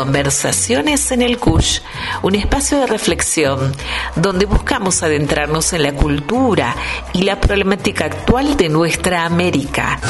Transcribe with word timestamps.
Conversaciones 0.00 1.10
en 1.10 1.20
el 1.20 1.36
CUSH, 1.36 1.82
un 2.22 2.34
espacio 2.34 2.80
de 2.80 2.86
reflexión 2.86 3.76
donde 4.16 4.46
buscamos 4.46 5.02
adentrarnos 5.02 5.74
en 5.74 5.82
la 5.82 5.92
cultura 5.92 6.74
y 7.12 7.24
la 7.24 7.38
problemática 7.38 8.06
actual 8.06 8.56
de 8.56 8.70
nuestra 8.70 9.26
América. 9.26 10.00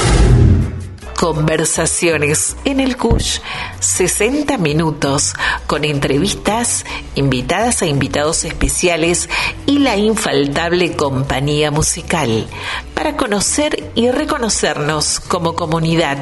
Conversaciones 1.19 2.57
en 2.65 2.79
el 2.79 2.97
CUSH, 2.97 3.41
60 3.81 4.59
minutos 4.59 5.35
con 5.67 5.85
entrevistas, 5.85 6.85
invitadas 7.17 7.83
a 7.83 7.87
e 7.87 7.89
invitados 7.89 8.45
especiales 8.45 9.29
y 9.67 9.81
la 9.81 9.97
infaltable 9.97 10.95
compañía 10.95 11.73
musical 11.73 12.47
para 12.95 13.17
conocer 13.17 13.91
y 13.97 14.09
reconocernos 14.13 15.19
como 15.19 15.57
comunidad 15.57 16.17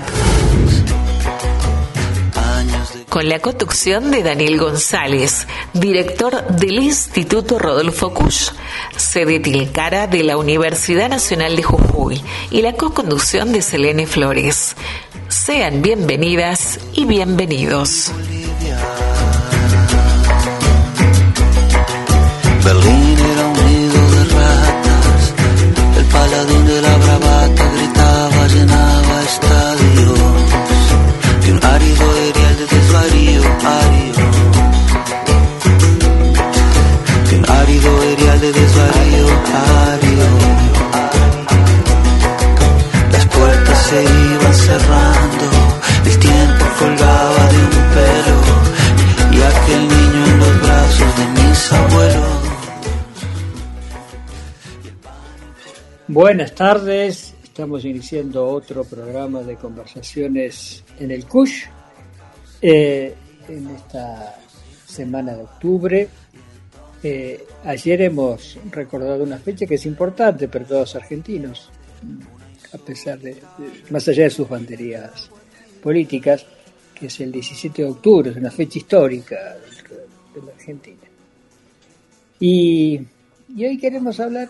con 3.08 3.28
la 3.28 3.38
conducción 3.40 4.10
de 4.10 4.22
Daniel 4.22 4.58
González, 4.58 5.46
director 5.72 6.46
del 6.48 6.78
Instituto 6.78 7.58
Rodolfo 7.58 8.12
Kusch, 8.12 8.52
sede 8.96 9.40
Tilcara 9.40 10.06
de 10.06 10.22
la 10.22 10.36
Universidad 10.36 11.08
Nacional 11.08 11.56
de 11.56 11.62
Jujuy, 11.62 12.22
y 12.50 12.62
la 12.62 12.74
co-conducción 12.74 13.52
de 13.52 13.62
Selene 13.62 14.06
Flores. 14.06 14.76
Sean 15.28 15.82
bienvenidas 15.82 16.78
y 16.94 17.04
bienvenidos. 17.04 18.12
Berlín 22.64 23.18
era 23.18 23.46
un 23.46 23.52
nido 23.52 24.10
de 24.10 24.24
ratas, 24.24 25.34
el 25.98 26.04
paladín 26.06 26.66
de 26.66 26.82
la 26.82 26.96
bravata 26.96 27.72
gritaba, 27.72 28.46
llenaba 28.48 29.22
estadios, 29.22 30.18
de 31.44 31.52
un 31.52 31.64
árido 31.64 32.14
árido, 32.94 33.42
de 37.30 37.38
un 37.38 37.50
árido 37.50 38.02
erial 38.02 38.40
de 38.40 38.52
desvarío, 38.52 39.26
árido. 39.92 40.26
Las 43.12 43.26
puertas 43.26 43.78
se 43.86 44.02
iban 44.02 44.54
cerrando, 44.54 45.44
el 46.06 46.18
tiempo 46.18 46.64
colgaba 46.78 47.48
de 47.52 47.58
un 47.58 47.70
pelo, 47.94 48.38
y 49.32 49.42
aquel 49.42 49.88
niño 49.88 50.24
en 50.24 50.38
los 50.38 50.62
brazos 50.62 51.16
de 51.18 51.26
mis 51.42 51.72
abuelos. 51.72 52.38
Buenas 56.08 56.54
tardes, 56.54 57.34
estamos 57.42 57.84
iniciando 57.84 58.46
otro 58.46 58.84
programa 58.84 59.42
de 59.42 59.56
conversaciones 59.56 60.84
en 60.98 61.10
el 61.10 61.26
CUSH 61.26 61.77
eh, 62.60 63.14
en 63.48 63.68
esta 63.70 64.38
semana 64.86 65.34
de 65.34 65.42
octubre. 65.42 66.08
Eh, 67.02 67.46
ayer 67.64 68.02
hemos 68.02 68.58
recordado 68.70 69.22
una 69.22 69.38
fecha 69.38 69.66
que 69.66 69.76
es 69.76 69.86
importante 69.86 70.48
para 70.48 70.64
todos 70.64 70.80
los 70.80 70.96
argentinos, 70.96 71.70
a 72.72 72.78
pesar 72.78 73.18
de, 73.20 73.36
más 73.90 74.08
allá 74.08 74.24
de 74.24 74.30
sus 74.30 74.48
banderías 74.48 75.30
políticas, 75.82 76.44
que 76.94 77.06
es 77.06 77.20
el 77.20 77.30
17 77.30 77.82
de 77.82 77.88
octubre, 77.88 78.30
es 78.30 78.36
una 78.36 78.50
fecha 78.50 78.78
histórica 78.78 79.56
de 80.34 80.42
la 80.42 80.52
Argentina. 80.52 80.98
Y, 82.40 83.00
hoy 83.56 83.78
queremos 83.78 84.18
hablar 84.20 84.48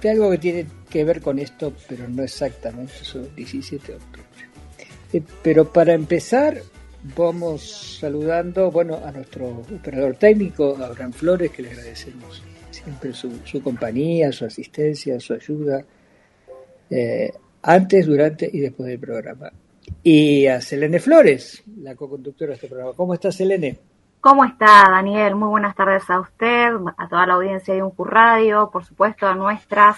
de 0.00 0.10
algo 0.10 0.30
que 0.30 0.38
tiene 0.38 0.66
que 0.88 1.04
ver 1.04 1.20
con 1.20 1.38
esto, 1.38 1.72
pero 1.88 2.08
no 2.08 2.22
exactamente, 2.22 2.92
el 3.14 3.34
17 3.34 3.86
de 3.86 3.94
octubre. 3.96 4.13
Eh, 5.14 5.22
pero 5.42 5.64
para 5.72 5.92
empezar, 5.92 6.60
vamos 7.16 7.98
saludando 8.00 8.72
bueno, 8.72 8.98
a 9.04 9.12
nuestro 9.12 9.46
operador 9.46 10.16
técnico, 10.16 10.76
Abraham 10.76 11.12
Flores, 11.12 11.52
que 11.52 11.62
le 11.62 11.70
agradecemos 11.70 12.42
siempre 12.68 13.12
su, 13.12 13.30
su 13.44 13.62
compañía, 13.62 14.32
su 14.32 14.44
asistencia, 14.44 15.20
su 15.20 15.34
ayuda, 15.34 15.84
eh, 16.90 17.32
antes, 17.62 18.06
durante 18.06 18.50
y 18.52 18.58
después 18.58 18.88
del 18.88 18.98
programa. 18.98 19.52
Y 20.02 20.48
a 20.48 20.60
Selene 20.60 20.98
Flores, 20.98 21.62
la 21.76 21.94
co-conductora 21.94 22.48
de 22.48 22.54
este 22.56 22.66
programa. 22.66 22.94
¿Cómo 22.94 23.14
está 23.14 23.30
Selene? 23.30 23.78
¿Cómo 24.20 24.44
está, 24.44 24.84
Daniel? 24.90 25.36
Muy 25.36 25.48
buenas 25.48 25.76
tardes 25.76 26.10
a 26.10 26.18
usted, 26.18 26.72
a 26.96 27.08
toda 27.08 27.24
la 27.24 27.34
audiencia 27.34 27.72
de 27.72 27.84
Uncu 27.84 28.04
Radio, 28.04 28.68
por 28.72 28.84
supuesto 28.84 29.28
a 29.28 29.34
nuestras 29.36 29.96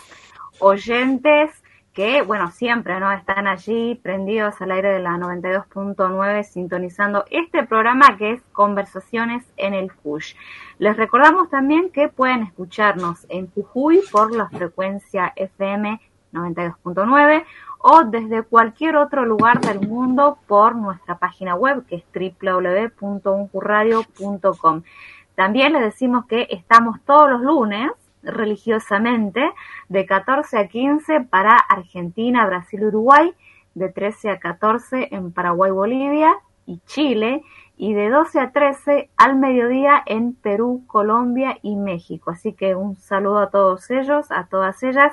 oyentes 0.59 1.51
que, 1.97 2.21
bueno, 2.21 2.51
siempre 2.51 3.01
no 3.01 3.11
están 3.11 3.47
allí 3.47 3.95
prendidos 3.95 4.61
al 4.61 4.73
aire 4.73 4.93
de 4.93 5.01
la 5.01 5.13
92.9 5.13 6.45
sintonizando 6.45 7.25
este 7.31 7.65
programa 7.65 8.19
que 8.19 8.33
es 8.33 8.43
Conversaciones 8.53 9.47
en 9.57 9.73
el 9.73 9.91
CUSH. 9.91 10.37
Les 10.79 10.95
recordamos 10.95 11.49
también 11.49 11.89
que 11.91 12.09
pueden 12.09 12.43
escucharnos 12.43 13.25
en 13.31 13.51
Jujuy 13.51 14.03
por 14.13 14.37
la 14.37 14.51
frecuencia 14.51 15.33
FM 15.37 15.99
92.9 16.35 17.47
o 17.79 18.05
desde 18.05 18.43
cualquier 18.43 18.97
otro 18.97 19.25
lugar 19.25 19.63
del 19.63 19.89
mundo 19.89 20.37
por 20.47 20.77
nuestra 20.77 21.17
página 21.17 21.55
web 21.55 21.87
que 21.87 21.97
es 21.97 22.05
www.uncurradio.com. 22.13 24.83
También 25.35 25.73
les 25.73 25.81
decimos 25.81 26.27
que 26.27 26.47
estamos 26.51 27.01
todos 27.07 27.31
los 27.31 27.41
lunes 27.41 27.91
religiosamente 28.27 29.53
de 29.89 30.07
14 30.07 30.59
a 30.59 30.69
15 30.69 31.23
para 31.23 31.57
Argentina, 31.57 32.47
Brasil, 32.47 32.85
Uruguay, 32.85 33.33
de 33.75 33.89
13 33.89 34.31
a 34.31 34.39
14 34.39 35.09
en 35.13 35.33
Paraguay, 35.33 35.71
Bolivia 35.71 36.35
y 36.67 36.81
Chile 36.87 37.43
y 37.77 37.93
de 37.95 38.09
12 38.09 38.41
a 38.41 38.53
13 38.53 39.11
al 39.17 39.37
mediodía 39.37 40.03
en 40.07 40.35
Perú, 40.35 40.85
Colombia 40.87 41.59
y 41.63 41.77
México. 41.77 42.31
Así 42.31 42.55
que 42.55 42.75
un 42.75 42.97
saludo 42.97 43.39
a 43.39 43.51
todos 43.51 43.91
ellos, 43.91 44.31
a 44.31 44.47
todas 44.47 44.83
ellas 44.83 45.13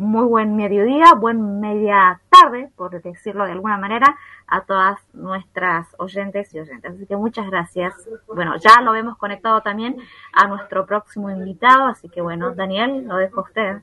muy 0.00 0.24
buen 0.24 0.56
mediodía, 0.56 1.12
buen 1.12 1.60
media 1.60 2.18
tarde, 2.30 2.70
por 2.74 3.02
decirlo 3.02 3.44
de 3.44 3.52
alguna 3.52 3.76
manera, 3.76 4.16
a 4.46 4.64
todas 4.64 4.98
nuestras 5.12 5.88
oyentes 5.98 6.54
y 6.54 6.58
oyentes. 6.58 6.92
Así 6.92 7.04
que 7.04 7.16
muchas 7.16 7.46
gracias. 7.50 7.92
Bueno, 8.26 8.54
ya 8.58 8.80
lo 8.80 8.94
hemos 8.94 9.18
conectado 9.18 9.60
también 9.60 9.96
a 10.32 10.48
nuestro 10.48 10.86
próximo 10.86 11.30
invitado, 11.30 11.84
así 11.84 12.08
que 12.08 12.22
bueno, 12.22 12.54
Daniel, 12.54 13.04
lo 13.06 13.16
dejo 13.16 13.40
a 13.40 13.44
usted. 13.44 13.76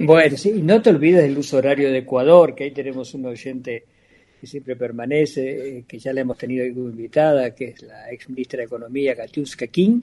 Bueno, 0.00 0.36
sí, 0.36 0.60
no 0.62 0.82
te 0.82 0.90
olvides 0.90 1.22
del 1.22 1.38
uso 1.38 1.58
horario 1.58 1.92
de 1.92 1.98
Ecuador, 1.98 2.56
que 2.56 2.64
ahí 2.64 2.72
tenemos 2.72 3.14
un 3.14 3.26
oyente 3.26 3.84
que 4.40 4.48
siempre 4.48 4.74
permanece, 4.74 5.78
eh, 5.78 5.84
que 5.86 6.00
ya 6.00 6.12
la 6.12 6.22
hemos 6.22 6.38
tenido 6.38 6.66
invitada, 6.66 7.54
que 7.54 7.68
es 7.68 7.82
la 7.82 8.10
ex 8.10 8.28
ministra 8.28 8.58
de 8.58 8.64
Economía, 8.64 9.14
Katiuska 9.14 9.68
King, 9.68 10.00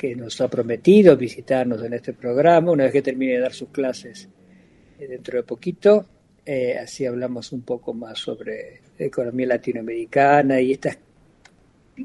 que 0.00 0.16
nos 0.16 0.40
ha 0.40 0.48
prometido 0.48 1.14
visitarnos 1.14 1.84
en 1.84 1.92
este 1.92 2.14
programa 2.14 2.72
una 2.72 2.84
vez 2.84 2.92
que 2.94 3.02
termine 3.02 3.34
de 3.34 3.40
dar 3.40 3.52
sus 3.52 3.68
clases 3.68 4.26
eh, 4.98 5.06
dentro 5.06 5.36
de 5.36 5.42
poquito. 5.42 6.06
Eh, 6.46 6.78
así 6.78 7.04
hablamos 7.04 7.52
un 7.52 7.60
poco 7.60 7.92
más 7.92 8.18
sobre 8.18 8.80
economía 8.98 9.48
latinoamericana 9.48 10.58
y 10.58 10.72
estas 10.72 10.96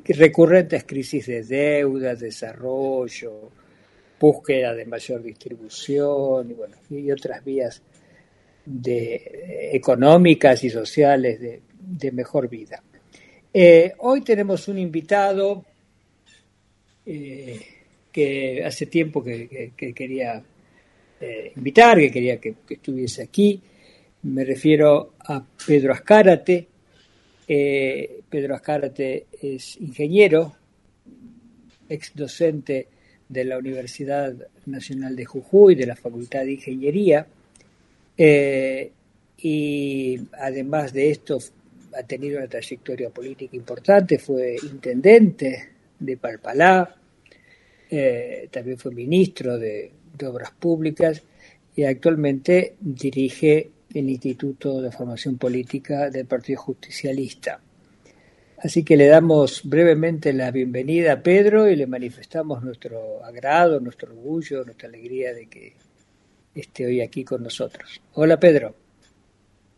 recurrentes 0.10 0.84
crisis 0.84 1.28
de 1.28 1.42
deuda, 1.44 2.16
desarrollo, 2.16 3.50
búsqueda 4.20 4.74
de 4.74 4.86
mayor 4.86 5.24
distribución 5.24 6.52
y, 6.52 6.54
bueno, 6.54 6.76
y 6.90 7.10
otras 7.10 7.46
vías 7.46 7.82
económicas 9.72 10.62
y 10.66 10.70
sociales 10.70 11.40
de, 11.40 11.62
de 11.80 12.12
mejor 12.12 12.50
vida. 12.50 12.84
Eh, 13.54 13.94
hoy 14.00 14.20
tenemos 14.20 14.68
un 14.68 14.80
invitado 14.80 15.64
que 18.16 18.64
hace 18.64 18.86
tiempo 18.86 19.22
que, 19.22 19.48
que- 19.50 19.72
que 19.76 19.94
quería 19.94 20.42
eh, 21.20 21.52
invitar, 21.58 21.98
que 21.98 22.10
quería 22.12 22.40
que, 22.40 22.56
que 22.66 22.76
estuviese 22.76 23.24
aquí. 23.24 23.60
Me 24.24 24.44
refiero 24.46 25.14
a 25.20 25.44
Pedro 25.68 25.92
Azcárate. 25.92 26.68
Eh, 27.48 28.22
Pedro 28.30 28.56
Azcárate 28.56 29.26
es 29.42 29.76
ingeniero, 29.82 30.56
ex 31.90 32.14
docente 32.16 32.88
de 33.28 33.44
la 33.44 33.58
Universidad 33.58 34.34
Nacional 34.66 35.14
de 35.18 35.26
Jujuy, 35.26 35.76
de 35.76 35.86
la 35.86 35.96
Facultad 35.98 36.46
de 36.46 36.54
Ingeniería, 36.54 37.28
eh, 38.18 38.92
y 39.40 40.20
además 40.40 40.94
de 40.94 41.10
esto 41.12 41.38
ha 41.98 42.04
tenido 42.04 42.38
una 42.38 42.48
trayectoria 42.48 43.10
política 43.10 43.56
importante, 43.58 44.18
fue 44.20 44.56
intendente 44.64 45.70
de 46.00 46.18
Palpalá, 46.18 46.96
eh, 47.90 48.50
también 48.52 48.78
fue 48.78 48.92
ministro 48.92 49.58
de, 49.58 49.92
Obras 50.26 50.52
Públicas 50.52 51.22
y 51.76 51.84
actualmente 51.84 52.78
dirige 52.80 53.72
el 53.94 54.10
Instituto 54.10 54.82
de 54.82 54.90
Formación 54.90 55.38
Política 55.38 56.10
del 56.10 56.26
Partido 56.26 56.62
Justicialista. 56.62 57.60
Así 58.60 58.84
que 58.84 58.96
le 58.96 59.08
damos 59.08 59.62
brevemente 59.66 60.32
la 60.32 60.52
bienvenida 60.52 61.14
a 61.14 61.20
Pedro 61.22 61.68
y 61.68 61.76
le 61.76 61.86
manifestamos 61.86 62.64
nuestro 62.64 63.24
agrado, 63.26 63.82
nuestro 63.82 64.14
orgullo, 64.14 64.64
nuestra 64.64 64.88
alegría 64.88 65.34
de 65.34 65.48
que 65.48 65.76
esté 66.56 66.86
hoy 66.86 67.02
aquí 67.02 67.26
con 67.26 67.44
nosotros. 67.44 68.02
Hola 68.14 68.40
Pedro. 68.40 68.74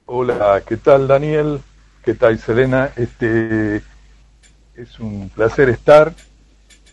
Hola, 0.06 0.64
¿qué 0.68 0.78
tal 0.78 1.08
Daniel? 1.08 1.60
¿Qué 2.06 2.14
tal, 2.14 2.38
Selena? 2.38 2.92
Este, 2.96 3.82
es 4.76 5.00
un 5.00 5.30
placer 5.30 5.70
estar 5.70 6.14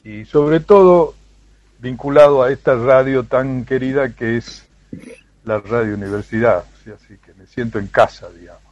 y 0.04 0.24
sobre 0.24 0.60
todo 0.60 1.14
vinculado 1.80 2.42
a 2.42 2.52
esta 2.52 2.74
radio 2.74 3.24
tan 3.24 3.64
querida 3.64 4.14
que 4.14 4.36
es 4.36 4.66
la 5.44 5.58
Radio 5.58 5.94
Universidad. 5.94 6.64
Así 6.82 7.16
que 7.24 7.34
me 7.34 7.46
siento 7.46 7.78
en 7.78 7.86
casa, 7.88 8.28
digamos. 8.30 8.62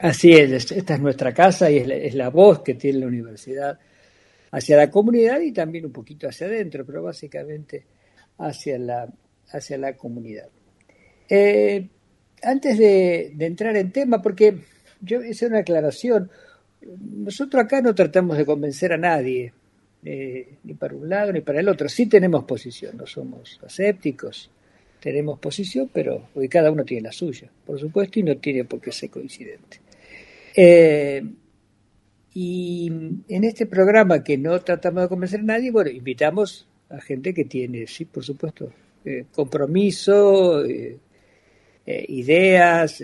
Así 0.00 0.32
es, 0.32 0.72
esta 0.72 0.94
es 0.94 1.00
nuestra 1.00 1.32
casa 1.32 1.70
y 1.70 1.78
es 1.78 1.86
la, 1.86 1.94
es 1.94 2.14
la 2.14 2.30
voz 2.30 2.60
que 2.62 2.74
tiene 2.74 3.00
la 3.00 3.06
universidad 3.06 3.78
hacia 4.52 4.76
la 4.76 4.90
comunidad 4.90 5.40
y 5.40 5.52
también 5.52 5.86
un 5.86 5.92
poquito 5.92 6.28
hacia 6.28 6.46
adentro, 6.46 6.84
pero 6.84 7.02
básicamente 7.02 7.84
hacia 8.38 8.78
la, 8.78 9.08
hacia 9.50 9.78
la 9.78 9.94
comunidad. 9.94 10.48
Eh, 11.28 11.88
antes 12.42 12.78
de, 12.78 13.32
entrar 13.38 13.76
en 13.76 13.92
tema, 13.92 14.20
porque 14.22 14.58
yo 15.00 15.22
hice 15.22 15.46
una 15.46 15.58
aclaración, 15.58 16.30
nosotros 16.82 17.62
acá 17.62 17.80
no 17.80 17.94
tratamos 17.94 18.36
de 18.36 18.46
convencer 18.46 18.92
a 18.92 18.98
nadie, 18.98 19.52
eh, 20.04 20.56
ni 20.64 20.74
para 20.74 20.94
un 20.94 21.08
lado 21.08 21.32
ni 21.32 21.40
para 21.40 21.60
el 21.60 21.68
otro, 21.68 21.88
sí 21.88 22.06
tenemos 22.06 22.44
posición, 22.44 22.96
no 22.96 23.06
somos 23.06 23.60
asépticos, 23.64 24.50
tenemos 25.00 25.38
posición, 25.38 25.90
pero 25.92 26.28
cada 26.48 26.70
uno 26.70 26.84
tiene 26.84 27.04
la 27.04 27.12
suya, 27.12 27.50
por 27.66 27.80
supuesto, 27.80 28.20
y 28.20 28.22
no 28.22 28.36
tiene 28.36 28.64
por 28.64 28.80
qué 28.80 28.92
ser 28.92 29.10
coincidente. 29.10 29.80
Eh, 30.54 31.22
y 32.34 32.86
en 33.28 33.44
este 33.44 33.66
programa 33.66 34.22
que 34.22 34.38
no 34.38 34.60
tratamos 34.60 35.02
de 35.02 35.08
convencer 35.08 35.40
a 35.40 35.44
nadie, 35.44 35.70
bueno, 35.70 35.90
invitamos 35.90 36.68
a 36.88 37.00
gente 37.00 37.34
que 37.34 37.44
tiene, 37.44 37.86
sí, 37.86 38.04
por 38.04 38.24
supuesto, 38.24 38.72
eh, 39.04 39.24
compromiso, 39.32 40.64
eh, 40.64 40.98
ideas 41.86 43.02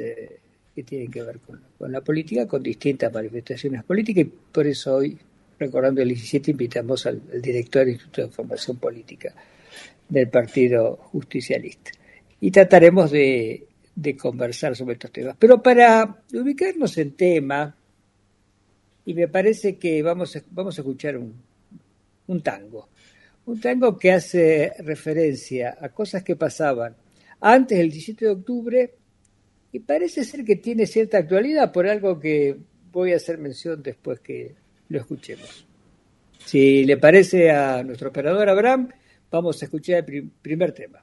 que 0.75 0.83
tienen 0.85 1.11
que 1.11 1.23
ver 1.23 1.41
con, 1.41 1.61
la 1.91 2.03
política, 2.03 2.47
con 2.47 2.63
distintas 2.63 3.13
manifestaciones 3.13 3.83
políticas, 3.83 4.27
y 4.27 4.33
por 4.53 4.67
eso 4.67 4.97
hoy, 4.97 5.19
recordando 5.58 6.03
el 6.03 6.08
17, 6.08 6.50
invitamos 6.50 7.06
al, 7.06 7.23
director 7.41 7.81
del 7.81 7.94
Instituto 7.94 8.23
de 8.23 8.29
Formación 8.29 8.76
Política 8.79 9.35
del 10.08 10.29
Partido 10.29 10.97
Justicialista. 10.97 11.91
Y 12.41 12.50
trataremos 12.50 13.11
de, 13.11 13.67
conversar 14.20 14.76
sobre 14.76 14.94
estos 14.94 15.11
temas. 15.11 15.37
Pero 15.38 15.62
para 15.62 16.23
ubicarnos 16.32 16.97
en 16.99 17.12
tema, 17.12 17.75
y 19.05 19.14
me 19.14 19.29
parece 19.29 19.76
que 19.76 20.03
vamos 20.03 20.37
a, 20.37 20.43
vamos 20.50 20.79
a 20.79 20.82
escuchar 20.82 21.17
un 21.17 22.43
tango. 22.43 22.88
Un 23.47 23.61
tango 23.61 23.97
que 23.97 24.12
hace 24.12 24.73
referencia 24.81 25.79
a 25.81 25.88
cosas 25.91 26.23
que 26.23 26.37
pasaban 26.37 26.97
antes 27.41 27.79
del 27.79 27.91
17 27.91 28.25
de 28.25 28.31
octubre 28.31 28.94
y 29.73 29.81
parece 29.81 30.25
ser 30.25 30.44
que 30.44 30.56
tiene 30.56 30.87
cierta 30.87 31.19
actualidad 31.19 31.73
por 31.73 31.87
algo 31.87 32.19
que 32.19 32.56
voy 32.93 33.12
a 33.12 33.17
hacer 33.17 33.38
mención 33.38 33.82
después 33.82 34.20
que 34.20 34.55
lo 34.88 34.99
escuchemos. 34.99 35.67
Si 36.44 36.85
le 36.85 36.97
parece 36.97 37.50
a 37.50 37.83
nuestro 37.83 38.11
operador 38.11 38.49
Abraham, 38.49 38.88
vamos 39.31 39.61
a 39.61 39.65
escuchar 39.65 40.05
el 40.09 40.31
primer 40.43 40.73
tema. 40.73 41.03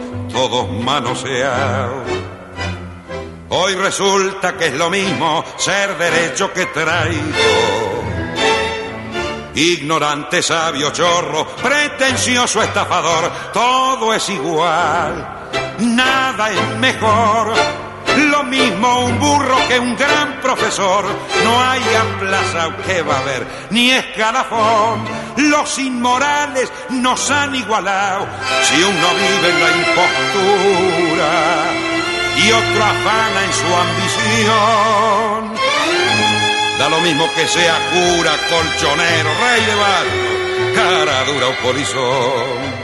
todos 0.31 0.69
manoseados. 0.71 2.07
Hoy 3.49 3.75
resulta 3.75 4.57
que 4.57 4.67
es 4.67 4.73
lo 4.73 4.89
mismo 4.89 5.43
ser 5.57 5.97
derecho 5.97 6.53
que 6.53 6.67
traído. 6.67 8.01
Ignorante, 9.53 10.41
sabio, 10.41 10.91
chorro, 10.91 11.45
pretencioso, 11.57 12.63
estafador, 12.63 13.29
todo 13.51 14.13
es 14.13 14.29
igual, 14.29 15.49
nada 15.79 16.51
es 16.51 16.77
mejor. 16.77 17.53
Lo 18.29 18.43
mismo 18.43 19.05
un 19.05 19.19
burro 19.19 19.57
que 19.67 19.79
un 19.79 19.95
gran 19.95 20.39
profesor, 20.41 21.05
no 21.43 21.61
hay 21.61 21.81
plaza 22.19 22.75
que 22.85 23.01
va 23.01 23.17
a 23.17 23.19
haber, 23.19 23.47
ni 23.69 23.91
escalafón 23.91 25.20
los 25.37 25.79
inmorales 25.79 26.71
nos 26.89 27.29
han 27.31 27.55
igualado. 27.55 28.27
Si 28.63 28.81
uno 28.81 29.07
vive 29.15 29.49
en 29.49 29.59
la 29.59 29.71
impostura 29.77 31.31
y 32.37 32.51
otro 32.51 32.83
afana 32.83 33.43
en 33.45 33.53
su 33.53 33.75
ambición, 33.85 35.53
da 36.79 36.89
lo 36.89 37.01
mismo 37.01 37.29
que 37.35 37.47
sea 37.47 37.77
cura, 37.91 38.31
colchonero, 38.49 39.29
rey 39.39 39.65
de 39.65 39.75
barrio, 39.75 40.75
cara 40.75 41.23
dura 41.25 41.47
o 41.47 41.55
polizón. 41.63 42.80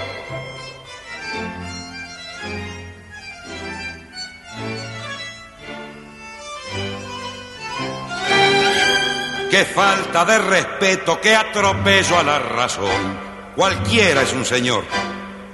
Qué 9.49 9.63
falta 9.63 10.25
de 10.25 10.39
respeto, 10.39 11.21
qué 11.21 11.33
atropello 11.33 12.19
a 12.19 12.23
la 12.23 12.37
razón. 12.37 13.17
Cualquiera 13.55 14.23
es 14.23 14.33
un 14.33 14.43
señor, 14.43 14.83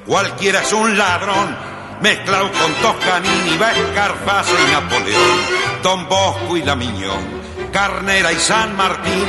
cualquiera 0.05 0.61
es 0.61 0.73
un 0.73 0.97
ladrón, 0.97 1.55
mezclado 2.01 2.51
con 2.51 2.73
Toscanini, 2.73 3.55
Vescarfase 3.57 4.51
y 4.51 4.71
Napoleón, 4.71 5.39
Don 5.83 6.09
Bosco 6.09 6.57
y 6.57 6.63
la 6.63 6.75
Miñón, 6.75 7.43
Carnera 7.71 8.31
y 8.31 8.37
San 8.37 8.75
Martín, 8.75 9.25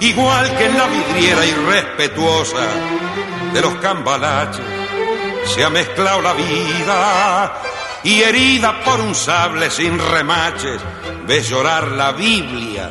igual 0.00 0.56
que 0.56 0.66
en 0.66 0.76
la 0.76 0.86
vidriera 0.88 1.46
irrespetuosa 1.46 2.66
de 3.52 3.60
los 3.60 3.76
cambalaches, 3.76 4.64
se 5.46 5.62
ha 5.62 5.70
mezclado 5.70 6.20
la 6.22 6.32
vida 6.32 7.62
y 8.02 8.20
herida 8.20 8.80
por 8.84 9.00
un 9.00 9.14
sable 9.14 9.70
sin 9.70 9.96
remaches, 9.96 10.82
ves 11.24 11.48
llorar 11.48 11.92
la 11.92 12.10
Biblia 12.10 12.90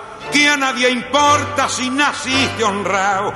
que 0.31 0.49
a 0.49 0.57
nadie 0.57 0.89
importa 0.89 1.67
si 1.69 1.89
naciste 1.89 2.63
honrado, 2.63 3.33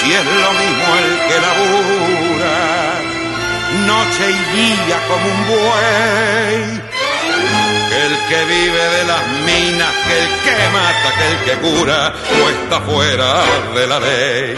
si 0.00 0.12
es 0.12 0.24
lo 0.24 0.52
mismo 0.52 0.96
el 1.02 1.10
que 1.28 1.40
labura, 1.46 2.56
noche 3.86 4.30
y 4.30 4.56
día 4.56 4.98
como 5.08 5.26
un 5.26 5.46
buey. 5.46 6.88
Que 7.88 8.06
el 8.06 8.16
que 8.28 8.44
vive 8.44 8.84
de 8.96 9.04
las 9.04 9.28
minas, 9.46 9.92
que 10.06 10.18
el 10.18 10.28
que 10.44 10.56
mata, 10.72 11.08
que 11.16 11.26
el 11.28 11.38
que 11.44 11.54
cura, 11.68 12.14
no 12.38 12.48
está 12.50 12.80
fuera 12.80 13.44
de 13.74 13.86
la 13.86 14.00
ley. 14.00 14.54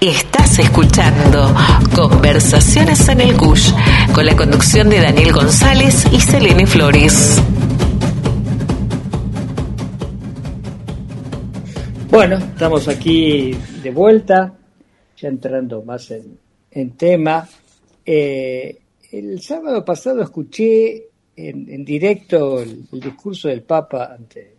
Estás 0.00 0.58
escuchando 0.58 1.54
Conversaciones 1.94 3.08
en 3.08 3.22
el 3.22 3.34
Gush 3.34 3.72
con 4.12 4.26
la 4.26 4.36
conducción 4.36 4.90
de 4.90 5.00
Daniel 5.00 5.32
González 5.32 6.06
y 6.12 6.20
Selene 6.20 6.66
Flores. 6.66 7.40
Bueno, 12.16 12.38
estamos 12.38 12.88
aquí 12.88 13.54
de 13.82 13.90
vuelta, 13.90 14.54
ya 15.18 15.28
entrando 15.28 15.82
más 15.82 16.10
en, 16.10 16.90
tema. 16.92 17.46
Eh, 18.06 18.78
el 19.12 19.38
sábado 19.42 19.84
pasado 19.84 20.22
escuché 20.22 21.08
en, 21.36 21.84
directo 21.84 22.62
el, 22.62 22.88
discurso 22.90 23.48
del 23.48 23.60
Papa 23.64 24.14
ante 24.14 24.54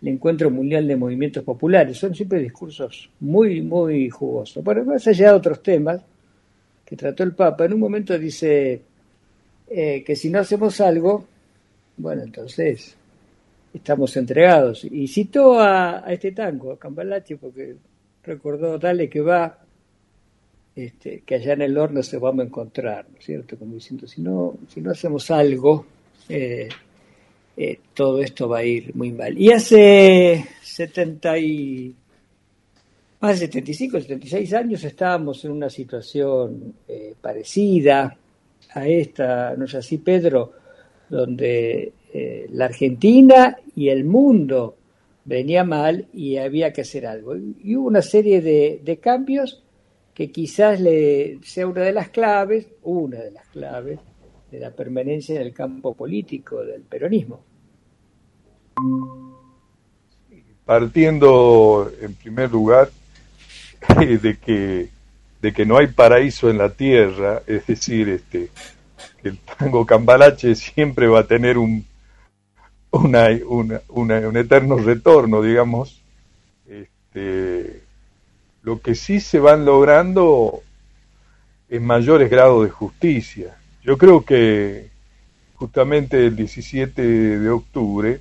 el 0.00 0.08
Encuentro 0.08 0.50
Mundial 0.50 0.88
de 0.88 0.96
Movimientos 0.96 1.44
Populares. 1.44 1.98
Son 1.98 2.14
siempre 2.14 2.40
discursos 2.40 3.10
muy, 3.20 3.60
muy 3.60 4.08
jugosos. 4.08 4.64
Bueno, 4.64 4.82
más 4.86 5.06
allá 5.06 5.32
de 5.32 5.36
otros 5.36 5.62
temas 5.62 6.00
que 6.82 6.96
trató 6.96 7.24
el 7.24 7.34
Papa, 7.34 7.66
en 7.66 7.74
un 7.74 7.80
momento 7.80 8.18
dice 8.18 8.80
eh, 9.68 10.02
que 10.02 10.16
si 10.16 10.30
no 10.30 10.38
hacemos 10.38 10.80
algo, 10.80 11.26
bueno, 11.98 12.22
entonces 12.22 12.96
estamos 13.76 14.16
entregados. 14.16 14.84
Y 14.84 15.06
citó 15.08 15.60
a, 15.60 16.04
este 16.08 16.32
tango, 16.32 16.72
a 16.72 16.78
Cambalache, 16.78 17.36
porque 17.36 17.76
recordó, 18.22 18.78
dale 18.78 19.08
que 19.08 19.20
va, 19.20 19.58
este, 20.74 21.22
que 21.24 21.36
allá 21.36 21.52
en 21.54 21.62
el 21.62 21.78
horno 21.78 22.02
se 22.02 22.18
vamos 22.18 22.44
a 22.44 22.46
encontrar, 22.46 23.06
¿no 23.10 23.18
es 23.18 23.24
cierto? 23.24 23.58
Como 23.58 23.74
diciendo, 23.74 24.06
si 24.06 24.20
no, 24.20 24.56
si 24.68 24.80
no 24.80 24.90
hacemos 24.90 25.30
algo, 25.30 25.86
eh, 26.28 26.68
eh, 27.56 27.78
todo 27.94 28.20
esto 28.20 28.48
va 28.48 28.58
a 28.58 28.64
ir 28.64 28.94
muy 28.94 29.12
mal. 29.12 29.38
Y 29.38 29.50
hace 29.52 30.44
70 30.62 31.38
y, 31.38 31.94
más 33.20 33.40
de 33.40 33.46
75, 33.46 34.00
76 34.00 34.52
años 34.54 34.84
estábamos 34.84 35.44
en 35.44 35.52
una 35.52 35.70
situación 35.70 36.74
eh, 36.86 37.14
parecida 37.20 38.16
a 38.74 38.86
esta, 38.86 39.54
no 39.56 39.64
es 39.64 39.74
así, 39.74 39.98
Pedro, 39.98 40.52
donde 41.08 41.92
la 42.50 42.66
Argentina 42.66 43.56
y 43.74 43.88
el 43.88 44.04
mundo 44.04 44.76
venía 45.24 45.64
mal 45.64 46.06
y 46.12 46.36
había 46.36 46.72
que 46.72 46.82
hacer 46.82 47.06
algo. 47.06 47.36
Y 47.36 47.76
hubo 47.76 47.88
una 47.88 48.02
serie 48.02 48.40
de, 48.40 48.80
de 48.82 48.98
cambios 48.98 49.62
que 50.14 50.30
quizás 50.30 50.80
le 50.80 51.38
sea 51.42 51.66
una 51.66 51.82
de 51.82 51.92
las 51.92 52.08
claves, 52.08 52.66
una 52.82 53.18
de 53.18 53.32
las 53.32 53.46
claves 53.48 53.98
de 54.50 54.60
la 54.60 54.70
permanencia 54.70 55.36
en 55.36 55.42
el 55.42 55.52
campo 55.52 55.94
político 55.94 56.64
del 56.64 56.82
peronismo. 56.82 57.40
Partiendo 60.64 61.90
en 62.00 62.14
primer 62.14 62.50
lugar 62.50 62.90
de 63.98 64.38
que 64.38 64.88
de 65.42 65.52
que 65.52 65.66
no 65.66 65.76
hay 65.76 65.88
paraíso 65.88 66.48
en 66.48 66.58
la 66.58 66.70
tierra, 66.70 67.42
es 67.46 67.66
decir, 67.66 68.08
este 68.08 68.48
que 69.22 69.28
el 69.28 69.38
tango 69.38 69.84
cambalache 69.84 70.54
siempre 70.54 71.06
va 71.08 71.20
a 71.20 71.26
tener 71.26 71.58
un 71.58 71.84
una, 73.04 73.28
un 73.88 74.36
eterno 74.36 74.76
retorno, 74.76 75.42
digamos. 75.42 76.02
Este, 76.68 77.82
lo 78.62 78.80
que 78.80 78.94
sí 78.94 79.20
se 79.20 79.38
van 79.38 79.64
logrando 79.64 80.62
es 81.68 81.80
mayores 81.80 82.30
grados 82.30 82.64
de 82.64 82.70
justicia. 82.70 83.56
Yo 83.82 83.96
creo 83.96 84.24
que 84.24 84.88
justamente 85.54 86.26
el 86.26 86.36
17 86.36 87.02
de 87.38 87.50
octubre 87.50 88.20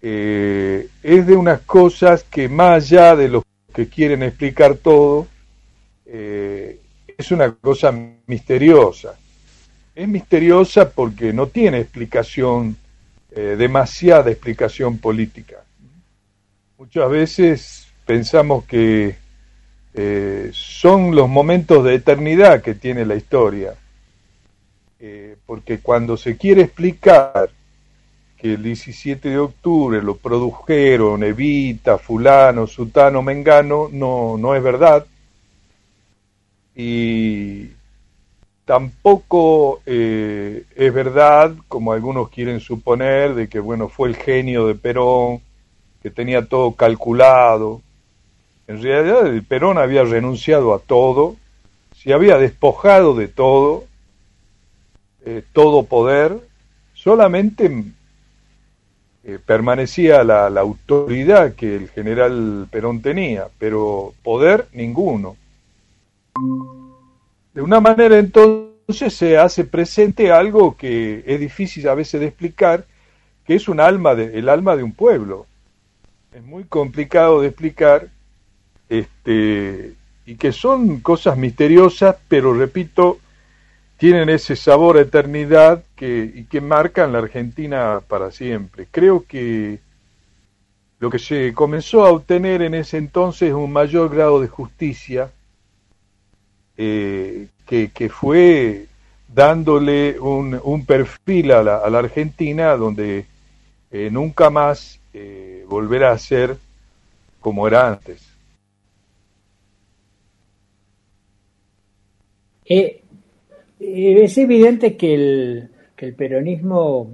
eh, 0.00 0.88
es 1.02 1.26
de 1.26 1.34
unas 1.34 1.60
cosas 1.62 2.24
que 2.24 2.48
más 2.48 2.84
allá 2.84 3.16
de 3.16 3.28
los 3.28 3.42
que 3.74 3.88
quieren 3.88 4.22
explicar 4.22 4.76
todo, 4.76 5.26
eh, 6.06 6.80
es 7.16 7.30
una 7.32 7.52
cosa 7.52 7.92
misteriosa. 8.26 9.18
Es 9.94 10.08
misteriosa 10.08 10.90
porque 10.90 11.32
no 11.32 11.48
tiene 11.48 11.80
explicación, 11.80 12.76
eh, 13.30 13.56
demasiada 13.58 14.30
explicación 14.30 14.98
política. 14.98 15.56
Muchas 16.78 17.10
veces 17.10 17.88
pensamos 18.06 18.64
que 18.64 19.16
eh, 19.94 20.50
son 20.52 21.14
los 21.14 21.28
momentos 21.28 21.84
de 21.84 21.94
eternidad 21.94 22.62
que 22.62 22.74
tiene 22.74 23.04
la 23.04 23.16
historia. 23.16 23.74
Eh, 25.00 25.36
porque 25.46 25.78
cuando 25.78 26.16
se 26.16 26.36
quiere 26.36 26.62
explicar 26.62 27.50
que 28.36 28.54
el 28.54 28.62
17 28.62 29.28
de 29.28 29.38
octubre 29.38 30.02
lo 30.02 30.16
produjeron 30.16 31.22
Evita, 31.22 31.98
Fulano, 31.98 32.66
Sutano, 32.66 33.22
Mengano, 33.22 33.88
no, 33.92 34.36
no 34.38 34.54
es 34.54 34.62
verdad. 34.62 35.04
Y 36.74 37.70
tampoco 38.68 39.80
eh, 39.86 40.64
es 40.76 40.92
verdad, 40.92 41.54
como 41.68 41.94
algunos 41.94 42.28
quieren 42.28 42.60
suponer, 42.60 43.34
de 43.34 43.48
que 43.48 43.60
bueno, 43.60 43.88
fue 43.88 44.10
el 44.10 44.16
genio 44.16 44.66
de 44.66 44.74
Perón, 44.74 45.40
que 46.02 46.10
tenía 46.10 46.44
todo 46.44 46.72
calculado. 46.72 47.80
En 48.66 48.82
realidad 48.82 49.26
el 49.26 49.42
Perón 49.42 49.78
había 49.78 50.04
renunciado 50.04 50.74
a 50.74 50.80
todo, 50.80 51.36
se 51.96 52.12
había 52.12 52.36
despojado 52.36 53.14
de 53.14 53.28
todo, 53.28 53.84
todo 55.54 55.84
poder, 55.84 56.38
solamente 56.92 57.84
eh, 59.24 59.38
permanecía 59.44 60.24
la, 60.24 60.46
autoridad 60.60 61.54
que 61.54 61.74
el 61.74 61.88
general 61.88 62.66
Perón 62.70 63.00
tenía, 63.00 63.48
pero 63.58 64.12
poder 64.22 64.68
ninguno. 64.74 65.36
De 67.54 67.62
una 67.62 67.80
manera 67.80 68.18
entonces 68.18 69.14
se 69.14 69.36
hace 69.36 69.64
presente 69.64 70.30
algo 70.30 70.76
que 70.76 71.24
es 71.26 71.40
difícil 71.40 71.88
a 71.88 71.94
veces 71.94 72.20
de 72.20 72.26
explicar, 72.26 72.84
que 73.44 73.54
es 73.54 73.68
un 73.68 73.80
alma 73.80 74.14
de, 74.14 74.38
el 74.38 74.48
alma 74.48 74.76
de 74.76 74.82
un 74.82 74.92
pueblo. 74.92 75.46
Es 76.32 76.42
muy 76.42 76.64
complicado 76.64 77.40
de 77.40 77.48
explicar 77.48 78.08
este, 78.88 79.94
y 80.26 80.36
que 80.36 80.52
son 80.52 81.00
cosas 81.00 81.36
misteriosas, 81.36 82.16
pero 82.28 82.54
repito, 82.54 83.18
tienen 83.96 84.28
ese 84.28 84.56
sabor 84.56 84.96
a 84.96 85.02
eternidad 85.02 85.82
que, 85.96 86.30
y 86.34 86.44
que 86.44 86.60
marcan 86.60 87.12
la 87.12 87.18
Argentina 87.18 88.00
para 88.06 88.30
siempre. 88.30 88.86
Creo 88.90 89.24
que 89.26 89.80
lo 91.00 91.10
que 91.10 91.18
se 91.18 91.52
comenzó 91.54 92.04
a 92.04 92.10
obtener 92.10 92.62
en 92.62 92.74
ese 92.74 92.96
entonces 92.96 93.48
es 93.48 93.54
un 93.54 93.72
mayor 93.72 94.14
grado 94.14 94.40
de 94.40 94.48
justicia, 94.48 95.30
eh, 96.80 97.48
que, 97.66 97.90
que, 97.90 98.08
fue 98.08 98.86
dándole 99.26 100.18
un, 100.18 100.58
un 100.62 100.86
perfil 100.86 101.50
a 101.50 101.62
la, 101.62 101.78
a 101.78 101.90
la, 101.90 101.98
Argentina 101.98 102.76
donde 102.76 103.26
eh, 103.90 104.08
nunca 104.12 104.48
más 104.48 105.00
eh, 105.12 105.64
volverá 105.68 106.12
a 106.12 106.18
ser 106.18 106.56
como 107.40 107.66
era 107.66 107.88
antes. 107.88 108.24
Eh, 112.64 113.02
es 113.80 114.38
evidente 114.38 114.96
que 114.96 115.14
el, 115.14 115.70
que 115.96 116.06
el 116.06 116.14
peronismo 116.14 117.10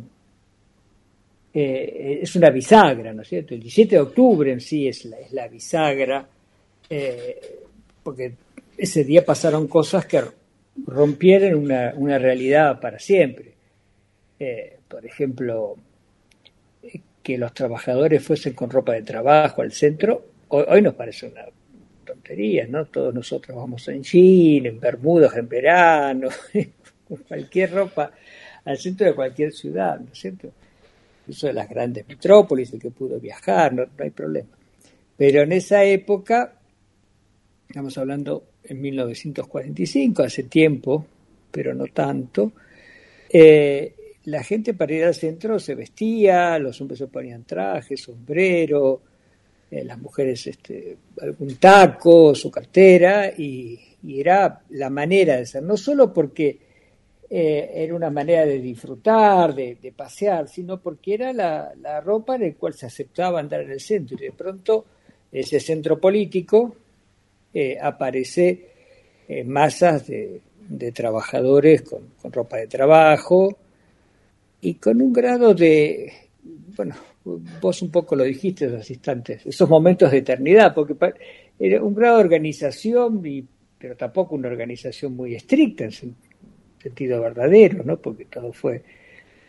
es 1.53 2.35
una 2.35 2.51
bisagra, 2.51 3.13
¿no 3.13 3.23
es 3.23 3.29
cierto? 3.29 3.55
El 3.55 3.61
17 3.61 3.95
de 3.95 4.03
octubre 4.03 4.53
en 4.53 4.61
sí 4.61 4.89
es 4.89 5.05
la, 5.05 5.21
es 5.21 5.33
la 5.33 5.47
bisagra, 5.47 6.29
porque 8.03 8.35
ese 8.77 9.05
día 9.05 9.25
pasaron 9.25 9.69
cosas 9.69 10.07
que 10.07 10.23
rompieron 10.87 11.71
una, 11.71 12.19
realidad 12.19 12.81
para 12.81 12.99
siempre. 12.99 13.55
por 14.89 15.05
ejemplo, 15.05 15.77
que 17.23 17.39
los 17.39 17.55
trabajadores 17.55 18.23
fuesen 18.23 18.53
con 18.53 18.71
ropa 18.71 18.93
de 18.93 19.03
trabajo 19.03 19.63
al 19.63 19.73
centro, 19.73 20.27
hoy, 20.49 20.65
hoy 20.69 20.83
nos 20.83 20.95
parece 20.95 21.27
una 21.27 21.47
tonterías, 22.05 22.69
¿no? 22.69 22.85
Todos 22.87 23.13
nosotros 23.13 23.57
vamos 23.57 23.89
en 23.89 24.03
jean, 24.03 24.67
en 24.67 24.79
bermudas 24.79 25.37
en 25.37 25.49
verano, 25.49 26.29
con 27.09 27.17
cualquier 27.19 27.73
ropa 27.73 28.13
al 28.65 28.79
centro 28.79 29.07
de 29.07 29.15
cualquier 29.15 29.53
ciudad, 29.53 29.99
¿no 29.99 30.13
es 30.13 30.19
cierto? 30.19 30.53
Eso 31.29 31.47
de 31.47 31.53
las 31.53 31.69
grandes 31.69 32.07
metrópolis, 32.07 32.73
el 32.73 32.81
que 32.81 32.91
pudo 32.91 33.19
viajar, 33.19 33.73
no, 33.73 33.87
hay 33.99 34.11
problema. 34.11 34.51
Pero 35.17 35.43
en 35.43 35.53
esa 35.53 35.85
época, 35.85 36.55
estamos 37.69 37.97
hablando 37.99 38.45
en 38.65 38.81
1945, 38.81 40.23
hace 40.23 40.45
tiempo, 40.45 41.07
pero 41.51 41.75
no 41.75 41.87
tanto, 41.87 42.53
eh, 43.29 43.95
la 44.25 44.43
gente 44.43 44.75
para 44.75 44.93
ir 44.93 45.05
al 45.05 45.15
centro 45.15 45.59
se 45.59 45.75
vestía, 45.75 46.59
los 46.59 46.81
hombres 46.81 46.99
se 46.99 47.09
ponían 47.09 47.45
trajes, 47.45 48.01
sombrero, 48.01 49.03
eh, 49.71 49.85
las 49.85 49.99
mujeres 49.99 50.47
este, 50.47 50.97
algún 51.21 51.57
taco, 51.57 52.35
su 52.35 52.51
cartera, 52.51 53.31
y, 53.37 53.79
era 54.07 54.61
la 54.71 54.91
manera 54.91 55.39
de 55.39 55.47
ser, 55.47 55.63
no 55.63 55.79
solo 55.79 56.13
porque 56.13 56.59
eh, 57.31 57.71
era 57.75 57.95
una 57.95 58.11
manera 58.11 58.45
de 58.45 58.59
disfrutar, 58.59 59.55
de, 59.55 59.95
pasear, 59.97 60.47
sino 60.47 60.79
porque 60.79 61.15
era 61.15 61.33
la, 61.33 62.01
ropa 62.03 62.37
en 62.37 62.43
la 62.43 62.53
cual 62.53 62.75
se 62.75 62.85
aceptaba 62.85 63.41
andar 63.41 63.63
en 63.63 63.71
el 63.71 63.81
centro, 63.81 64.17
y 64.21 64.27
de 64.27 64.33
pronto 64.33 64.85
ese 65.33 65.59
centro 65.59 65.99
político 65.99 66.77
eh, 67.55 67.79
aparece 67.81 68.69
masas 69.47 70.07
de, 70.07 70.43
trabajadores 70.93 71.83
con, 71.83 72.11
con 72.21 72.31
ropa 72.31 72.59
de 72.59 72.67
trabajo 72.67 73.57
y 74.61 74.75
con 74.75 75.01
un 75.01 75.13
grado 75.13 75.55
de, 75.55 76.13
bueno, 76.77 76.95
vos 77.61 77.83
un 77.83 77.91
poco 77.91 78.17
lo 78.17 78.25
dijiste 78.25 78.67
esos 78.67 78.91
instantes, 78.91 79.45
esos 79.47 79.69
momentos 79.69 80.11
de 80.11 80.19
eternidad, 80.19 80.75
porque 80.75 80.97
era 81.59 81.83
un 81.83 81.95
grado 81.95 82.19
de 82.19 82.25
organización, 82.25 83.23
pero 83.79 83.97
tampoco 83.97 84.35
una 84.35 84.49
organización 84.49 85.17
muy 85.17 85.35
estricta, 85.35 85.89
sentido 86.83 87.21
verdadero, 87.21 87.83
¿no? 87.85 87.99
Porque 87.99 88.27
todo 88.27 88.53
fue 88.53 88.83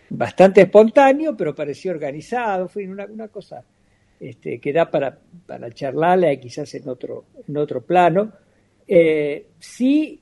bastante 0.10 0.62
espontáneo, 0.62 1.36
pero 1.36 1.54
pareció 1.54 1.92
organizado, 1.92 2.68
fue 2.68 2.88
una, 2.88 3.06
una 3.06 3.28
cosa 3.28 3.64
este, 4.20 4.60
que 4.60 4.74
da 4.74 4.90
para, 4.90 5.18
para 5.46 5.72
charlarle 5.72 6.40
quizás 6.40 6.74
en 6.76 6.88
otro, 6.90 7.26
en 7.48 7.58
otro 7.58 7.82
plano. 7.82 8.32
Eh, 8.88 9.48
sí 9.60 10.22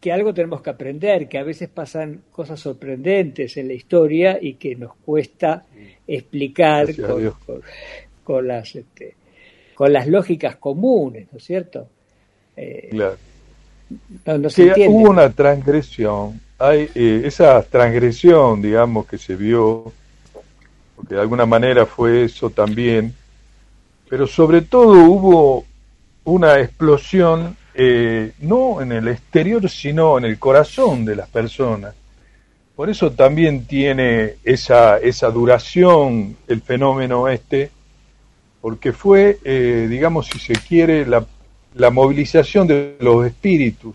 que 0.00 0.12
algo 0.12 0.32
tenemos 0.32 0.62
que 0.62 0.70
aprender, 0.70 1.28
que 1.28 1.38
a 1.38 1.42
veces 1.42 1.68
pasan 1.68 2.22
cosas 2.30 2.60
sorprendentes 2.60 3.56
en 3.56 3.68
la 3.68 3.74
historia 3.74 4.38
y 4.40 4.54
que 4.54 4.76
nos 4.76 4.94
cuesta 4.96 5.64
explicar 6.06 6.86
con, 8.22 8.46
las 8.46 8.76
este, 8.76 9.16
con 9.74 9.92
las 9.92 10.06
lógicas 10.06 10.56
comunes, 10.56 11.26
¿no 11.32 11.38
es 11.38 11.44
cierto? 11.44 11.88
Eh, 12.56 12.88
claro. 12.90 13.16
hubo 14.88 15.10
una 15.10 15.30
transgresión, 15.30 16.40
hay 16.58 16.88
eh, 16.94 17.22
esa 17.24 17.60
transgresión, 17.62 18.62
digamos, 18.62 19.06
que 19.06 19.18
se 19.18 19.34
vio, 19.34 19.92
porque 20.98 21.14
de 21.14 21.20
alguna 21.20 21.46
manera 21.46 21.86
fue 21.86 22.24
eso 22.24 22.50
también, 22.50 23.14
pero 24.08 24.26
sobre 24.26 24.62
todo 24.62 24.94
hubo 25.04 25.64
una 26.24 26.58
explosión 26.58 27.56
eh, 27.72 28.32
no 28.40 28.82
en 28.82 28.90
el 28.90 29.06
exterior, 29.06 29.70
sino 29.70 30.18
en 30.18 30.24
el 30.24 30.40
corazón 30.40 31.04
de 31.04 31.14
las 31.14 31.28
personas. 31.28 31.94
Por 32.74 32.90
eso 32.90 33.12
también 33.12 33.64
tiene 33.64 34.34
esa, 34.42 34.98
esa 34.98 35.30
duración 35.30 36.36
el 36.48 36.62
fenómeno 36.62 37.28
este, 37.28 37.70
porque 38.60 38.92
fue, 38.92 39.38
eh, 39.44 39.86
digamos, 39.88 40.26
si 40.26 40.40
se 40.40 40.54
quiere, 40.54 41.06
la, 41.06 41.24
la 41.74 41.90
movilización 41.90 42.66
de 42.66 42.96
los 42.98 43.24
espíritus, 43.24 43.94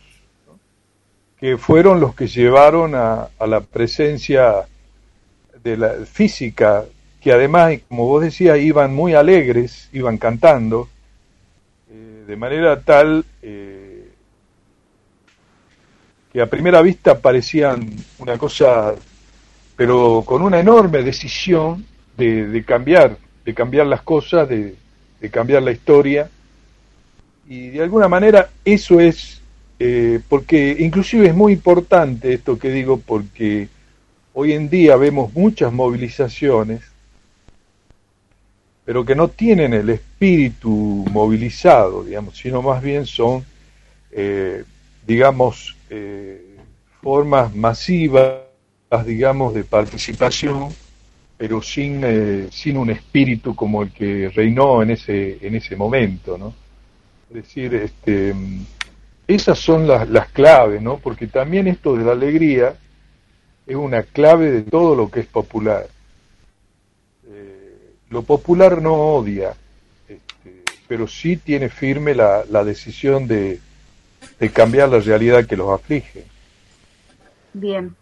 que 1.37 1.57
fueron 1.57 1.99
los 1.99 2.15
que 2.15 2.27
llevaron 2.27 2.95
a, 2.95 3.27
a, 3.37 3.45
la 3.45 3.59
presencia 3.59 4.65
de 5.63 5.77
la 5.77 5.89
física, 6.05 6.85
que 7.21 7.31
además, 7.31 7.79
como 7.87 8.05
vos 8.05 8.21
decías, 8.23 8.59
iban 8.59 8.93
muy 8.93 9.13
alegres, 9.13 9.89
iban 9.93 10.17
cantando, 10.17 10.89
de 12.27 12.35
manera 12.35 12.79
tal 12.79 13.25
eh, 13.41 14.09
que 16.31 16.41
a 16.41 16.47
primera 16.47 16.81
vista 16.81 17.19
parecían 17.19 17.89
una 18.17 18.37
cosa, 18.37 18.95
pero 19.75 20.23
con 20.25 20.41
una 20.41 20.59
enorme 20.59 21.03
decisión 21.03 21.85
de, 22.17 22.63
cambiar, 22.65 23.17
de 23.45 23.53
cambiar 23.53 23.87
las 23.87 24.01
cosas, 24.01 24.47
de, 24.49 24.75
cambiar 25.31 25.63
la 25.63 25.71
historia. 25.71 26.29
Y 27.47 27.69
de 27.69 27.83
alguna 27.83 28.07
manera 28.07 28.49
eso 28.63 28.99
es, 28.99 29.41
eh, 29.79 30.19
porque 30.27 30.75
inclusive 30.79 31.27
es 31.27 31.35
muy 31.35 31.53
importante 31.53 32.33
esto 32.33 32.57
que 32.57 32.69
digo, 32.69 32.97
porque 32.97 33.67
hoy 34.33 34.53
en 34.53 34.69
día 34.69 34.95
vemos 34.95 35.33
muchas 35.33 35.71
movilizaciones 35.71 36.93
pero 38.85 39.05
que 39.05 39.15
no 39.15 39.29
tienen 39.29 39.73
el 39.73 39.89
espíritu 39.89 41.05
movilizado, 41.11 42.03
digamos, 42.03 42.37
sino 42.37 42.61
más 42.61 42.81
bien 42.81 43.05
son, 43.05 43.45
eh, 44.11 44.63
digamos, 45.07 45.75
eh, 45.89 46.57
formas 47.01 47.55
masivas, 47.55 48.41
digamos, 49.05 49.53
de 49.53 49.63
participación, 49.63 50.69
pero 51.37 51.61
sin, 51.61 52.01
eh, 52.03 52.47
sin 52.51 52.77
un 52.77 52.89
espíritu 52.89 53.55
como 53.55 53.83
el 53.83 53.91
que 53.91 54.29
reinó 54.29 54.81
en 54.81 54.91
ese, 54.91 55.37
en 55.41 55.55
ese 55.55 55.75
momento, 55.75 56.37
¿no? 56.37 56.53
Es 57.29 57.35
decir, 57.35 57.73
este, 57.73 58.35
esas 59.27 59.57
son 59.57 59.87
las, 59.87 60.09
las 60.09 60.29
claves, 60.29 60.81
¿no? 60.81 60.97
Porque 60.97 61.27
también 61.27 61.67
esto 61.67 61.95
de 61.95 62.03
la 62.03 62.11
alegría 62.11 62.75
es 63.65 63.75
una 63.75 64.03
clave 64.03 64.51
de 64.51 64.61
todo 64.63 64.95
lo 64.95 65.09
que 65.09 65.21
es 65.21 65.27
popular 65.27 65.87
lo 68.13 68.21
popular 68.21 68.81
no 68.81 68.93
odia, 68.93 69.53
este, 70.07 70.63
pero 70.87 71.07
sí 71.07 71.35
tiene 71.35 71.67
firme 71.67 72.13
la, 72.13 72.63
decisión 72.63 73.27
de, 73.27 73.59
cambiar 74.53 74.89
la 74.89 74.99
realidad 74.99 75.45
que 75.45 75.57
los 75.57 75.69
aflige. 75.71 76.25
Bien. 77.53 77.95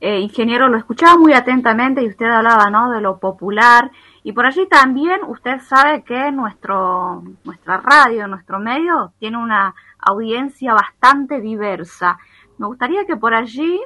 Eh, 0.00 0.20
ingeniero, 0.20 0.68
lo 0.68 0.76
escuchaba 0.76 1.16
muy 1.16 1.32
atentamente 1.32 2.02
y 2.02 2.08
usted 2.08 2.26
hablaba 2.26 2.70
¿no? 2.70 2.92
de 2.92 3.00
lo 3.00 3.18
popular 3.18 3.90
y 4.22 4.32
por 4.32 4.46
allí 4.46 4.68
también 4.68 5.20
usted 5.26 5.58
sabe 5.60 6.04
que 6.04 6.30
nuestro, 6.30 7.24
nuestra 7.42 7.78
radio, 7.78 8.28
nuestro 8.28 8.60
medio, 8.60 9.12
tiene 9.18 9.38
una 9.38 9.74
audiencia 9.98 10.74
bastante 10.74 11.40
diversa. 11.40 12.18
Me 12.58 12.66
gustaría 12.66 13.06
que 13.06 13.16
por 13.16 13.34
allí 13.34 13.80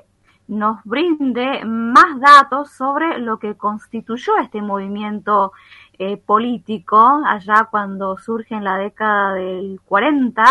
nos 0.49 0.83
brinde 0.85 1.65
más 1.65 2.21
datos 2.21 2.71
sobre 2.71 3.19
lo 3.19 3.39
que 3.39 3.55
constituyó 3.55 4.37
este 4.39 4.61
movimiento 4.61 5.53
eh, 5.99 6.17
político 6.17 7.23
allá 7.27 7.69
cuando 7.71 8.19
surge 8.19 8.55
en 8.55 8.65
la 8.65 8.77
década 8.77 9.35
del 9.35 9.81
40, 9.85 10.45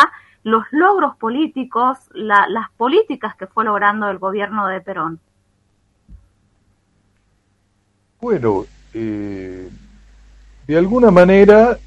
los 0.44 0.64
logros 0.72 1.16
políticos, 1.18 1.98
las 2.14 2.72
políticas 2.78 3.36
que 3.36 3.48
fue 3.48 3.66
logrando 3.66 4.10
el 4.10 4.18
gobierno 4.18 4.68
de 4.68 4.82
Perón. 4.82 5.20
Bueno, 8.20 8.66
eh, 8.94 9.70
de 10.68 10.78
alguna 10.78 11.12
manera 11.12 11.78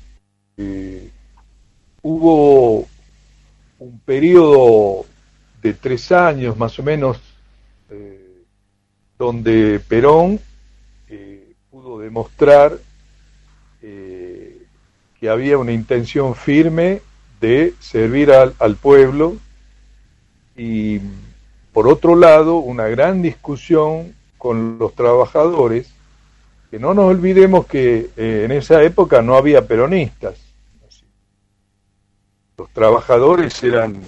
eh, 0.56 1.10
hubo 2.02 2.86
un 3.78 3.98
periodo 4.04 5.04
de 5.62 5.74
tres 5.74 6.12
años 6.12 6.56
más 6.56 6.78
o 6.78 6.82
menos 6.82 7.33
eh, 7.94 8.42
donde 9.16 9.80
Perón 9.86 10.40
eh, 11.08 11.52
pudo 11.70 12.00
demostrar 12.00 12.76
eh, 13.82 14.62
que 15.20 15.28
había 15.28 15.58
una 15.58 15.70
intención 15.70 16.34
firme 16.34 17.00
de 17.40 17.74
servir 17.78 18.32
al, 18.32 18.54
al, 18.58 18.74
pueblo 18.74 19.36
y 20.56 21.00
por 21.72 21.86
otro 21.86 22.16
lado 22.16 22.56
una 22.56 22.88
gran 22.88 23.22
discusión 23.22 24.14
con 24.36 24.78
los 24.78 24.92
trabajadores, 24.94 25.88
que 26.70 26.80
no 26.80 26.94
nos 26.94 27.04
olvidemos 27.04 27.66
que 27.66 28.10
en 28.16 28.50
esa 28.50 28.82
época 28.82 29.22
no 29.22 29.36
había 29.36 29.66
peronistas. 29.66 30.34
Los 32.58 32.68
trabajadores 32.70 33.62
eran 33.62 34.02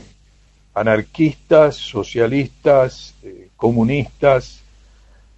anarquistas, 0.74 1.76
socialistas, 1.76 3.14
comunistas, 3.56 4.62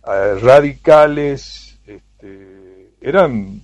eh, 0.06 0.34
radicales, 0.40 1.76
este, 1.86 2.90
eran, 3.00 3.60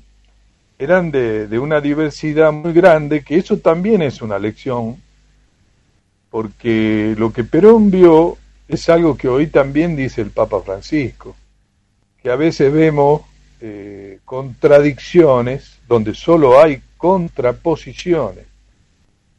eran 0.78 1.10
de, 1.10 1.46
de, 1.46 1.58
una 1.58 1.80
diversidad 1.80 2.52
muy 2.52 2.72
grande, 2.72 3.22
que 3.22 3.36
eso 3.36 3.58
también 3.58 4.02
es 4.02 4.22
una 4.22 4.38
lección, 4.38 4.96
porque 6.30 7.14
lo 7.18 7.32
que 7.32 7.44
Perón 7.44 7.90
vio 7.90 8.38
es 8.68 8.88
algo 8.88 9.16
que 9.16 9.28
hoy 9.28 9.48
también 9.48 9.96
dice 9.96 10.20
el 10.20 10.30
Papa 10.30 10.60
Francisco, 10.60 11.36
que 12.22 12.30
a 12.30 12.36
veces 12.36 12.72
vemos 12.72 13.22
eh, 13.60 14.18
contradicciones 14.24 15.78
donde 15.86 16.14
solo 16.14 16.60
hay 16.60 16.82
contraposiciones. 16.96 18.46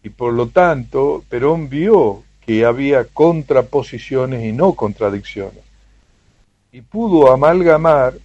Y 0.04 0.10
por 0.10 0.34
lo 0.34 0.48
tanto, 0.48 1.24
Perón 1.28 1.68
vio 1.70 2.24
que 2.46 2.66
había 2.66 3.06
contraposiciones 3.06 4.44
y 4.46 4.52
no 4.52 4.74
contradicciones. 4.74 5.64
Y 6.72 6.82
pudo 6.82 7.32
amalgamar 7.32 8.16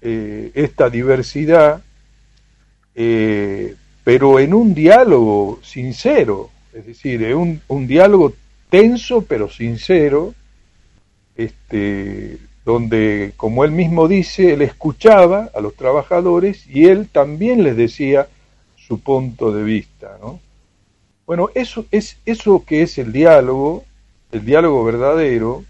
eh, 0.00 0.50
esta 0.54 0.88
diversidad, 0.88 1.82
eh, 2.94 3.74
pero 4.04 4.38
en 4.40 4.54
un 4.54 4.74
diálogo 4.74 5.60
sincero, 5.62 6.50
es 6.72 6.86
decir, 6.86 7.22
en 7.24 7.36
un, 7.36 7.60
un 7.68 7.86
diálogo 7.86 8.32
tenso 8.70 9.22
pero 9.22 9.50
sincero, 9.50 10.34
este, 11.36 12.38
donde, 12.64 13.32
como 13.36 13.64
él 13.64 13.72
mismo 13.72 14.08
dice, 14.08 14.54
él 14.54 14.62
escuchaba 14.62 15.50
a 15.54 15.60
los 15.60 15.74
trabajadores 15.74 16.66
y 16.66 16.86
él 16.86 17.08
también 17.10 17.64
les 17.64 17.76
decía 17.76 18.28
su 18.76 19.00
punto 19.00 19.52
de 19.52 19.62
vista, 19.62 20.16
¿no? 20.20 20.40
Bueno, 21.26 21.50
eso 21.54 21.86
es 21.90 22.18
eso 22.26 22.64
que 22.66 22.82
es 22.82 22.98
el 22.98 23.12
diálogo, 23.12 23.84
el 24.32 24.44
diálogo 24.44 24.84
verdadero, 24.84 25.64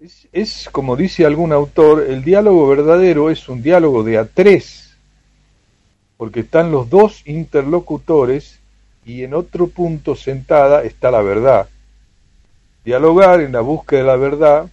es, 0.00 0.28
es, 0.32 0.68
como 0.70 0.94
dice 0.96 1.26
algún 1.26 1.52
autor, 1.52 2.06
el 2.08 2.22
diálogo 2.22 2.68
verdadero 2.68 3.30
es 3.30 3.48
un 3.48 3.62
diálogo 3.62 4.04
de 4.04 4.18
a 4.18 4.26
tres, 4.26 4.96
porque 6.16 6.40
están 6.40 6.70
los 6.70 6.88
dos 6.88 7.26
interlocutores 7.26 8.60
y 9.04 9.24
en 9.24 9.34
otro 9.34 9.68
punto 9.68 10.14
sentada 10.14 10.84
está 10.84 11.10
la 11.10 11.22
verdad. 11.22 11.68
Dialogar 12.84 13.40
en 13.40 13.52
la 13.52 13.60
búsqueda 13.60 14.00
de 14.00 14.06
la 14.06 14.16
verdad 14.16 14.70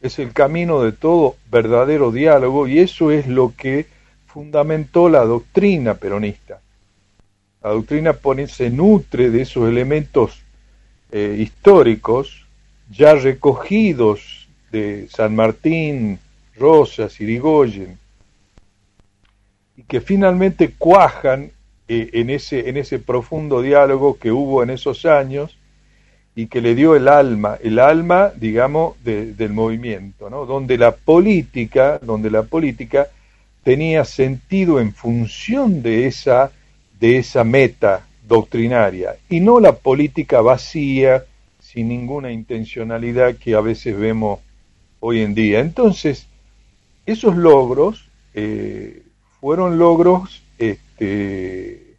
es 0.00 0.18
el 0.18 0.32
camino 0.32 0.82
de 0.82 0.92
todo 0.92 1.36
verdadero 1.50 2.10
diálogo 2.10 2.68
y 2.68 2.78
eso 2.78 3.10
es 3.10 3.26
lo 3.26 3.52
que 3.56 3.86
fundamentó 4.26 5.08
la 5.08 5.24
doctrina 5.24 5.94
peronista. 5.94 6.60
La 7.62 7.70
doctrina 7.70 8.12
pone, 8.12 8.46
se 8.46 8.70
nutre 8.70 9.30
de 9.30 9.42
esos 9.42 9.68
elementos 9.68 10.40
eh, 11.10 11.36
históricos 11.38 12.46
ya 12.90 13.14
recogidos 13.14 14.48
de 14.70 15.08
San 15.08 15.34
Martín, 15.34 16.18
Rosas, 16.56 17.20
Irigoyen, 17.20 17.98
y 19.76 19.82
que 19.82 20.00
finalmente 20.00 20.74
cuajan 20.76 21.50
eh, 21.88 22.10
en, 22.12 22.30
ese, 22.30 22.68
en 22.68 22.76
ese 22.76 22.98
profundo 22.98 23.62
diálogo 23.62 24.18
que 24.18 24.30
hubo 24.30 24.62
en 24.62 24.70
esos 24.70 25.06
años 25.06 25.56
y 26.34 26.46
que 26.46 26.60
le 26.60 26.74
dio 26.74 26.94
el 26.94 27.08
alma, 27.08 27.58
el 27.62 27.78
alma, 27.78 28.30
digamos, 28.36 28.94
del 29.02 29.50
movimiento, 29.52 30.30
¿no? 30.30 30.46
donde 30.46 30.78
la 30.78 30.92
política, 30.92 31.98
donde 32.00 32.30
la 32.30 32.44
política 32.44 33.08
tenía 33.64 34.04
sentido 34.04 34.80
en 34.80 34.94
función 34.94 35.82
de 35.82 36.06
esa, 36.06 36.52
de 37.00 37.18
esa 37.18 37.44
meta 37.44 38.06
doctrinaria 38.26 39.16
y 39.28 39.40
no 39.40 39.60
la 39.60 39.72
política 39.72 40.40
vacía, 40.40 41.24
sin 41.60 41.88
ninguna 41.88 42.32
intencionalidad 42.32 43.36
que 43.36 43.54
a 43.54 43.60
veces 43.60 43.96
vemos 43.96 44.40
hoy 45.00 45.20
en 45.20 45.34
día. 45.34 45.60
Entonces, 45.60 46.26
esos 47.06 47.36
logros 47.36 48.08
eh, 48.34 49.02
fueron 49.40 49.78
logros 49.78 50.42
este, 50.58 51.94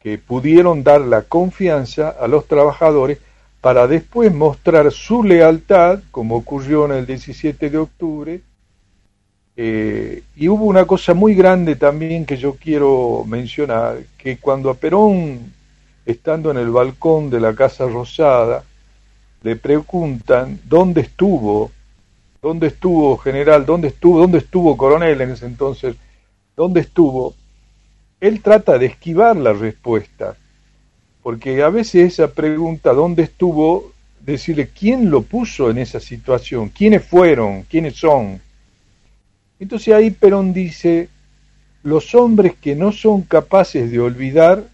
que 0.00 0.18
pudieron 0.18 0.84
dar 0.84 1.00
la 1.00 1.22
confianza 1.22 2.10
a 2.10 2.28
los 2.28 2.46
trabajadores 2.46 3.18
para 3.60 3.86
después 3.86 4.32
mostrar 4.32 4.92
su 4.92 5.24
lealtad, 5.24 6.00
como 6.10 6.36
ocurrió 6.36 6.86
en 6.86 6.92
el 6.92 7.06
17 7.06 7.70
de 7.70 7.78
octubre. 7.78 8.40
Eh, 9.60 10.22
y 10.36 10.46
hubo 10.46 10.66
una 10.66 10.84
cosa 10.84 11.14
muy 11.14 11.34
grande 11.34 11.74
también 11.74 12.24
que 12.24 12.36
yo 12.36 12.54
quiero 12.54 13.24
mencionar, 13.26 13.98
que 14.16 14.38
cuando 14.38 14.70
a 14.70 14.74
Perón, 14.74 15.52
estando 16.06 16.52
en 16.52 16.58
el 16.58 16.70
balcón 16.70 17.28
de 17.28 17.40
la 17.40 17.54
Casa 17.54 17.86
Rosada, 17.86 18.62
le 19.42 19.56
preguntan 19.56 20.60
dónde 20.64 21.00
estuvo, 21.00 21.72
dónde 22.40 22.68
estuvo 22.68 23.16
general, 23.18 23.66
dónde 23.66 23.88
estuvo, 23.88 24.20
dónde 24.20 24.38
estuvo 24.38 24.76
coronel 24.76 25.20
en 25.20 25.30
ese 25.32 25.46
entonces, 25.46 25.96
dónde 26.54 26.80
estuvo, 26.80 27.34
él 28.20 28.40
trata 28.40 28.78
de 28.78 28.86
esquivar 28.86 29.36
la 29.36 29.52
respuesta 29.52 30.36
porque 31.28 31.62
a 31.62 31.68
veces 31.68 32.14
esa 32.14 32.32
pregunta, 32.32 32.94
¿dónde 32.94 33.24
estuvo? 33.24 33.92
Decirle, 34.18 34.68
¿quién 34.68 35.10
lo 35.10 35.20
puso 35.20 35.68
en 35.68 35.76
esa 35.76 36.00
situación? 36.00 36.70
¿Quiénes 36.70 37.04
fueron? 37.04 37.64
¿Quiénes 37.64 37.96
son? 37.96 38.40
Entonces 39.60 39.94
ahí 39.94 40.10
Perón 40.10 40.52
dice, 40.52 41.08
los 41.82 42.14
hombres 42.14 42.54
que 42.60 42.76
no 42.76 42.92
son 42.92 43.22
capaces 43.22 43.90
de 43.90 44.00
olvidar 44.00 44.64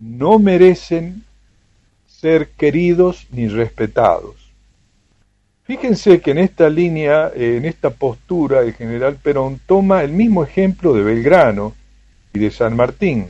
no 0.00 0.38
merecen 0.38 1.24
ser 2.06 2.50
queridos 2.50 3.26
ni 3.30 3.48
respetados. 3.48 4.34
Fíjense 5.64 6.20
que 6.20 6.30
en 6.30 6.38
esta 6.38 6.70
línea, 6.70 7.30
en 7.34 7.66
esta 7.66 7.90
postura, 7.90 8.60
el 8.62 8.72
general 8.72 9.16
Perón 9.16 9.60
toma 9.66 10.02
el 10.02 10.12
mismo 10.12 10.42
ejemplo 10.42 10.94
de 10.94 11.02
Belgrano 11.02 11.74
y 12.32 12.38
de 12.38 12.50
San 12.50 12.74
Martín. 12.74 13.26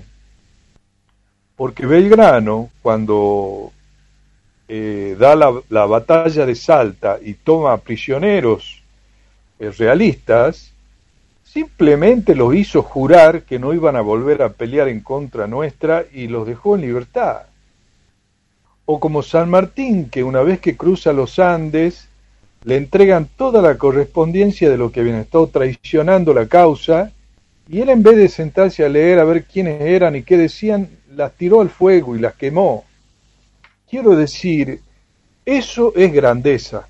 Porque 1.57 1.85
Belgrano, 1.85 2.71
cuando 2.81 3.73
eh, 4.69 5.17
da 5.19 5.35
la, 5.35 5.87
batalla 5.87 6.47
de 6.47 6.55
Salta 6.55 7.19
y 7.21 7.35
toma 7.35 7.77
prisioneros 7.79 8.78
realistas, 9.59 10.73
simplemente 11.43 12.35
los 12.35 12.55
hizo 12.55 12.83
jurar 12.83 13.43
que 13.43 13.59
no 13.59 13.73
iban 13.73 13.97
a 13.97 14.01
volver 14.01 14.43
a 14.43 14.51
pelear 14.51 14.89
en 14.89 15.01
contra 15.01 15.47
nuestra 15.47 16.05
y 16.13 16.29
los 16.29 16.47
dejó 16.47 16.77
en 16.77 16.83
libertad. 16.83 17.43
O 18.85 19.01
como 19.01 19.23
San 19.23 19.51
Martín, 19.51 20.09
que 20.09 20.23
una 20.23 20.43
vez 20.43 20.61
que 20.61 20.77
cruza 20.77 21.13
los 21.13 21.39
Andes, 21.39 22.09
le 22.65 22.77
entregan 22.77 23.29
toda 23.37 23.63
la 23.63 23.77
correspondencia 23.77 24.71
de 24.71 24.79
lo 24.79 24.91
que 24.91 25.01
habían 25.01 25.17
estado 25.17 25.49
traicionando 25.49 26.33
la 26.33 26.47
causa, 26.47 27.13
y 27.69 27.81
él 27.81 27.91
en 27.91 28.03
vez 28.03 28.17
de 28.17 28.29
sentarse 28.29 28.85
a 28.85 28.89
leer 28.89 29.19
a 29.19 29.25
ver 29.25 29.45
quiénes 29.45 29.81
eran 29.83 30.17
y 30.17 30.23
qué 30.23 30.37
decían, 30.39 30.89
las 31.15 31.33
tiró 31.35 31.61
al 31.61 31.69
fuego 31.69 32.17
y 32.17 32.21
las 32.21 32.35
quemó. 32.35 32.85
Quiero 33.91 34.17
decir, 34.17 34.81
eso 35.45 35.93
es 35.97 36.13
grandeza. 36.13 36.89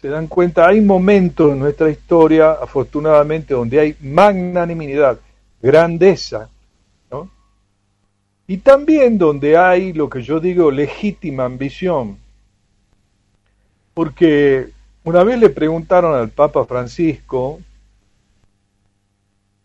Se 0.00 0.08
dan 0.08 0.28
cuenta, 0.28 0.66
hay 0.66 0.80
momentos 0.80 1.52
en 1.52 1.58
nuestra 1.58 1.90
historia, 1.90 2.52
afortunadamente, 2.52 3.52
donde 3.52 3.80
hay 3.80 3.96
magnanimidad, 4.00 5.18
grandeza, 5.60 6.48
¿no? 7.10 7.28
Y 8.46 8.56
también 8.58 9.18
donde 9.18 9.58
hay 9.58 9.92
lo 9.92 10.08
que 10.08 10.22
yo 10.22 10.40
digo 10.40 10.70
legítima 10.70 11.44
ambición. 11.44 12.16
Porque 13.92 14.70
una 15.04 15.22
vez 15.22 15.38
le 15.38 15.50
preguntaron 15.50 16.14
al 16.14 16.30
Papa 16.30 16.64
Francisco 16.64 17.60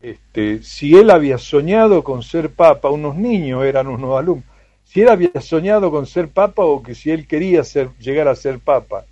este, 0.02 0.62
si 0.62 0.96
él 0.96 1.10
había 1.10 1.38
soñado 1.38 2.04
con 2.04 2.22
ser 2.22 2.52
papa, 2.52 2.92
unos 2.92 3.16
niños 3.16 3.66
eran 3.66 3.88
unos 3.88 4.20
alumnos, 4.20 4.46
si 4.84 5.02
él 5.02 5.10
había 5.10 5.42
soñado 5.42 5.90
con 5.90 6.06
ser 6.06 6.28
papa 6.28 6.64
o 6.64 6.84
que 6.84 6.94
si 6.94 7.10
él 7.10 7.26
quería 7.26 7.64
ser, 7.64 7.90
llegar 8.00 8.28
a 8.28 8.36
ser 8.36 8.60
papa. 8.60 9.06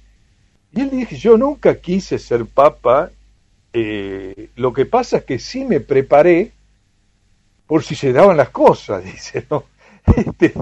Y 0.74 0.82
él 0.82 0.90
dije, 0.90 1.16
yo 1.16 1.38
nunca 1.38 1.76
quise 1.76 2.18
ser 2.18 2.46
papa, 2.46 3.12
eh, 3.74 4.50
lo 4.56 4.74
que 4.74 4.86
pasa 4.86 5.18
es 5.18 5.24
que 5.24 5.40
sí 5.40 5.66
me 5.66 5.80
preparé 5.80 6.52
por 7.68 7.84
si 7.84 7.96
se 7.96 8.12
daban 8.12 8.38
las 8.38 8.50
cosas, 8.50 9.04
dice, 9.06 9.46
¿no? 9.50 9.66
Este, 10.16 10.54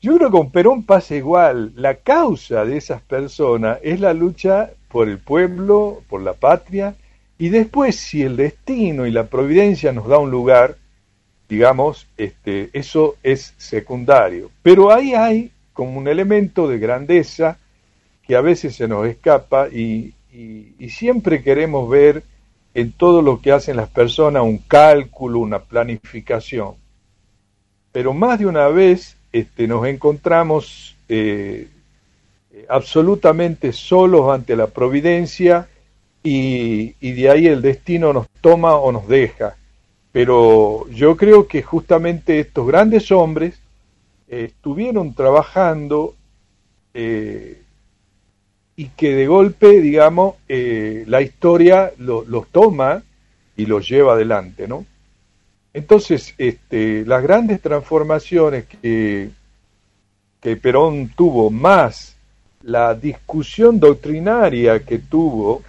yo 0.00 0.16
creo 0.16 0.30
que 0.30 0.36
con 0.36 0.50
Perón 0.50 0.84
pasa 0.84 1.14
igual, 1.14 1.72
la 1.76 1.96
causa 1.96 2.64
de 2.64 2.78
esas 2.78 3.02
personas 3.02 3.78
es 3.82 4.00
la 4.00 4.14
lucha 4.14 4.70
por 4.88 5.08
el 5.08 5.18
pueblo, 5.18 6.02
por 6.08 6.22
la 6.22 6.32
patria, 6.32 6.94
y 7.38 7.48
después, 7.48 7.96
si 7.96 8.22
el 8.22 8.36
destino 8.36 9.06
y 9.06 9.10
la 9.10 9.24
providencia 9.24 9.92
nos 9.92 10.08
da 10.08 10.18
un 10.18 10.30
lugar, 10.30 10.76
digamos, 11.48 12.06
este, 12.16 12.68
eso 12.72 13.16
es 13.22 13.54
secundario. 13.56 14.50
Pero 14.62 14.92
ahí 14.92 15.14
hay 15.14 15.50
como 15.72 15.98
un 15.98 16.08
elemento 16.08 16.68
de 16.68 16.78
grandeza 16.78 17.58
que 18.30 18.36
a 18.36 18.42
veces 18.42 18.76
se 18.76 18.86
nos 18.86 19.08
escapa 19.08 19.68
y, 19.68 20.14
siempre 20.88 21.42
queremos 21.42 21.90
ver 21.90 22.22
en 22.74 22.92
todo 22.92 23.22
lo 23.22 23.40
que 23.40 23.50
hacen 23.50 23.76
las 23.76 23.88
personas 23.88 24.44
un 24.44 24.58
cálculo, 24.58 25.40
una 25.40 25.58
planificación. 25.58 26.74
Pero 27.90 28.14
más 28.14 28.38
de 28.38 28.46
una 28.46 28.68
vez 28.68 29.16
este, 29.32 29.66
nos 29.66 29.84
encontramos 29.84 30.94
eh, 31.08 31.66
absolutamente 32.68 33.72
solos 33.72 34.32
ante 34.32 34.54
la 34.54 34.68
providencia 34.68 35.68
y, 36.22 36.92
de 37.00 37.30
ahí 37.30 37.48
el 37.48 37.62
destino 37.62 38.12
nos 38.12 38.28
toma 38.40 38.76
o 38.76 38.92
nos 38.92 39.08
deja. 39.08 39.56
Pero 40.12 40.88
yo 40.90 41.16
creo 41.16 41.48
que 41.48 41.64
justamente 41.64 42.38
estos 42.38 42.64
grandes 42.64 43.10
hombres 43.10 43.58
eh, 44.28 44.52
estuvieron 44.54 45.14
trabajando 45.14 46.14
eh, 46.94 47.59
y 48.80 48.88
que 48.96 49.14
de 49.14 49.26
golpe, 49.26 49.78
digamos, 49.82 50.36
eh, 50.48 51.04
la 51.06 51.20
historia 51.20 51.92
los 51.98 52.48
toma 52.48 53.02
y 53.54 53.66
los 53.66 53.86
lleva 53.86 54.14
adelante, 54.14 54.66
¿no? 54.66 54.86
Entonces, 55.74 56.34
este, 56.38 57.04
las 57.04 57.22
grandes 57.22 57.60
transformaciones 57.60 58.64
que, 58.64 59.28
que 60.40 60.56
Perón 60.56 61.10
tuvo, 61.14 61.50
más 61.50 62.16
la 62.62 62.94
discusión 62.94 63.78
doctrinaria 63.78 64.82
que 64.82 64.98
tuvo, 64.98 65.62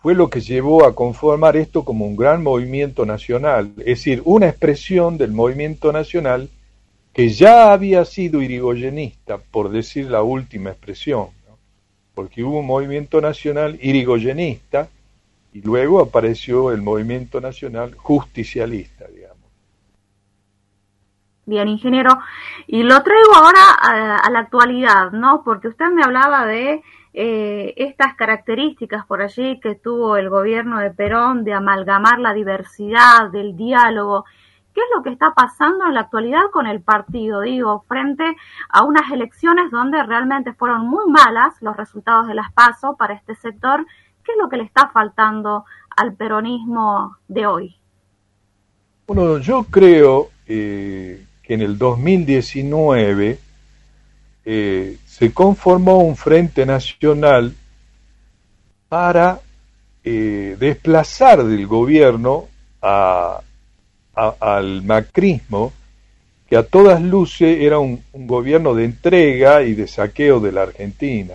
fue 0.00 0.14
lo 0.14 0.30
que 0.30 0.40
llevó 0.40 0.86
a 0.86 0.94
conformar 0.94 1.56
esto 1.56 1.84
como 1.84 2.06
un 2.06 2.14
gran 2.14 2.40
movimiento 2.44 3.04
nacional, 3.04 3.72
es 3.78 3.84
decir, 3.98 4.22
una 4.24 4.46
expresión 4.46 5.18
del 5.18 5.32
movimiento 5.32 5.92
nacional 5.92 6.48
que 7.12 7.28
ya 7.28 7.72
había 7.72 8.04
sido 8.04 8.40
irigoyenista, 8.40 9.38
por 9.38 9.70
decir 9.70 10.10
la 10.10 10.22
última 10.22 10.70
expresión, 10.70 11.28
porque 12.14 12.42
hubo 12.42 12.60
un 12.60 12.66
movimiento 12.66 13.20
nacional 13.20 13.78
irigoyenista 13.82 14.88
y 15.52 15.60
luego 15.60 16.00
apareció 16.00 16.72
el 16.72 16.80
movimiento 16.80 17.40
nacional 17.40 17.94
justicialista, 17.96 19.06
digamos. 19.08 19.38
Bien, 21.44 21.68
ingeniero, 21.68 22.18
y 22.66 22.82
lo 22.82 23.02
traigo 23.02 23.34
ahora 23.34 23.60
a, 23.80 24.16
a 24.16 24.30
la 24.30 24.38
actualidad, 24.38 25.10
¿no? 25.10 25.42
Porque 25.44 25.68
usted 25.68 25.86
me 25.90 26.04
hablaba 26.04 26.46
de 26.46 26.82
eh, 27.14 27.74
estas 27.76 28.14
características 28.14 29.04
por 29.04 29.20
allí 29.20 29.60
que 29.60 29.74
tuvo 29.74 30.16
el 30.16 30.30
gobierno 30.30 30.78
de 30.78 30.90
Perón 30.90 31.44
de 31.44 31.52
amalgamar 31.52 32.18
la 32.18 32.32
diversidad, 32.32 33.28
del 33.30 33.54
diálogo. 33.54 34.24
¿Qué 34.74 34.80
es 34.80 34.86
lo 34.96 35.02
que 35.02 35.10
está 35.10 35.32
pasando 35.34 35.86
en 35.86 35.94
la 35.94 36.00
actualidad 36.00 36.50
con 36.50 36.66
el 36.66 36.80
partido? 36.80 37.42
Digo, 37.42 37.84
frente 37.86 38.24
a 38.70 38.84
unas 38.84 39.10
elecciones 39.10 39.70
donde 39.70 40.02
realmente 40.02 40.54
fueron 40.54 40.88
muy 40.88 41.10
malas 41.10 41.54
los 41.60 41.76
resultados 41.76 42.26
de 42.26 42.34
las 42.34 42.52
PASO 42.52 42.96
para 42.96 43.14
este 43.14 43.34
sector. 43.34 43.86
¿Qué 44.24 44.32
es 44.32 44.38
lo 44.38 44.48
que 44.48 44.56
le 44.56 44.64
está 44.64 44.88
faltando 44.88 45.64
al 45.96 46.14
peronismo 46.14 47.16
de 47.28 47.46
hoy? 47.46 47.76
Bueno, 49.06 49.38
yo 49.38 49.64
creo 49.64 50.30
eh, 50.46 51.26
que 51.42 51.54
en 51.54 51.60
el 51.60 51.76
2019 51.76 53.38
eh, 54.44 54.98
se 55.04 55.32
conformó 55.34 55.98
un 55.98 56.16
frente 56.16 56.64
nacional 56.64 57.54
para 58.88 59.40
eh, 60.02 60.56
desplazar 60.58 61.44
del 61.44 61.66
gobierno 61.66 62.48
al 64.14 64.82
macrismo, 64.82 65.72
que 66.48 66.56
a 66.56 66.62
todas 66.64 67.00
luces 67.00 67.60
era 67.60 67.78
un, 67.78 68.02
gobierno 68.12 68.74
de 68.74 68.84
entrega 68.84 69.62
y 69.62 69.74
de 69.74 69.88
saqueo 69.88 70.38
de 70.40 70.52
la 70.52 70.62
Argentina. 70.62 71.34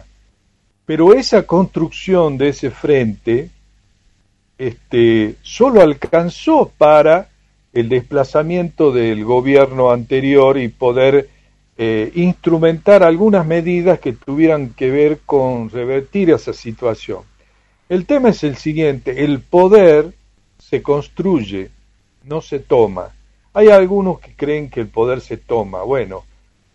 Pero 0.85 1.13
esa 1.13 1.43
construcción 1.43 2.37
de 2.37 2.49
ese 2.49 2.69
frente 2.69 3.49
este, 4.57 5.35
solo 5.41 5.81
alcanzó 5.81 6.71
para 6.77 7.29
el 7.73 7.89
desplazamiento 7.89 8.91
del 8.91 9.23
gobierno 9.25 9.91
anterior 9.91 10.57
y 10.57 10.67
poder 10.67 11.29
eh, 11.77 12.11
instrumentar 12.15 13.03
algunas 13.03 13.45
medidas 13.45 13.99
que 13.99 14.13
tuvieran 14.13 14.69
que 14.69 14.89
ver 14.89 15.19
con 15.25 15.69
revertir 15.69 16.31
esa 16.31 16.53
situación. 16.53 17.21
El 17.89 18.05
tema 18.05 18.29
es 18.29 18.43
el 18.43 18.57
siguiente, 18.57 19.23
el 19.23 19.41
poder 19.41 20.13
se 20.57 20.81
construye, 20.81 21.69
no 22.27 22.41
se 22.41 22.59
toma. 22.59 23.15
Hay 23.53 23.69
algunos 23.69 24.19
que 24.19 24.35
creen 24.35 24.69
que 24.69 24.81
el 24.81 24.87
poder 24.87 25.21
se 25.21 25.37
toma. 25.37 25.83
Bueno, 25.83 26.25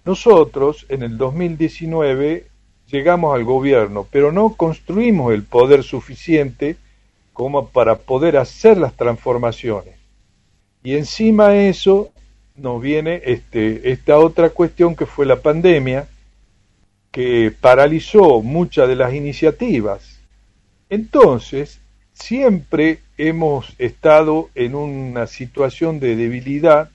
nosotros 0.04 0.86
en 0.88 1.02
el 1.02 1.16
2019 1.16 2.46
llegamos 2.88 3.34
al 3.34 3.44
gobierno, 3.44 4.06
pero 4.10 4.32
no 4.32 4.54
construimos 4.54 5.32
el 5.32 5.44
poder 5.44 5.82
suficiente 5.82 6.76
como 7.32 7.68
para 7.68 7.96
poder 7.96 8.36
hacer 8.36 8.78
las 8.78 8.94
transformaciones. 8.94 9.94
Y 10.82 10.96
encima 10.96 11.48
de 11.48 11.68
eso 11.68 12.10
nos 12.56 12.82
viene 12.82 13.22
este, 13.24 13.92
esta 13.92 14.18
otra 14.18 14.50
cuestión 14.50 14.96
que 14.96 15.06
fue 15.06 15.26
la 15.26 15.36
pandemia, 15.36 16.08
que 17.10 17.54
paralizó 17.60 18.42
muchas 18.42 18.88
de 18.88 18.96
las 18.96 19.14
iniciativas 19.14 20.12
entonces, 20.92 21.80
siempre 22.12 23.00
hemos 23.18 23.74
estado 23.78 24.50
en 24.54 24.74
una 24.74 25.26
situación 25.26 26.00
de 26.00 26.16
debilidad. 26.16 26.90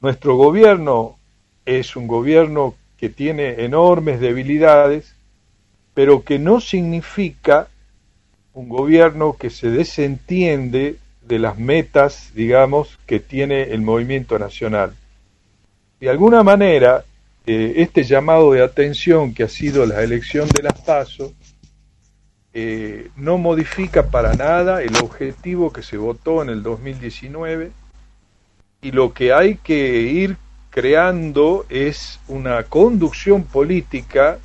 Nuestro 0.00 0.36
gobierno 0.36 1.16
es 1.64 1.96
un 1.96 2.06
gobierno 2.06 2.74
que 2.98 3.08
tiene 3.08 3.64
enormes 3.64 4.20
debilidades, 4.20 5.14
pero 5.94 6.24
que 6.24 6.38
no 6.38 6.60
significa 6.60 7.68
un 8.52 8.68
gobierno 8.68 9.36
que 9.38 9.50
se 9.50 9.70
desentiende 9.70 10.96
de 11.22 11.38
las 11.38 11.58
metas, 11.58 12.30
digamos, 12.34 12.98
que 13.06 13.18
tiene 13.18 13.62
el 13.62 13.80
movimiento 13.80 14.38
nacional. 14.38 14.94
De 16.00 16.10
alguna 16.10 16.42
manera, 16.42 17.04
eh, 17.46 17.74
este 17.76 18.04
llamado 18.04 18.52
de 18.52 18.62
atención 18.62 19.34
que 19.34 19.44
ha 19.44 19.48
sido 19.48 19.86
la 19.86 20.02
elección 20.02 20.48
de 20.48 20.62
las 20.62 20.80
pasos 20.80 21.32
eh, 22.56 23.10
no 23.16 23.36
modifica 23.36 24.06
para 24.06 24.34
nada 24.34 24.80
el 24.80 24.94
objetivo 24.98 25.72
que 25.72 25.82
se 25.82 25.96
votó 25.96 26.40
en 26.40 26.50
el 26.50 26.62
2019 26.62 27.72
y 28.80 28.92
lo 28.92 29.12
que 29.12 29.32
hay 29.32 29.56
que 29.56 30.02
ir 30.02 30.36
creando 30.70 31.66
es 31.68 32.20
una 32.28 32.62
conducción 32.62 33.42
política 33.42 34.38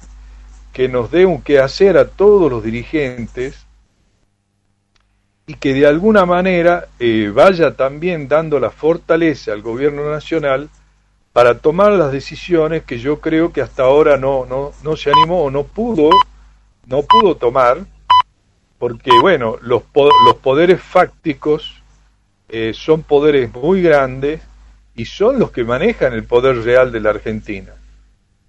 que 0.73 0.89
nos 0.89 1.11
dé 1.11 1.27
un 1.27 1.43
qué 1.43 1.59
hacer 1.59 1.99
a 1.99 2.07
todos 2.07 2.49
los 2.49 2.63
dirigentes 2.63 3.67
y 5.45 5.53
que 5.53 5.75
de 5.75 5.85
alguna 5.85 6.25
manera 6.25 6.87
eh, 6.97 7.31
vaya 7.31 7.75
también 7.75 8.27
dando 8.27 8.59
la 8.59 8.71
fortaleza 8.71 9.53
al 9.53 9.61
gobierno 9.61 10.09
nacional 10.09 10.69
para 11.31 11.59
tomar 11.59 11.91
las 11.91 12.11
decisiones 12.11 12.85
que 12.85 12.97
yo 12.97 13.19
creo 13.21 13.53
que 13.53 13.61
hasta 13.61 13.83
ahora 13.83 14.17
no, 14.17 14.47
no, 14.47 14.71
no 14.83 14.95
se 14.95 15.11
animó 15.11 15.43
o 15.43 15.51
no 15.51 15.63
pudo, 15.63 16.09
no 16.87 17.03
pudo 17.03 17.35
tomar 17.35 17.85
porque 18.79 19.11
bueno, 19.21 19.57
los, 19.61 19.83
los 19.93 20.35
poderes 20.37 20.81
fácticos 20.81 21.83
eh, 22.47 22.71
son 22.73 23.03
poderes 23.03 23.53
muy 23.53 23.81
grandes 23.81 24.41
y 24.95 25.05
son 25.05 25.37
los 25.37 25.51
que 25.51 25.65
manejan 25.65 26.13
el 26.13 26.23
poder 26.23 26.63
real 26.63 26.91
de 26.91 27.01
la 27.01 27.11
Argentina. 27.11 27.73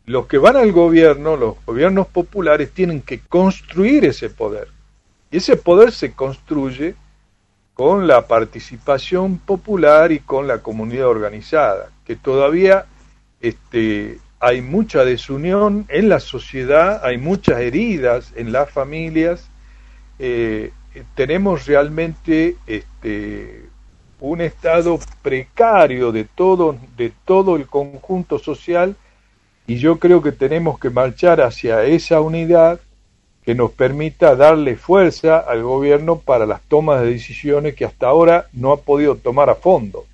Los 0.07 0.27
que 0.27 0.39
van 0.39 0.57
al 0.57 0.73
gobierno, 0.73 1.37
los 1.37 1.57
gobiernos 1.67 2.07
populares, 2.07 2.71
tienen 2.71 3.03
que 3.03 3.21
construir 3.21 4.05
ese 4.05 4.31
poder. 4.31 4.69
Y 5.31 5.39
ese 5.39 5.57
poder 5.57 5.93
se 5.93 6.13
construye 6.13 6.95
con 7.75 8.07
la 8.07 8.27
participación 8.27 9.39
popular 9.39 10.13
y 10.13 10.21
con 10.21 10.47
la 10.47 10.59
comunidad 10.59 11.09
organizada, 11.09 11.91
que 12.05 12.17
todavía 12.17 12.87
este, 13.41 14.19
hay 14.39 14.61
mucha 14.61 15.05
desunión 15.05 15.87
en 15.89 16.09
la 16.09 16.21
sociedad, 16.21 17.05
hay 17.05 17.19
muchas 17.19 17.61
heridas 17.61 18.33
en 18.37 18.53
las 18.53 18.71
familias 18.71 19.50
eh, 20.23 20.73
tenemos 21.15 21.67
realmente 21.67 22.57
este, 22.67 23.65
un 24.21 24.43
estado 24.43 24.99
precario 25.23 26.13
de 26.13 26.25
todo, 26.25 26.77
de 26.97 27.11
todo 27.25 27.57
el 27.57 27.67
conjunto 27.67 28.39
social 28.39 28.95
y 29.67 29.77
yo 29.77 29.99
creo 29.99 30.21
que 30.21 30.33
tenemos 30.33 30.79
que 30.79 30.91
marchar 30.91 31.41
hacia 31.41 31.85
esa 31.85 32.21
unidad 32.21 32.81
que 33.43 33.55
nos 33.55 33.71
permita 33.71 34.37
darle 34.37 34.77
fuerza 34.77 35.39
al 35.39 35.63
gobierno 35.63 36.19
para 36.19 36.45
las 36.45 36.61
tomas 36.63 37.01
de 37.01 37.13
decisiones 37.13 37.75
que 37.75 37.87
hasta 37.87 38.07
ahora 38.09 38.49
no 38.53 38.73
ha 38.73 38.77
podido 38.83 39.17
tomar 39.17 39.49
a 39.49 39.55
fondo. 39.55 40.05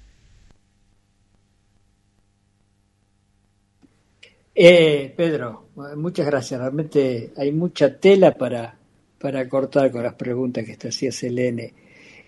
Eh, 4.55 5.13
Pedro, 5.17 5.65
muchas 5.97 6.27
gracias. 6.27 6.61
Realmente 6.61 7.33
hay 7.37 7.51
mucha 7.51 7.99
tela 7.99 8.33
para, 8.33 8.77
para 9.19 9.49
cortar 9.49 9.91
con 9.91 10.03
las 10.03 10.15
preguntas 10.15 10.65
que 10.65 10.77
te 10.77 10.89
hacía 10.89 11.11
Selene. 11.11 11.73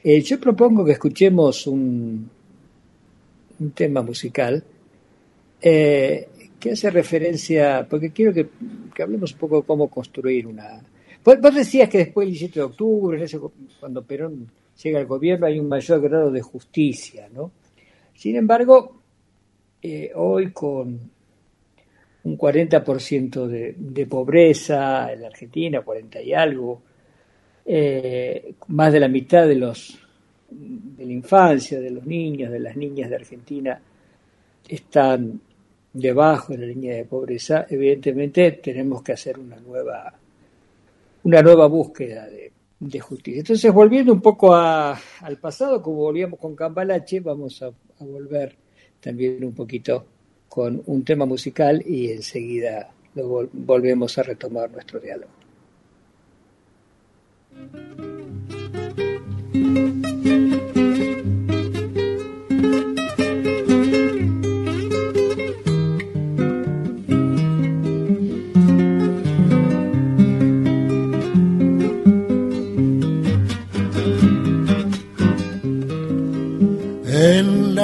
Eh, 0.03 0.21
yo 0.23 0.41
propongo 0.41 0.85
que 0.85 0.93
escuchemos 0.93 1.67
un, 1.67 2.31
tema 3.75 4.03
musical 4.03 4.63
eh, 5.61 6.29
que 6.59 6.73
hace 6.73 6.91
referencia, 6.91 7.87
porque 7.89 8.13
quiero 8.13 8.33
que, 8.33 8.49
hablemos 9.03 9.33
un 9.33 9.39
poco 9.39 9.61
de 9.61 9.67
cómo 9.67 9.89
construir 9.89 10.47
una... 10.47 10.81
Vos, 11.25 11.55
decías 11.55 11.89
que 11.89 11.99
después 11.99 12.27
del 12.27 12.33
17 12.33 12.61
de 12.61 12.65
octubre, 12.65 13.27
cuando 13.81 14.03
Perón 14.03 14.49
llega 14.83 14.99
al 14.99 15.07
gobierno, 15.07 15.47
hay 15.47 15.59
un 15.59 15.69
mayor 15.69 16.01
grado 16.01 16.31
de 16.31 16.41
justicia, 16.41 17.29
¿no? 17.35 17.51
Sin 18.15 18.37
embargo, 18.37 19.03
eh, 19.83 20.11
hoy 20.15 20.53
con 20.53 21.11
un 22.29 22.37
40% 22.37 23.47
de, 23.47 23.75
de 23.77 24.07
pobreza 24.07 25.13
en 25.13 25.23
la 25.23 25.29
Argentina, 25.29 25.81
40 25.81 26.21
y 26.21 26.35
algo, 26.35 26.83
eh, 27.65 28.55
más 28.69 28.93
de 28.93 29.01
la 29.01 29.09
mitad 29.09 29.47
de 29.47 29.55
los 29.55 29.99
de 30.51 31.05
la 31.05 31.13
infancia, 31.13 31.79
de 31.79 31.91
los 31.91 32.07
niños, 32.07 32.51
de 32.51 32.61
las 32.61 32.75
niñas 32.75 33.11
de 33.11 33.17
Argentina 33.17 33.79
están 34.67 35.39
debajo 35.93 36.55
de 36.55 36.59
la 36.61 36.67
línea 36.67 36.97
de 36.97 37.05
pobreza, 37.05 37.67
evidentemente 37.69 38.53
tenemos 38.53 39.03
que 39.03 39.13
hacer 39.13 39.39
una 39.39 39.57
nueva 39.57 40.15
una 41.25 41.43
nueva 41.43 41.67
búsqueda 41.67 42.27
de, 42.27 43.01
justicia. 43.01 43.41
Entonces, 43.41 43.73
volviendo 43.73 44.13
un 44.13 44.21
poco 44.21 44.55
al 44.55 45.37
pasado, 45.41 45.83
como 45.83 45.99
volvíamos 45.99 46.39
con 46.39 46.55
Cambalache, 46.55 47.21
vamos 47.21 47.61
a, 47.63 47.67
a 47.67 48.05
volver 48.05 48.57
también 49.01 49.45
un 49.45 49.53
poquito 49.53 50.07
con 50.49 50.83
un 50.87 51.05
tema 51.05 51.27
musical 51.27 51.83
y 51.87 52.11
enseguida 52.11 52.91
lo 53.15 53.49
volvemos 53.53 54.17
a 54.19 54.23
retomar 54.23 54.71
nuestro 54.71 55.01
diálogo. 55.01 55.33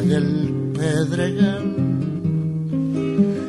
Del 0.00 0.72
pedregal 0.74 1.74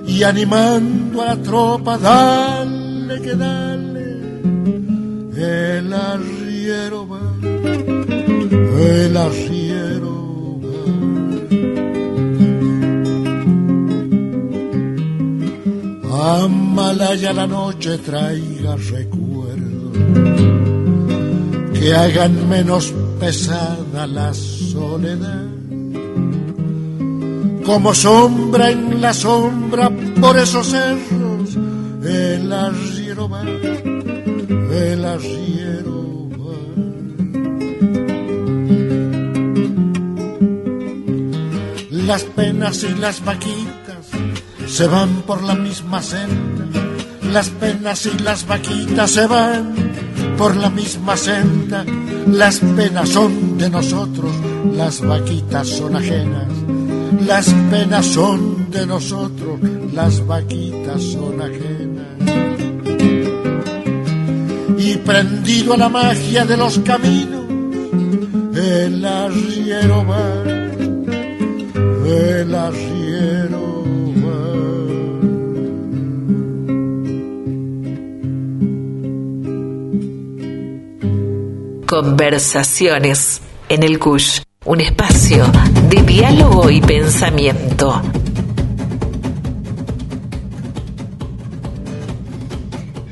y 0.08 0.24
animando 0.24 1.22
a 1.22 1.26
la 1.26 1.38
tropa, 1.38 1.98
dale 1.98 3.22
que 3.22 3.36
dale, 3.36 4.20
el 5.36 5.94
arriero 5.94 7.08
va, 7.08 7.22
el 8.80 9.18
arriero 9.18 10.60
va. 10.64 10.84
Amalaya 16.44 17.34
la 17.34 17.48
noche 17.48 17.98
traiga 18.00 18.76
recuerdo 18.76 19.92
que 21.74 21.94
hagan 21.94 22.50
menos 22.50 22.94
pesada 23.20 24.08
la 24.08 24.34
soledad. 24.34 25.43
Como 27.66 27.94
sombra 27.94 28.72
en 28.72 29.00
la 29.00 29.14
sombra 29.14 29.90
por 30.20 30.38
esos 30.38 30.68
cerros, 30.68 31.56
el 32.04 32.52
arriero 32.52 33.30
va, 33.30 33.42
el 33.42 35.06
arriero 35.06 36.28
va. 36.32 36.58
Las 41.90 42.24
penas 42.24 42.84
y 42.84 42.94
las 42.96 43.24
vaquitas 43.24 44.08
se 44.68 44.88
van 44.88 45.22
por 45.22 45.42
la 45.44 45.56
misma 45.56 46.02
senda. 46.02 46.66
Las 47.32 47.50
penas 47.50 48.06
y 48.06 48.20
las 48.20 48.46
vaquitas 48.46 49.12
se 49.12 49.26
van 49.26 49.74
por 50.38 50.58
la 50.58 50.70
misma 50.70 51.16
senda. 51.16 51.86
Las 52.28 52.60
penas 52.60 53.10
son 53.10 53.58
de 53.58 53.70
nosotros, 53.70 54.32
las 54.76 55.00
vaquitas 55.00 55.68
son 55.68 55.96
ajenas. 55.96 56.63
Las 57.22 57.54
penas 57.70 58.06
son 58.06 58.70
de 58.70 58.86
nosotros, 58.86 59.60
las 59.94 60.26
vaquitas 60.26 61.02
son 61.02 61.42
ajenas. 61.42 62.08
Y 64.78 64.98
prendido 64.98 65.74
a 65.74 65.78
la 65.78 65.90
magia 65.90 66.46
de 66.46 66.58
los 66.58 66.80
caminos, 66.80 67.46
el 68.56 69.06
arriero 69.06 70.06
va, 70.06 70.44
el 72.06 72.54
arriero 72.56 73.84
va. 74.24 74.44
Conversaciones 81.88 83.42
en 83.70 83.84
el 83.84 84.00
CUSH, 84.00 84.42
un 84.66 84.80
espacio 84.80 85.46
de 85.90 86.02
diálogo 86.04 86.70
y 86.70 86.80
pensamiento. 86.80 88.02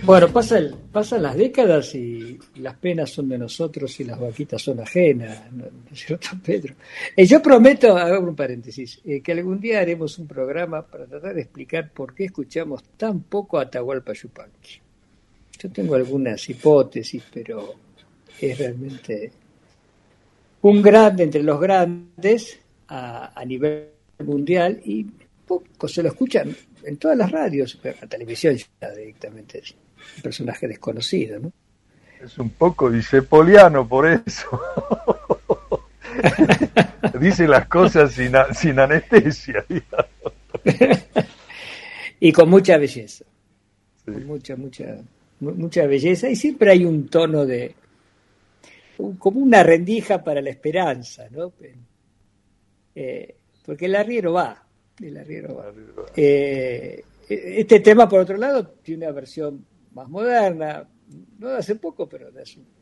Bueno, 0.04 0.30
pasan, 0.30 1.22
las 1.22 1.36
décadas 1.36 1.94
y, 1.96 2.40
las 2.56 2.76
penas 2.76 3.12
son 3.12 3.30
de 3.30 3.38
nosotros 3.38 4.00
y 4.00 4.04
las 4.04 4.20
vaquitas 4.20 4.62
son 4.62 4.80
ajenas, 4.80 5.52
¿no, 5.52 5.66
¿No 5.66 5.72
es 5.92 6.06
cierto, 6.06 6.30
Pedro? 6.44 6.76
Eh, 7.16 7.26
yo 7.26 7.42
prometo, 7.42 7.98
hago 7.98 8.28
un 8.28 8.36
paréntesis, 8.36 9.02
eh, 9.06 9.22
que 9.22 9.32
algún 9.34 9.60
día 9.60 9.80
haremos 9.80 10.18
un 10.20 10.28
programa 10.28 10.86
para 10.86 11.06
tratar 11.06 11.36
de 11.36 11.42
explicar 11.42 11.92
por 11.92 12.16
qué 12.16 12.26
escuchamos 12.26 12.84
tan 12.98 13.22
poco 13.22 13.60
a 13.60 13.64
Atahualpa 13.64 14.14
Yupanqui. 14.14 14.80
Yo 15.60 15.70
tengo 15.70 15.96
algunas 15.96 16.50
hipótesis, 16.50 17.24
pero 17.32 17.76
es 18.40 18.58
realmente 18.58 19.32
un 20.64 20.82
grande 20.82 21.24
entre 21.24 21.44
los 21.44 21.60
grandes 21.60 22.60
a, 22.88 23.40
a 23.40 23.46
nivel 23.46 23.88
mundial 24.20 24.80
y 24.86 25.06
poco 25.48 25.88
se 25.88 26.04
lo 26.04 26.10
escuchan 26.10 26.56
en 26.84 26.98
todas 26.98 27.18
las 27.18 27.32
radios, 27.32 27.78
pero 27.82 27.96
en 27.96 28.02
la 28.02 28.08
televisión 28.08 28.58
ya 28.80 28.90
directamente 28.92 29.60
es 29.60 29.72
un 30.18 30.22
personaje 30.24 30.68
desconocido, 30.68 31.40
¿no? 31.40 31.52
Es 32.24 32.38
un 32.38 32.50
poco 32.52 32.90
disepoliano 32.92 33.88
por 33.88 34.08
eso. 34.08 34.62
Dice 37.20 37.48
las 37.48 37.68
cosas 37.68 38.12
sin, 38.14 38.34
sin 38.54 38.80
anestesia. 38.80 39.66
y 42.20 42.32
con 42.32 42.50
mucha 42.50 42.78
belleza, 42.78 43.26
Sí. 44.06 44.12
con 44.14 44.26
mucha, 44.26 44.56
mucha, 44.56 44.98
mu- 45.40 45.54
mucha 45.54 45.86
belleza 45.86 46.30
y 46.30 46.36
siempre 46.36 46.72
hay 46.72 46.86
un 46.86 47.08
tono 47.08 47.46
de, 47.46 47.76
como 49.18 49.40
una 49.40 49.64
rendija 49.64 50.24
para 50.24 50.42
la 50.42 50.50
esperanza, 50.50 51.28
¿no? 51.30 51.54
Eh, 52.96 53.36
porque 53.66 53.86
el 53.86 53.96
arriero 53.96 54.34
va, 54.34 54.64
el 55.02 55.18
arriero 55.18 55.56
va. 55.56 55.74
Eh, 56.16 57.04
este 57.30 57.80
tema, 57.80 58.10
por 58.10 58.20
otro 58.20 58.38
lado, 58.38 58.68
tiene 58.84 59.06
una 59.06 59.14
versión 59.14 59.66
más 59.94 60.10
moderna, 60.10 60.88
no 61.40 61.50
de 61.50 61.58
hace 61.58 61.76
poco, 61.76 62.08
pero 62.08 62.32
de 62.32 62.42
hace 62.42 62.60
unos 62.60 62.82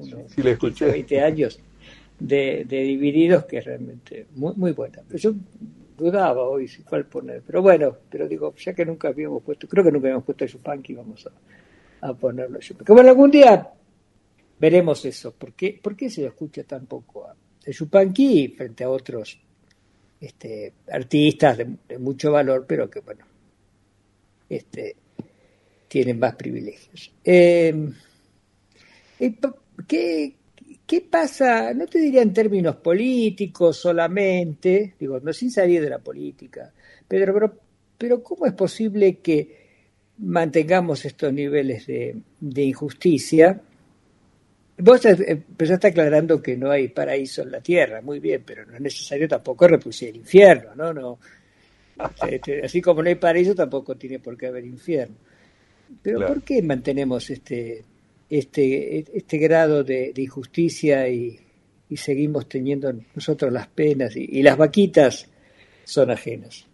Sí, 0.00 0.34
sí, 0.34 0.42
la 0.42 0.50
escuché. 0.50 0.86
20 0.86 1.20
años, 1.20 1.60
de, 2.18 2.64
de 2.66 2.82
Divididos, 2.82 3.44
que 3.44 3.58
es 3.58 3.64
realmente 3.64 4.26
muy, 4.34 4.54
muy 4.56 4.72
buena. 4.72 5.02
Pero 5.06 5.18
yo 5.18 5.34
dudaba 5.96 6.42
hoy 6.42 6.66
si 6.66 6.82
cuál 6.82 7.04
poner, 7.06 7.42
pero 7.46 7.62
bueno, 7.62 7.96
pero 8.10 8.26
digo, 8.26 8.54
ya 8.56 8.72
que 8.72 8.84
nunca 8.84 9.08
habíamos 9.08 9.42
puesto, 9.42 9.68
creo 9.68 9.84
que 9.84 9.92
nunca 9.92 10.06
habíamos 10.06 10.24
puesto 10.24 10.44
a 10.44 10.48
Yupanqui, 10.48 10.94
vamos 10.94 11.26
a, 11.26 12.08
a 12.08 12.14
ponerlo 12.14 12.58
a 12.58 12.60
Yupanqui. 12.60 12.92
Bueno, 12.92 13.10
algún 13.10 13.30
día 13.30 13.70
veremos 14.62 15.04
eso, 15.12 15.28
¿por 15.40 15.50
qué, 15.58 15.68
por 15.84 15.94
qué 15.98 16.06
se 16.10 16.22
lo 16.22 16.28
escucha 16.28 16.62
tan 16.64 16.86
poco 16.86 17.26
a, 17.28 17.32
a 17.32 17.70
Yupanqui 17.78 18.54
frente 18.58 18.84
a 18.84 18.90
otros 18.98 19.26
este, 20.20 20.74
artistas 20.90 21.58
de, 21.58 21.66
de 21.88 21.98
mucho 21.98 22.32
valor, 22.32 22.64
pero 22.68 22.90
que 22.90 23.00
bueno, 23.00 23.24
este, 24.48 24.96
tienen 25.88 26.18
más 26.18 26.36
privilegios. 26.36 27.12
Pa- 29.40 29.54
¿qué, 29.86 30.34
¿Qué 30.86 31.00
pasa? 31.02 31.72
No 31.74 31.86
te 31.86 31.98
diría 32.00 32.22
en 32.22 32.32
términos 32.32 32.76
políticos 32.76 33.76
solamente, 33.76 34.94
digo, 34.98 35.20
no 35.20 35.32
sin 35.32 35.50
salir 35.50 35.80
de 35.82 35.90
la 35.90 35.98
política, 35.98 36.72
Pedro, 37.06 37.32
pero, 37.34 37.58
pero 37.98 38.22
¿cómo 38.22 38.46
es 38.46 38.52
posible 38.52 39.18
que 39.18 39.62
mantengamos 40.18 41.04
estos 41.04 41.32
niveles 41.32 41.86
de, 41.86 42.16
de 42.40 42.62
injusticia? 42.62 43.60
Vos 44.78 45.04
eh, 45.04 45.16
empezaste 45.28 45.88
aclarando 45.88 46.42
que 46.42 46.56
no 46.56 46.70
hay 46.70 46.88
paraíso 46.88 47.42
en 47.42 47.52
la 47.52 47.60
tierra, 47.60 48.00
muy 48.00 48.20
bien, 48.20 48.42
pero 48.44 48.64
no 48.66 48.74
es 48.74 48.80
necesario 48.80 49.28
tampoco 49.28 49.68
reproducir 49.68 50.08
el 50.10 50.16
infierno, 50.16 50.74
¿no? 50.74 50.92
no 50.92 51.18
este, 52.28 52.64
así 52.64 52.80
como 52.80 53.02
no 53.02 53.08
hay 53.08 53.14
paraíso, 53.16 53.54
tampoco 53.54 53.96
tiene 53.96 54.18
por 54.18 54.36
qué 54.36 54.46
haber 54.46 54.64
infierno. 54.64 55.14
Pero 56.02 56.18
Claro. 56.18 56.34
¿por 56.34 56.42
qué 56.42 56.62
mantenemos 56.62 57.28
este, 57.30 57.84
este, 58.30 59.04
este 59.16 59.38
grado 59.38 59.84
de, 59.84 60.12
de 60.14 60.22
injusticia 60.22 61.06
y, 61.08 61.38
y 61.90 61.96
seguimos 61.98 62.48
teniendo 62.48 62.92
nosotros 63.14 63.52
las 63.52 63.68
penas 63.68 64.16
y, 64.16 64.26
y 64.32 64.42
las 64.42 64.56
vaquitas 64.56 65.28
son 65.84 66.10
ajenas? 66.10 66.66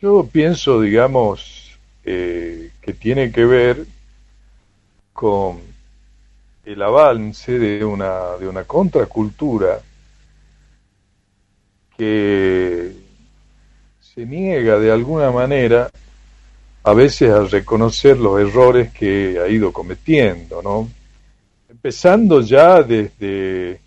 Yo 0.00 0.28
pienso, 0.30 0.82
digamos, 0.82 1.78
eh, 2.04 2.70
que 2.82 2.92
tiene 2.92 3.32
que 3.32 3.44
ver 3.46 3.86
con 5.14 5.60
el 6.64 6.82
avance 6.82 7.58
de 7.58 7.84
una, 7.84 8.36
de 8.38 8.48
una 8.48 8.64
contracultura 8.64 9.80
que 11.96 12.92
se 14.00 14.26
niega 14.26 14.78
de 14.78 14.90
alguna 14.90 15.30
manera 15.30 15.88
a 16.82 16.92
veces 16.92 17.30
a 17.30 17.44
reconocer 17.44 18.18
los 18.18 18.40
errores 18.40 18.92
que 18.92 19.38
ha 19.42 19.48
ido 19.48 19.72
cometiendo, 19.72 20.60
¿no? 20.60 20.90
Empezando 21.70 22.40
ya 22.40 22.82
desde 22.82 23.80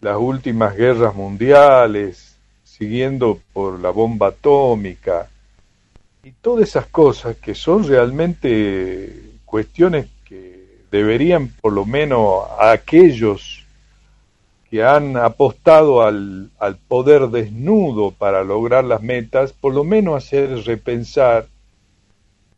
las 0.00 0.16
últimas 0.16 0.76
guerras 0.76 1.14
mundiales, 1.16 2.36
siguiendo 2.62 3.40
por 3.52 3.80
la 3.80 3.90
bomba 3.90 4.28
atómica 4.28 5.28
y 6.22 6.30
todas 6.30 6.68
esas 6.68 6.86
cosas 6.86 7.36
que 7.36 7.54
son 7.54 7.86
realmente 7.86 9.32
cuestiones 9.44 10.06
deberían 10.90 11.48
por 11.48 11.72
lo 11.72 11.84
menos 11.84 12.44
a 12.58 12.72
aquellos 12.72 13.64
que 14.70 14.84
han 14.84 15.16
apostado 15.16 16.02
al, 16.02 16.50
al 16.58 16.76
poder 16.76 17.28
desnudo 17.28 18.10
para 18.10 18.44
lograr 18.44 18.84
las 18.84 19.02
metas, 19.02 19.52
por 19.52 19.74
lo 19.74 19.84
menos 19.84 20.24
hacer 20.24 20.50
repensar 20.64 21.46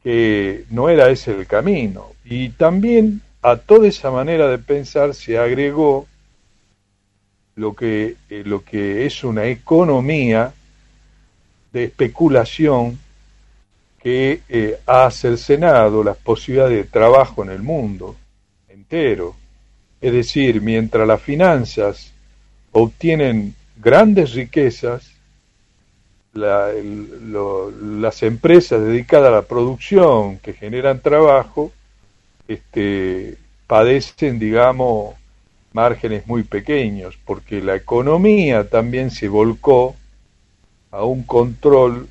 que 0.03 0.65
no 0.71 0.89
era 0.89 1.11
ese 1.11 1.33
el 1.33 1.47
camino. 1.47 2.07
Y 2.25 2.51
también 2.51 3.23
a 3.43 3.57
toda 3.57 3.89
esa 3.89 4.11
manera 4.11 4.49
de 4.49 4.59
pensar 4.59 5.15
se 5.15 5.39
agregó 5.39 6.07
lo 7.55 7.75
que, 7.75 8.17
eh, 8.29 8.43
lo 8.45 8.65
que 8.65 9.07
es 9.07 9.23
una 9.25 9.47
economía 9.47 10.53
de 11.73 11.85
especulación 11.85 12.99
que 14.03 14.41
eh, 14.49 14.79
ha 14.87 15.11
cercenado 15.11 16.03
las 16.03 16.17
posibilidades 16.17 16.77
de 16.77 16.85
trabajo 16.85 17.43
en 17.43 17.51
el 17.51 17.63
mundo 17.63 18.17
entero. 18.69 19.37
Es 20.01 20.13
decir, 20.13 20.63
mientras 20.63 21.07
las 21.07 21.21
finanzas 21.21 22.13
obtienen 22.73 23.55
grandes 23.77 24.33
riquezas, 24.33 25.13
las 26.33 28.23
empresas 28.23 28.81
dedicadas 28.81 29.29
a 29.29 29.37
la 29.37 29.43
producción 29.43 30.39
que 30.39 30.53
generan 30.53 31.01
trabajo 31.01 31.73
este, 32.47 33.37
padecen, 33.67 34.39
digamos, 34.39 35.15
márgenes 35.73 36.27
muy 36.27 36.43
pequeños, 36.45 37.19
porque 37.25 37.61
la 37.61 37.77
economía 37.77 38.69
también 38.69 39.11
se 39.11 39.29
volcó 39.29 39.95
a 40.91 41.05
un 41.05 41.23
control 41.25 42.09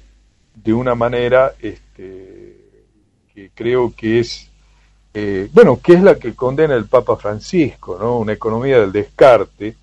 de 0.64 0.74
una 0.74 0.96
manera 0.96 1.54
este, 1.62 2.58
que 3.34 3.52
creo 3.54 3.94
que 3.96 4.20
es, 4.20 4.50
eh, 5.14 5.50
bueno, 5.54 5.80
que 5.82 5.94
es 5.94 6.04
la 6.04 6.16
que 6.16 6.36
condena 6.36 6.76
el 6.76 6.86
Papa 6.86 7.16
Francisco, 7.16 7.98
¿no? 8.00 8.18
Una 8.18 8.34
economía 8.34 8.80
del 8.80 8.92
descarte. 8.92 9.76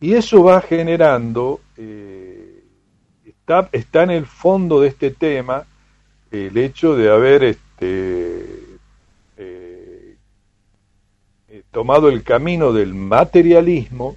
Y 0.00 0.14
eso 0.14 0.42
va 0.42 0.60
generando, 0.60 1.60
eh, 1.76 2.62
está, 3.24 3.68
está 3.72 4.02
en 4.02 4.10
el 4.10 4.26
fondo 4.26 4.80
de 4.80 4.88
este 4.88 5.10
tema 5.10 5.66
el 6.30 6.56
hecho 6.58 6.96
de 6.96 7.10
haber 7.10 7.44
este, 7.44 8.66
tomado 11.76 12.08
el 12.08 12.22
camino 12.22 12.72
del 12.72 12.94
materialismo 12.94 14.16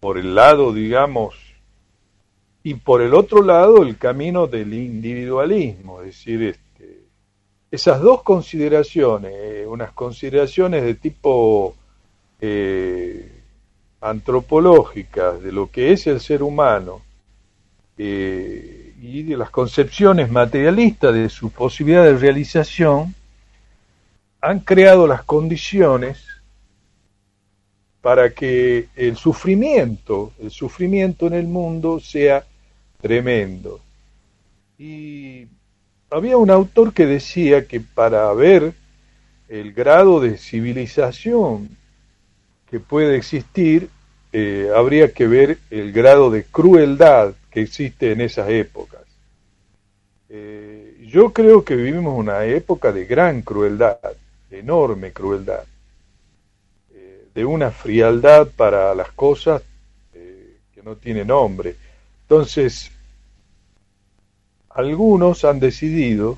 por 0.00 0.18
el 0.18 0.34
lado, 0.34 0.72
digamos, 0.72 1.34
y 2.66 2.74
por 2.74 3.02
el 3.02 3.12
otro 3.12 3.42
lado 3.42 3.82
el 3.82 3.98
camino 3.98 4.46
del 4.46 4.72
individualismo, 4.72 6.00
es 6.00 6.06
decir, 6.06 6.42
este, 6.42 7.00
esas 7.70 8.00
dos 8.00 8.22
consideraciones, 8.22 9.32
eh, 9.34 9.66
unas 9.68 9.92
consideraciones 9.92 10.82
de 10.82 10.94
tipo 10.94 11.76
eh, 12.40 13.30
antropológicas 14.00 15.42
de 15.42 15.52
lo 15.52 15.70
que 15.70 15.92
es 15.92 16.06
el 16.06 16.20
ser 16.20 16.42
humano 16.42 17.02
eh, 17.98 18.94
y 18.98 19.22
de 19.24 19.36
las 19.36 19.50
concepciones 19.50 20.30
materialistas 20.30 21.12
de 21.12 21.28
su 21.28 21.50
posibilidad 21.50 22.04
de 22.04 22.16
realización, 22.16 23.14
han 24.40 24.60
creado 24.60 25.06
las 25.06 25.22
condiciones 25.22 26.24
para 28.00 28.30
que 28.30 28.88
el 28.96 29.16
sufrimiento, 29.16 30.32
el 30.40 30.50
sufrimiento 30.50 31.26
en 31.26 31.34
el 31.34 31.46
mundo 31.46 32.00
sea 32.00 32.42
tremendo. 33.04 33.80
Y 34.78 35.46
había 36.08 36.38
un 36.38 36.48
autor 36.48 36.94
que 36.94 37.04
decía 37.04 37.66
que 37.66 37.78
para 37.78 38.32
ver 38.32 38.72
el 39.46 39.74
grado 39.74 40.20
de 40.20 40.38
civilización 40.38 41.68
que 42.70 42.80
puede 42.80 43.16
existir, 43.16 43.90
eh, 44.32 44.70
habría 44.74 45.12
que 45.12 45.26
ver 45.26 45.58
el 45.68 45.92
grado 45.92 46.30
de 46.30 46.44
crueldad 46.44 47.34
que 47.50 47.60
existe 47.60 48.10
en 48.10 48.22
esas 48.22 48.48
épocas. 48.48 49.02
Eh, 50.30 51.06
yo 51.06 51.34
creo 51.34 51.62
que 51.62 51.76
vivimos 51.76 52.18
una 52.18 52.46
época 52.46 52.90
de 52.90 53.04
gran 53.04 53.42
crueldad 53.42 53.98
enorme 54.50 55.12
crueldad, 55.12 55.64
eh, 56.94 57.26
de 57.34 57.44
una 57.44 57.70
frialdad 57.70 58.48
para 58.56 58.94
las 58.94 59.12
cosas 59.12 59.62
que 60.10 60.82
no 60.82 60.96
tiene 60.96 61.22
nombre. 61.22 61.76
Entonces, 62.22 62.90
algunos 64.74 65.44
han 65.44 65.60
decidido 65.60 66.36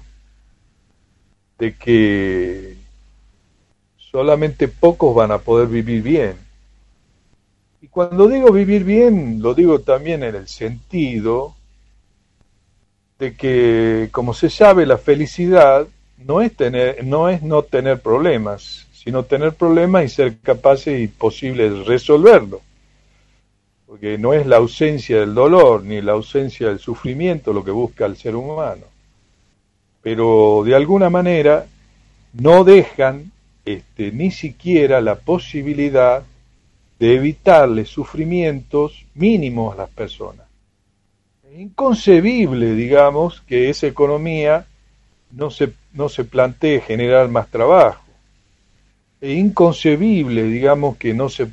de 1.59 1.74
que 1.74 2.76
solamente 3.97 4.68
pocos 4.68 5.14
van 5.14 5.32
a 5.32 5.39
poder 5.39 5.68
vivir 5.68 6.03
bien. 6.03 6.34
Y 7.80 7.89
cuando 7.89 8.28
digo 8.28 8.53
vivir 8.53 8.84
bien, 8.84 9.41
lo 9.41 9.55
digo 9.55 9.80
también 9.80 10.22
en 10.22 10.34
el 10.34 10.49
sentido 10.49 11.55
de 13.18 13.34
que, 13.34 14.11
como 14.12 14.34
se 14.34 14.51
sabe, 14.51 14.84
la 14.84 14.99
felicidad 14.99 15.87
no 16.18 16.43
es 16.43 16.55
tener, 16.55 17.05
no 17.05 17.30
es 17.30 17.43
no 17.43 17.62
tener 17.62 18.01
problemas, 18.01 18.87
sino 18.93 19.24
tener 19.24 19.55
problemas 19.55 20.05
y 20.05 20.09
ser 20.11 20.39
capaces 20.41 21.01
y 21.01 21.09
posibles 21.09 21.72
de 21.72 21.84
resolverlo. 21.84 22.61
Porque 23.87 24.18
no 24.18 24.34
es 24.34 24.47
la 24.47 24.57
ausencia 24.57 25.20
del 25.20 25.34
dolor 25.34 25.84
ni 25.84 26.01
la 26.01 26.12
ausencia 26.12 26.68
del 26.68 26.78
sufrimiento 26.78 27.53
lo 27.53 27.64
que 27.64 27.70
busca 27.70 28.05
el 28.05 28.16
ser 28.16 28.34
humano. 28.34 28.84
Pero 30.03 30.62
de 30.64 30.74
alguna 30.74 31.09
manera 31.09 31.66
no 32.32 32.64
dejan 32.64 33.30
este, 33.64 34.12
ni 34.12 34.30
siquiera 34.30 35.01
la 35.01 35.16
posibilidad 35.16 36.24
de 36.99 37.14
evitarle 37.14 37.84
sufrimientos 37.84 39.05
mínimos 39.14 39.74
a 39.74 39.82
las 39.82 39.91
personas. 39.91 40.47
Es 41.51 41.59
inconcebible, 41.59 42.74
digamos, 42.74 43.41
que 43.43 43.68
esa 43.68 43.87
economía 43.87 44.66
no 45.32 45.51
se, 45.51 45.72
no 45.93 46.09
se 46.09 46.24
plantee 46.24 46.80
generar 46.80 47.28
más 47.28 47.49
trabajo. 47.51 48.03
Es 49.20 49.37
inconcebible, 49.37 50.45
digamos, 50.45 50.97
que 50.97 51.12
no 51.12 51.28
se, 51.28 51.49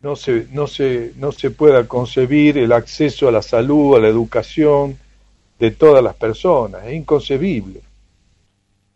no, 0.00 0.16
se, 0.16 0.46
no, 0.52 0.66
se, 0.66 1.12
no 1.16 1.32
se 1.32 1.50
pueda 1.50 1.86
concebir 1.86 2.58
el 2.58 2.72
acceso 2.72 3.28
a 3.28 3.32
la 3.32 3.42
salud, 3.42 3.96
a 3.96 4.00
la 4.00 4.08
educación 4.08 4.98
de 5.58 5.70
todas 5.70 6.02
las 6.02 6.14
personas. 6.14 6.86
Es 6.86 6.94
inconcebible. 6.94 7.80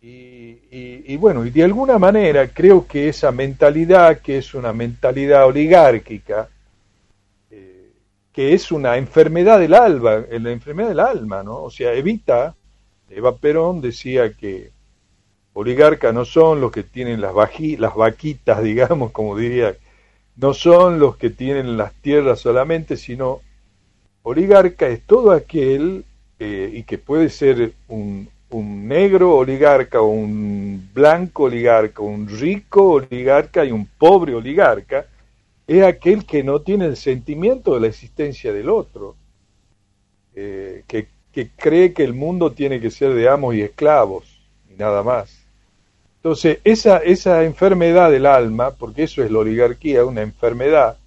Y, 0.01 0.57
y, 0.71 1.17
bueno, 1.17 1.45
y 1.45 1.51
de 1.51 1.63
alguna 1.63 1.99
manera 1.99 2.47
creo 2.47 2.87
que 2.87 3.07
esa 3.07 3.31
mentalidad, 3.31 4.19
que 4.19 4.39
es 4.39 4.53
una 4.53 4.73
mentalidad 4.73 5.45
oligárquica, 5.45 6.49
eh, 7.51 7.91
que 8.31 8.53
es 8.53 8.71
una 8.71 8.97
enfermedad 8.97 9.59
del 9.59 9.75
alma, 9.75 10.23
la 10.29 10.51
enfermedad 10.51 10.89
del 10.89 10.99
alma, 10.99 11.43
¿no? 11.43 11.63
O 11.63 11.69
sea, 11.69 11.93
evita 11.93 12.55
Eva 13.15 13.37
Perón 13.37 13.81
decía 13.81 14.33
que 14.33 14.71
oligarcas 15.53 16.13
no 16.13 16.25
son 16.25 16.59
los 16.59 16.71
que 16.71 16.83
tienen 16.83 17.21
las, 17.21 17.33
las 17.77 17.95
vaquitas, 17.95 18.63
digamos, 18.63 19.11
como 19.11 19.37
diría, 19.37 19.75
no 20.35 20.53
son 20.53 20.99
los 20.99 21.17
que 21.17 21.29
tienen 21.29 21.77
las 21.77 21.93
tierras 21.93 22.39
solamente, 22.39 22.97
sino 22.97 23.41
oligarca 24.23 24.87
es 24.87 25.01
todo 25.03 25.31
aquel, 25.31 26.05
eh, 26.39 26.71
y 26.73 26.83
que 26.83 26.97
puede 26.97 27.29
ser 27.29 27.73
un, 27.87 28.27
un 28.49 28.87
negro 28.87 29.35
oligarca, 29.37 30.01
un 30.01 30.89
blanco 30.93 31.43
oligarca, 31.43 32.01
un 32.01 32.27
rico 32.27 32.93
oligarca 32.93 33.63
y 33.65 33.71
un 33.71 33.85
pobre 33.85 34.33
oligarca, 34.33 35.05
es 35.67 35.83
aquel 35.83 36.25
que 36.25 36.43
no 36.43 36.61
tiene 36.61 36.85
el 36.85 36.97
sentimiento 36.97 37.73
de 37.73 37.81
la 37.81 37.87
existencia 37.87 38.51
del 38.51 38.69
otro, 38.69 39.15
eh, 40.35 40.83
que 40.87 41.07
cree 41.57 41.93
que 41.93 42.03
el 42.03 42.13
mundo 42.13 42.51
tiene 42.51 42.79
que 42.79 42.91
ser 42.91 43.13
de 43.13 43.27
amos 43.27 43.55
y 43.55 43.61
esclavos 43.61 44.39
y 44.69 44.75
nada 44.75 45.01
más. 45.01 45.42
Entonces, 46.23 46.59
esa, 46.63 46.99
esa 46.99 47.43
enfermedad 47.43 48.09
del 48.09 48.25
alma, 48.25 48.71
porque 48.71 49.03
eso 49.03 49.21
es 49.21 49.29
la 49.29 49.39
oligarquía, 49.39 50.05
una 50.05 50.21
enfermedad, 50.21 50.97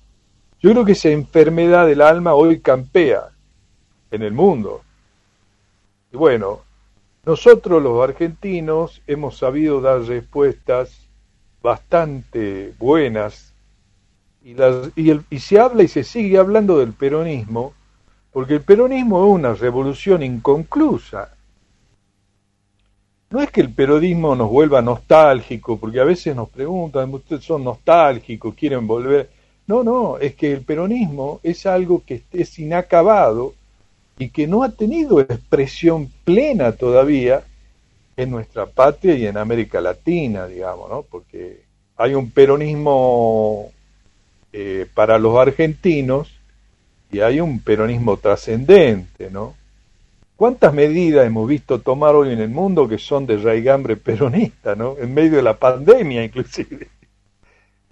yo 0.61 0.73
creo 0.73 0.85
que 0.85 0.93
esa 0.93 1.09
enfermedad 1.09 1.87
del 1.87 2.03
alma 2.03 2.35
hoy 2.35 2.61
campea 2.61 3.31
en 4.11 4.23
el 4.23 4.33
mundo. 4.33 4.83
Y 6.13 6.19
bueno, 6.19 6.61
nosotros 7.25 7.83
los 7.83 8.07
argentinos 8.07 9.01
hemos 9.07 9.39
sabido 9.39 9.81
dar 9.81 10.03
respuestas 10.03 11.09
bastante 11.63 12.75
buenas 12.79 13.55
y, 14.45 14.53
las, 14.53 14.91
y, 14.97 15.09
el, 15.09 15.25
y 15.31 15.39
se 15.39 15.59
habla 15.59 15.83
y 15.83 15.89
se 15.89 16.05
sigue 16.05 16.37
hablando 16.37 16.79
del 16.79 16.93
peronismo 16.93 17.73
porque 18.35 18.57
el 18.57 18.61
peronismo 18.61 19.25
es 19.25 19.31
una 19.31 19.55
revolución 19.55 20.23
inconclusa. 20.23 21.36
No 23.37 23.43
es 23.43 23.51
que 23.51 23.61
el 23.61 23.71
peronismo 23.71 24.35
nos 24.35 24.49
vuelva 24.49 24.81
nostálgico, 24.81 25.77
porque 25.77 26.01
a 26.01 26.05
veces 26.05 26.35
nos 26.35 26.49
preguntan, 26.49 27.13
ustedes 27.13 27.45
son 27.45 27.65
nostálgicos, 27.65 28.55
quieren 28.55 28.87
volver. 28.87 29.29
No, 29.67 29.85
no, 29.85 30.17
es 30.17 30.35
que 30.35 30.55
el 30.55 30.63
peronismo 30.63 31.41
es 31.43 31.67
algo 31.67 32.03
que 32.03 32.23
es 32.33 32.59
inacabado 32.59 33.53
y 34.19 34.31
que 34.31 34.47
no 34.47 34.63
ha 34.63 34.71
tenido 34.71 35.21
expresión 35.21 36.11
plena 36.25 36.73
todavía 36.73 37.45
en 38.17 38.31
nuestra 38.31 38.65
patria 38.65 39.15
y 39.17 39.27
en 39.27 39.37
América 39.37 39.83
Latina, 39.83 40.47
digamos, 40.47 40.89
¿no? 40.89 41.03
Porque 41.03 41.61
hay 41.99 42.15
un 42.15 42.31
peronismo 42.31 43.71
eh, 44.51 44.87
para 44.95 45.19
los 45.19 45.37
argentinos 45.37 46.31
y 47.13 47.21
hay 47.21 47.41
un 47.41 47.61
peronismo 47.61 48.17
trascendente, 48.17 49.31
¿no? 49.31 49.53
¿Cuántas 50.37 50.75
medidas 50.75 51.27
hemos 51.27 51.49
visto 51.49 51.81
tomar 51.81 52.15
hoy 52.15 52.33
en 52.33 52.41
el 52.41 52.51
mundo 52.51 52.87
que 52.87 52.99
son 52.99 53.27
de 53.27 53.39
raigambre 53.39 53.97
peronista, 53.97 54.75
¿no? 54.75 54.97
En 54.99 55.15
medio 55.15 55.37
de 55.37 55.43
la 55.43 55.57
pandemia, 55.59 56.23
inclusive. 56.23 56.89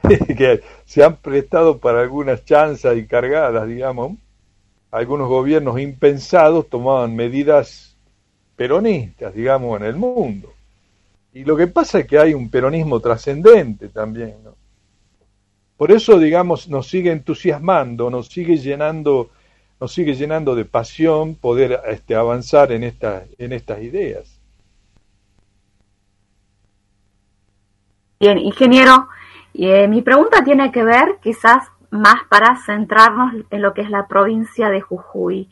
que 0.37 0.63
se 0.85 1.03
han 1.03 1.17
prestado 1.17 1.79
para 1.79 2.03
algunas 2.03 2.45
chanzas 2.45 2.99
y 2.99 3.07
cargadas, 3.07 3.67
digamos. 3.67 4.19
Algunos 4.91 5.29
gobiernos 5.29 5.81
impensados 5.81 6.69
tomaban 6.69 7.17
medidas 7.17 7.97
peronistas, 8.57 9.35
digamos, 9.35 9.81
en 9.81 9.87
el 9.87 9.97
mundo. 9.97 10.53
Y 11.33 11.45
lo 11.45 11.57
que 11.57 11.67
pasa 11.67 12.01
es 12.01 12.07
que 12.07 12.19
hay 12.19 12.35
un 12.35 12.51
peronismo 12.51 13.01
trascendente 13.01 13.89
también, 13.89 14.37
¿no? 14.45 14.55
Por 15.77 15.91
eso, 15.91 16.19
digamos, 16.19 16.69
nos 16.69 16.87
sigue 16.87 17.11
entusiasmando, 17.11 18.09
nos 18.09 18.29
sigue 18.29 18.57
llenando, 18.59 19.31
nos 19.85 19.93
sigue 19.93 20.15
llenando 20.15 20.55
de 20.55 20.65
pasión 20.65 21.35
poder 21.35 21.79
este, 21.89 22.15
avanzar 22.15 22.73
en, 22.73 22.85
esta, 22.85 23.25
en 23.37 23.53
estas 23.53 23.83
ideas. 23.83 24.41
Bien, 28.19 28.39
ingeniero, 28.39 29.09
eh, 29.53 29.87
mi 29.87 30.01
pregunta 30.01 30.43
tiene 30.43 30.73
que 30.73 30.83
ver 30.83 31.19
quizás 31.23 31.69
más 31.91 32.25
para 32.31 32.57
centrarnos 32.65 33.35
en 33.51 33.61
lo 33.61 33.75
que 33.75 33.83
es 33.83 33.91
la 33.91 34.09
provincia 34.09 34.71
de 34.71 34.81
Jujuy. 34.81 35.51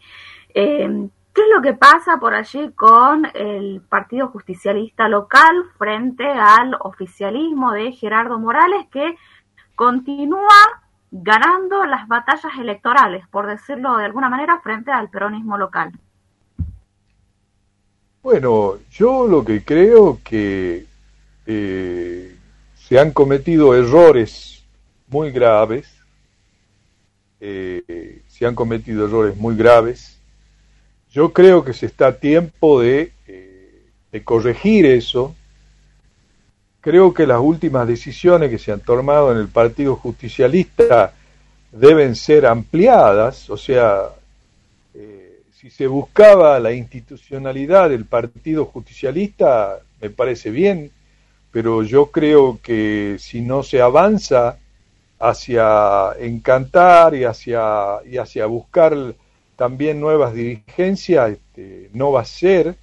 Eh, 0.54 1.08
¿Qué 1.34 1.42
es 1.42 1.48
lo 1.54 1.60
que 1.60 1.74
pasa 1.74 2.16
por 2.18 2.32
allí 2.32 2.72
con 2.72 3.26
el 3.34 3.82
Partido 3.86 4.28
Justicialista 4.28 5.08
local 5.08 5.64
frente 5.76 6.24
al 6.24 6.74
oficialismo 6.80 7.72
de 7.72 7.92
Gerardo 7.92 8.38
Morales 8.38 8.86
que 8.90 9.14
continúa 9.74 10.81
ganando 11.12 11.84
las 11.84 12.08
batallas 12.08 12.52
electorales, 12.58 13.28
por 13.28 13.46
decirlo 13.46 13.98
de 13.98 14.06
alguna 14.06 14.30
manera, 14.30 14.60
frente 14.60 14.90
al 14.90 15.10
peronismo 15.10 15.58
local? 15.58 15.92
Bueno, 18.22 18.78
yo 18.90 19.26
lo 19.26 19.44
que 19.44 19.62
creo 19.62 20.20
que 20.24 20.86
eh, 21.46 22.36
se 22.74 22.98
han 22.98 23.12
cometido 23.12 23.74
errores 23.74 24.64
muy 25.08 25.30
graves, 25.30 25.92
eh, 27.40 28.22
se 28.28 28.46
han 28.46 28.54
cometido 28.54 29.06
errores 29.06 29.36
muy 29.36 29.54
graves. 29.54 30.18
Yo 31.10 31.32
creo 31.34 31.62
que 31.62 31.74
se 31.74 31.86
está 31.86 32.06
a 32.06 32.16
tiempo 32.16 32.80
de, 32.80 33.12
eh, 33.26 33.84
de 34.12 34.24
corregir 34.24 34.86
eso, 34.86 35.34
creo 36.82 37.14
que 37.14 37.26
las 37.26 37.40
últimas 37.40 37.86
decisiones 37.86 38.50
que 38.50 38.58
se 38.58 38.72
han 38.72 38.80
tomado 38.80 39.32
en 39.32 39.38
el 39.38 39.48
Partido 39.48 39.96
Justicialista 39.96 41.14
deben 41.70 42.16
ser 42.16 42.44
ampliadas, 42.44 43.48
o 43.48 43.56
sea, 43.56 44.08
eh, 44.92 45.42
si 45.54 45.70
se 45.70 45.86
buscaba 45.86 46.58
la 46.58 46.72
institucionalidad 46.72 47.88
del 47.88 48.04
Partido 48.04 48.66
Justicialista, 48.66 49.78
me 50.00 50.10
parece 50.10 50.50
bien, 50.50 50.90
pero 51.52 51.84
yo 51.84 52.06
creo 52.06 52.58
que 52.60 53.16
si 53.20 53.42
no 53.42 53.62
se 53.62 53.80
avanza 53.80 54.58
hacia 55.20 56.10
encantar 56.18 57.14
y 57.14 57.22
hacia, 57.22 57.98
y 58.10 58.16
hacia 58.16 58.46
buscar 58.46 59.14
también 59.54 60.00
nuevas 60.00 60.34
dirigencias, 60.34 61.30
este, 61.30 61.90
no 61.92 62.10
va 62.10 62.22
a 62.22 62.24
ser 62.24 62.74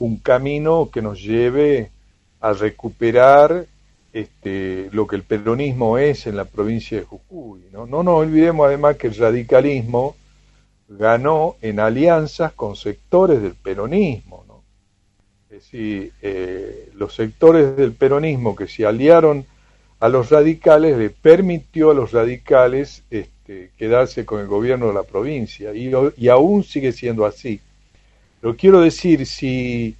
un 0.00 0.16
camino 0.16 0.90
que 0.92 1.00
nos 1.00 1.22
lleve 1.22 1.90
a 2.46 2.52
recuperar 2.52 3.66
este, 4.12 4.88
lo 4.92 5.04
que 5.08 5.16
el 5.16 5.24
peronismo 5.24 5.98
es 5.98 6.28
en 6.28 6.36
la 6.36 6.44
provincia 6.44 6.96
de 6.96 7.04
Jujuy. 7.04 7.62
¿no? 7.72 7.86
no 7.86 8.04
nos 8.04 8.14
olvidemos 8.14 8.68
además 8.68 8.96
que 8.96 9.08
el 9.08 9.16
radicalismo 9.16 10.14
ganó 10.88 11.56
en 11.60 11.80
alianzas 11.80 12.52
con 12.52 12.76
sectores 12.76 13.42
del 13.42 13.56
peronismo. 13.56 14.44
¿no? 14.46 14.62
Es 15.50 15.64
decir, 15.64 16.12
eh, 16.22 16.92
los 16.94 17.16
sectores 17.16 17.76
del 17.76 17.92
peronismo 17.92 18.54
que 18.54 18.68
se 18.68 18.86
aliaron 18.86 19.44
a 19.98 20.08
los 20.08 20.30
radicales 20.30 20.96
le 20.96 21.10
permitió 21.10 21.90
a 21.90 21.94
los 21.94 22.12
radicales 22.12 23.02
este, 23.10 23.72
quedarse 23.76 24.24
con 24.24 24.40
el 24.40 24.46
gobierno 24.46 24.86
de 24.86 24.94
la 24.94 25.02
provincia 25.02 25.74
y, 25.74 25.90
y 26.16 26.28
aún 26.28 26.62
sigue 26.62 26.92
siendo 26.92 27.26
así. 27.26 27.60
Pero 28.40 28.56
quiero 28.56 28.82
decir, 28.82 29.26
si 29.26 29.96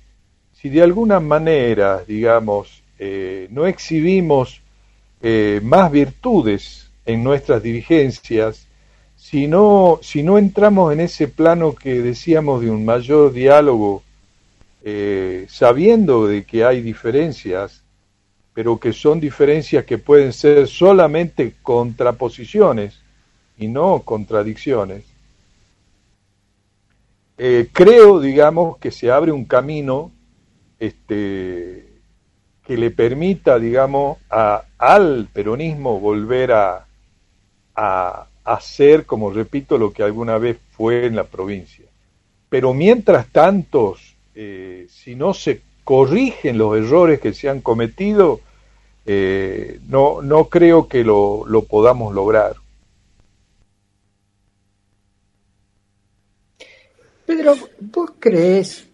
si 0.67 0.71
de 0.71 0.83
alguna 0.83 1.21
manera, 1.21 2.03
digamos, 2.05 2.83
eh, 2.99 3.47
no 3.53 3.69
exhibimos 3.69 4.61
eh, 5.23 5.61
más 5.63 5.93
virtudes 5.93 6.91
en 7.05 7.23
nuestras 7.23 7.63
dirigencias, 7.63 8.67
si 9.15 9.47
no, 9.47 10.01
si 10.03 10.25
no 10.25 10.39
entramos 10.39 10.93
en 10.93 10.99
ese 10.99 11.29
plano 11.29 11.73
que 11.73 12.03
decíamos 12.03 12.63
de 12.63 12.71
un 12.71 12.85
mayor 12.85 13.33
diálogo, 13.33 14.03
eh, 14.83 15.47
sabiendo 15.49 16.27
de 16.27 16.43
que 16.43 16.65
hay 16.65 16.81
diferencias, 16.81 17.85
pero 18.53 18.81
que 18.81 18.93
son 18.93 19.21
diferencias 19.21 19.85
que 19.85 19.99
pueden 19.99 20.33
ser 20.33 20.67
solamente 20.67 21.55
contraposiciones 21.63 22.99
y 23.57 23.69
no 23.69 24.03
contradicciones, 24.05 25.05
creo, 27.73 28.19
digamos, 28.19 28.79
que 28.79 28.91
se 28.91 29.11
abre 29.11 29.31
un 29.31 29.45
camino 29.45 30.11
este, 30.79 31.87
que 32.67 32.77
le 32.77 32.91
permita, 32.91 33.59
digamos, 33.59 34.19
a, 34.29 34.65
al 34.79 35.29
peronismo 35.33 36.01
volver 36.01 36.53
a, 36.53 36.87
a, 37.75 38.27
hacer, 38.45 39.07
como 39.07 39.31
repito, 39.31 39.79
lo 39.79 39.93
que 39.93 40.03
alguna 40.03 40.39
vez 40.39 40.59
fue 40.73 41.07
en 41.07 41.17
la 41.17 41.25
provincia. 41.25 41.87
Pero 42.49 42.75
mientras 42.75 43.29
tanto, 43.29 43.97
eh, 44.35 44.87
si 44.89 45.15
no 45.15 45.35
se 45.35 45.63
corrigen 45.85 46.59
los 46.59 46.77
errores 46.77 47.21
que 47.21 47.33
se 47.33 47.49
han 47.49 47.61
cometido, 47.61 48.41
eh, 49.05 49.79
no, 49.89 50.21
no 50.23 50.47
creo 50.47 50.89
que 50.89 51.05
lo, 51.05 51.45
lo 51.47 51.63
podamos 51.63 52.15
lograr. 52.15 52.57
Pedro, 57.25 57.55
¿vos 57.81 58.11
crees 58.19 58.87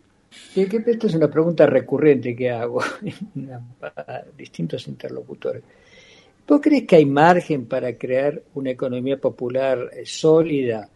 esta 0.55 1.07
es 1.07 1.15
una 1.15 1.31
pregunta 1.31 1.67
recurrente 1.67 2.37
que 2.37 2.51
hago 2.51 2.81
a 3.83 4.23
distintos 4.37 4.87
interlocutores. 4.89 5.63
¿Vos 6.47 6.61
crees 6.61 6.87
que 6.87 6.97
hay 6.97 7.07
margen 7.07 7.67
para 7.67 7.97
crear 7.97 8.43
una 8.55 8.71
economía 8.71 9.17
popular 9.17 9.91
eh, 9.93 10.05
sólida, 10.05 10.89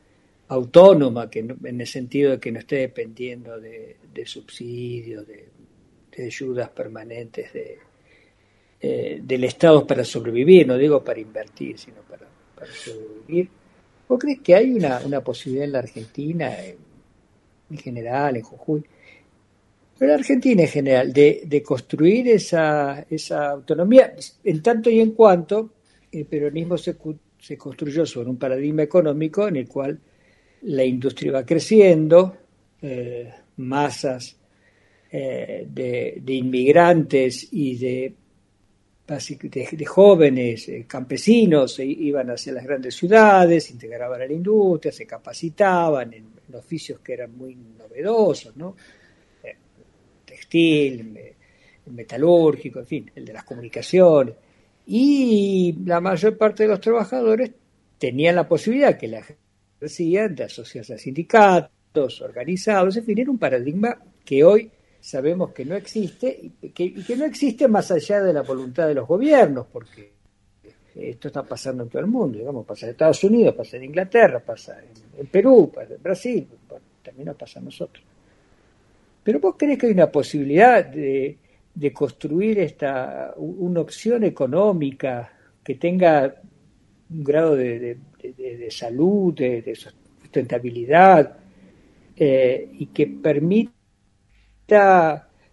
autónoma, 0.48 1.30
que 1.30 1.38
en 1.38 1.80
el 1.80 1.86
sentido 1.86 2.32
de 2.32 2.40
que 2.40 2.52
no 2.52 2.58
esté 2.58 2.76
dependiendo 2.76 3.58
de, 3.58 3.96
subsidios, 4.24 5.26
de, 5.26 5.46
ayudas 6.24 6.70
permanentes 6.70 7.52
de, 7.52 7.78
eh, 8.80 9.20
del 9.22 9.44
Estado 9.44 9.86
para 9.86 10.04
sobrevivir? 10.04 10.66
No 10.66 10.76
digo 10.76 11.02
para 11.02 11.20
invertir, 11.20 11.78
sino 11.78 12.02
para, 12.02 12.26
sobrevivir. 12.72 13.48
¿Vos 14.08 14.18
crees 14.18 14.40
que 14.40 14.54
hay 14.54 14.72
una, 14.72 15.00
una 15.04 15.20
posibilidad 15.20 15.64
en 15.64 15.72
la 15.72 15.78
Argentina, 15.78 16.54
en 17.70 17.78
general, 17.78 18.36
en 18.36 18.42
Jujuy, 18.42 18.84
pero 19.98 20.12
en 20.12 20.18
Argentina 20.18 20.62
en 20.62 20.68
general, 20.68 21.12
de, 21.12 21.62
construir 21.64 22.28
esa, 22.28 23.06
esa, 23.08 23.50
autonomía, 23.50 24.14
en 24.44 24.62
tanto 24.62 24.90
y 24.90 25.00
en 25.00 25.12
cuanto 25.12 25.70
el 26.12 26.26
peronismo 26.26 26.76
se, 26.76 26.96
se, 27.38 27.56
construyó 27.56 28.04
sobre 28.04 28.28
un 28.28 28.36
paradigma 28.36 28.82
económico 28.82 29.48
en 29.48 29.56
el 29.56 29.68
cual 29.68 29.98
la 30.62 30.84
industria 30.84 31.32
va 31.32 31.46
creciendo, 31.46 32.36
eh, 32.82 33.32
masas 33.56 34.36
eh, 35.10 35.66
de, 35.66 36.22
inmigrantes 36.26 37.48
y 37.52 37.76
de, 37.78 38.14
de, 39.06 39.84
jóvenes 39.86 40.68
eh, 40.68 40.84
campesinos 40.86 41.74
se 41.74 41.86
iban 41.86 42.30
hacia 42.30 42.52
las 42.52 42.64
grandes 42.64 42.94
ciudades, 42.94 43.70
integraban 43.70 44.20
a 44.20 44.26
la 44.26 44.32
industria, 44.32 44.92
se 44.92 45.06
capacitaban 45.06 46.12
en, 46.12 46.26
en 46.46 46.54
oficios 46.54 47.00
que 47.00 47.14
eran 47.14 47.34
muy 47.34 47.54
novedosos, 47.54 48.54
¿no? 48.56 48.76
Textil, 50.36 51.18
metalúrgico, 51.86 52.80
en 52.80 52.86
fin, 52.86 53.10
el 53.14 53.24
de 53.24 53.32
las 53.32 53.44
comunicaciones. 53.44 54.34
y 54.86 55.74
la 55.84 56.00
mayor 56.00 56.36
parte 56.36 56.62
de 56.62 56.68
los 56.68 56.80
trabajadores 56.80 57.50
tenían 57.98 58.36
la 58.36 58.46
posibilidad 58.46 58.96
que 58.96 59.08
la 59.08 59.18
ejercían 59.18 60.34
de 60.34 60.44
asociarse 60.44 60.94
a 60.94 60.98
sindicatos, 60.98 62.20
organizados, 62.20 62.96
en 62.96 63.04
fin, 63.04 63.18
era 63.18 63.30
un 63.30 63.38
paradigma 63.38 63.98
que 64.24 64.44
hoy 64.44 64.70
sabemos 65.00 65.52
que 65.52 65.64
no 65.64 65.74
existe 65.76 66.52
y 66.60 66.68
que, 66.70 67.16
no 67.16 67.24
existe 67.24 67.66
más 67.68 67.90
allá 67.90 68.22
de 68.22 68.32
la 68.32 68.42
voluntad 68.42 68.86
de 68.86 68.94
los 68.94 69.08
gobiernos, 69.08 69.66
porque 69.72 70.12
esto 70.94 71.28
está 71.28 71.42
pasando 71.42 71.84
en 71.84 71.88
todo 71.88 72.00
el 72.00 72.08
mundo, 72.08 72.38
digamos, 72.38 72.66
pasa 72.66 72.86
en 72.86 72.92
Estados 72.92 73.22
Unidos, 73.24 73.54
pasa 73.54 73.76
en 73.76 73.84
Inglaterra, 73.84 74.40
pasa 74.40 74.78
en, 75.16 75.26
Perú, 75.26 75.70
pasa 75.74 75.94
en 75.94 76.02
Brasil, 76.02 76.46
también 77.02 77.26
nos 77.26 77.36
pasa 77.36 77.60
a 77.60 77.62
nosotros. 77.62 78.04
Pero 79.26 79.40
vos 79.40 79.56
crees 79.58 79.76
que 79.76 79.86
hay 79.86 79.92
una 79.92 80.06
posibilidad 80.12 80.86
de, 80.86 81.38
construir 81.92 82.60
esta 82.60 83.34
una 83.36 83.80
opción 83.80 84.22
económica 84.22 85.32
que 85.64 85.74
tenga 85.74 86.32
un 87.10 87.24
grado 87.24 87.56
de, 87.56 87.98
salud, 88.70 89.34
de, 89.34 89.74
sustentabilidad 89.74 91.38
eh, 92.14 92.68
y 92.78 92.86
que 92.86 93.08
permita 93.08 93.72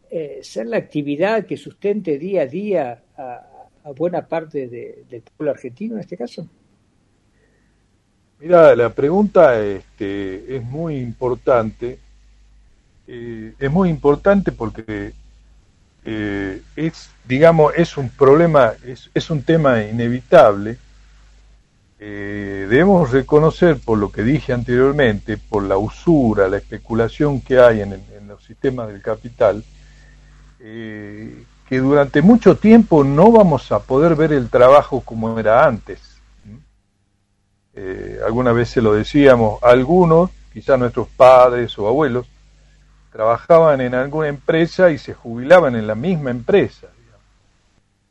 eh, 0.07 0.39
ser 0.43 0.67
la 0.67 0.77
actividad 0.77 1.47
que 1.47 1.57
sustente 1.57 2.19
día 2.19 2.43
a 2.43 2.45
día 2.45 3.03
a, 3.17 3.91
buena 3.97 4.27
parte 4.27 4.67
del 4.67 5.23
pueblo 5.35 5.51
argentino 5.51 5.95
en 5.95 6.01
este 6.01 6.15
caso? 6.15 6.47
Mira, 8.39 8.75
la 8.75 8.93
pregunta 8.93 9.59
este, 9.65 10.57
es 10.57 10.63
muy 10.63 10.97
importante. 10.97 12.02
Eh, 13.07 13.53
es 13.59 13.71
muy 13.71 13.89
importante 13.89 14.51
porque 14.51 15.13
eh, 16.05 16.61
es, 16.75 17.09
digamos, 17.27 17.73
es 17.75 17.97
un 17.97 18.09
problema, 18.09 18.73
es, 18.85 19.09
es 19.13 19.29
un 19.29 19.43
tema 19.43 19.83
inevitable. 19.83 20.77
debemos 21.99 23.11
reconocer, 23.11 23.79
por 23.79 23.97
lo 23.97 24.11
que 24.11 24.23
dije 24.23 24.51
anteriormente, 24.51 25.37
por 25.37 25.63
la 25.63 25.77
usura, 25.77 26.49
la 26.49 26.57
especulación 26.57 27.39
que 27.39 27.59
hay 27.59 27.81
en, 27.81 27.93
el, 27.93 28.03
sistema 28.45 28.85
del 28.85 29.01
capital, 29.01 29.63
eh, 30.59 31.43
que 31.67 31.77
durante 31.79 32.21
mucho 32.21 32.57
tiempo 32.57 33.03
no 33.03 33.31
vamos 33.31 33.71
a 33.71 33.79
poder 33.79 34.15
ver 34.15 34.33
el 34.33 34.49
trabajo 34.49 35.01
como 35.01 35.37
era 35.39 35.65
antes. 35.65 35.99
Eh, 37.75 38.19
alguna 38.25 38.51
vez 38.51 38.69
se 38.69 38.81
lo 38.81 38.93
decíamos, 38.93 39.61
algunos, 39.63 40.29
quizás 40.53 40.77
nuestros 40.77 41.07
padres 41.09 41.77
o 41.79 41.87
abuelos, 41.87 42.27
trabajaban 43.13 43.79
en 43.79 43.93
alguna 43.93 44.27
empresa 44.27 44.89
y 44.89 44.97
se 44.97 45.13
jubilaban 45.13 45.75
en 45.75 45.85
la 45.85 45.93
misma 45.93 46.31
empresa. 46.31 46.87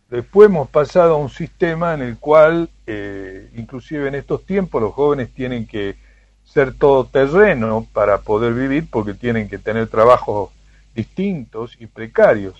Después 0.08 0.48
hemos 0.48 0.68
pasado 0.68 1.14
a 1.14 1.16
un 1.16 1.28
sistema 1.28 1.94
en 1.94 2.02
el 2.02 2.18
cual, 2.18 2.70
eh, 2.86 3.50
inclusive 3.56 4.06
en 4.06 4.14
estos 4.14 4.46
tiempos, 4.46 4.80
los 4.80 4.94
jóvenes 4.94 5.34
tienen 5.34 5.66
que 5.66 5.96
ser 6.44 6.74
todoterreno 6.74 7.86
para 7.92 8.18
poder 8.18 8.54
vivir 8.54 8.88
porque 8.90 9.14
tienen 9.14 9.48
que 9.48 9.58
tener 9.58 9.88
trabajos 9.88 10.50
distintos 10.94 11.76
y 11.80 11.86
precarios. 11.86 12.54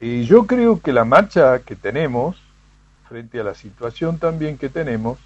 Y 0.00 0.24
yo 0.24 0.46
creo 0.46 0.80
que 0.80 0.92
la 0.92 1.04
marcha 1.04 1.58
que 1.58 1.76
tenemos, 1.76 2.40
frente 3.08 3.40
a 3.40 3.44
la 3.44 3.54
situación 3.54 4.18
también 4.18 4.56
que 4.56 4.70
tenemos, 4.70 5.18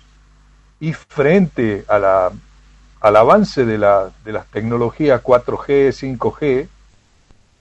y 0.80 0.92
frente 0.92 1.84
a 1.86 1.98
la, 1.98 2.32
al 3.00 3.16
avance 3.16 3.64
de, 3.64 3.78
la, 3.78 4.10
de 4.24 4.32
las 4.32 4.46
tecnologías 4.46 5.22
4G, 5.22 6.18
5G, 6.18 6.68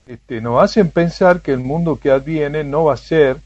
este, 0.06 0.40
nos 0.40 0.62
hacen 0.62 0.90
pensar 0.90 1.40
que 1.40 1.52
el 1.52 1.60
mundo 1.60 1.96
que 1.96 2.10
adviene 2.10 2.62
no 2.62 2.84
va 2.84 2.94
a 2.94 2.98
ser, 2.98 3.38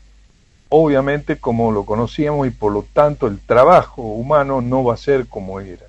obviamente, 0.68 1.38
como 1.38 1.70
lo 1.70 1.84
conocíamos 1.84 2.46
y 2.46 2.50
por 2.50 2.72
lo 2.72 2.82
tanto 2.82 3.26
el 3.26 3.38
trabajo 3.38 4.02
humano 4.02 4.60
no 4.60 4.82
va 4.82 4.94
a 4.94 4.98
ser 4.98 5.26
como 5.28 5.60
era. 5.60 5.86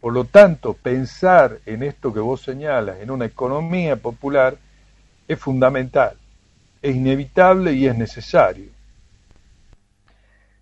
Por 0.00 0.12
lo 0.12 0.24
tanto, 0.24 0.74
pensar 0.74 1.60
en 1.64 1.82
esto 1.82 2.12
que 2.12 2.20
vos 2.20 2.42
señalas, 2.42 3.00
en 3.00 3.10
una 3.10 3.26
economía 3.26 3.96
popular, 3.96 4.56
es 5.28 5.38
fundamental, 5.38 6.16
es 6.82 6.96
inevitable 6.96 7.72
y 7.72 7.86
es 7.86 7.96
necesario. 7.96 8.68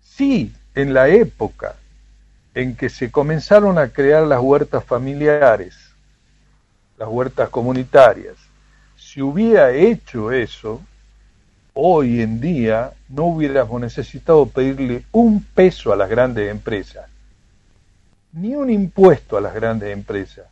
Si 0.01 0.53
en 0.75 0.93
la 0.93 1.09
época 1.09 1.75
en 2.55 2.75
que 2.75 2.89
se 2.89 3.11
comenzaron 3.11 3.77
a 3.77 3.89
crear 3.89 4.23
las 4.27 4.41
huertas 4.41 4.83
familiares, 4.83 5.75
las 6.97 7.09
huertas 7.09 7.49
comunitarias, 7.49 8.35
si 8.95 9.21
hubiera 9.21 9.71
hecho 9.71 10.31
eso, 10.31 10.81
hoy 11.73 12.21
en 12.21 12.39
día 12.39 12.93
no 13.09 13.25
hubiéramos 13.25 13.81
necesitado 13.81 14.45
pedirle 14.45 15.03
un 15.11 15.43
peso 15.43 15.91
a 15.91 15.95
las 15.95 16.09
grandes 16.09 16.49
empresas 16.51 17.07
ni 18.33 18.55
un 18.55 18.69
impuesto 18.69 19.37
a 19.37 19.41
las 19.41 19.53
grandes 19.53 19.93
empresas, 19.93 20.47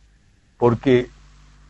porque 0.56 1.10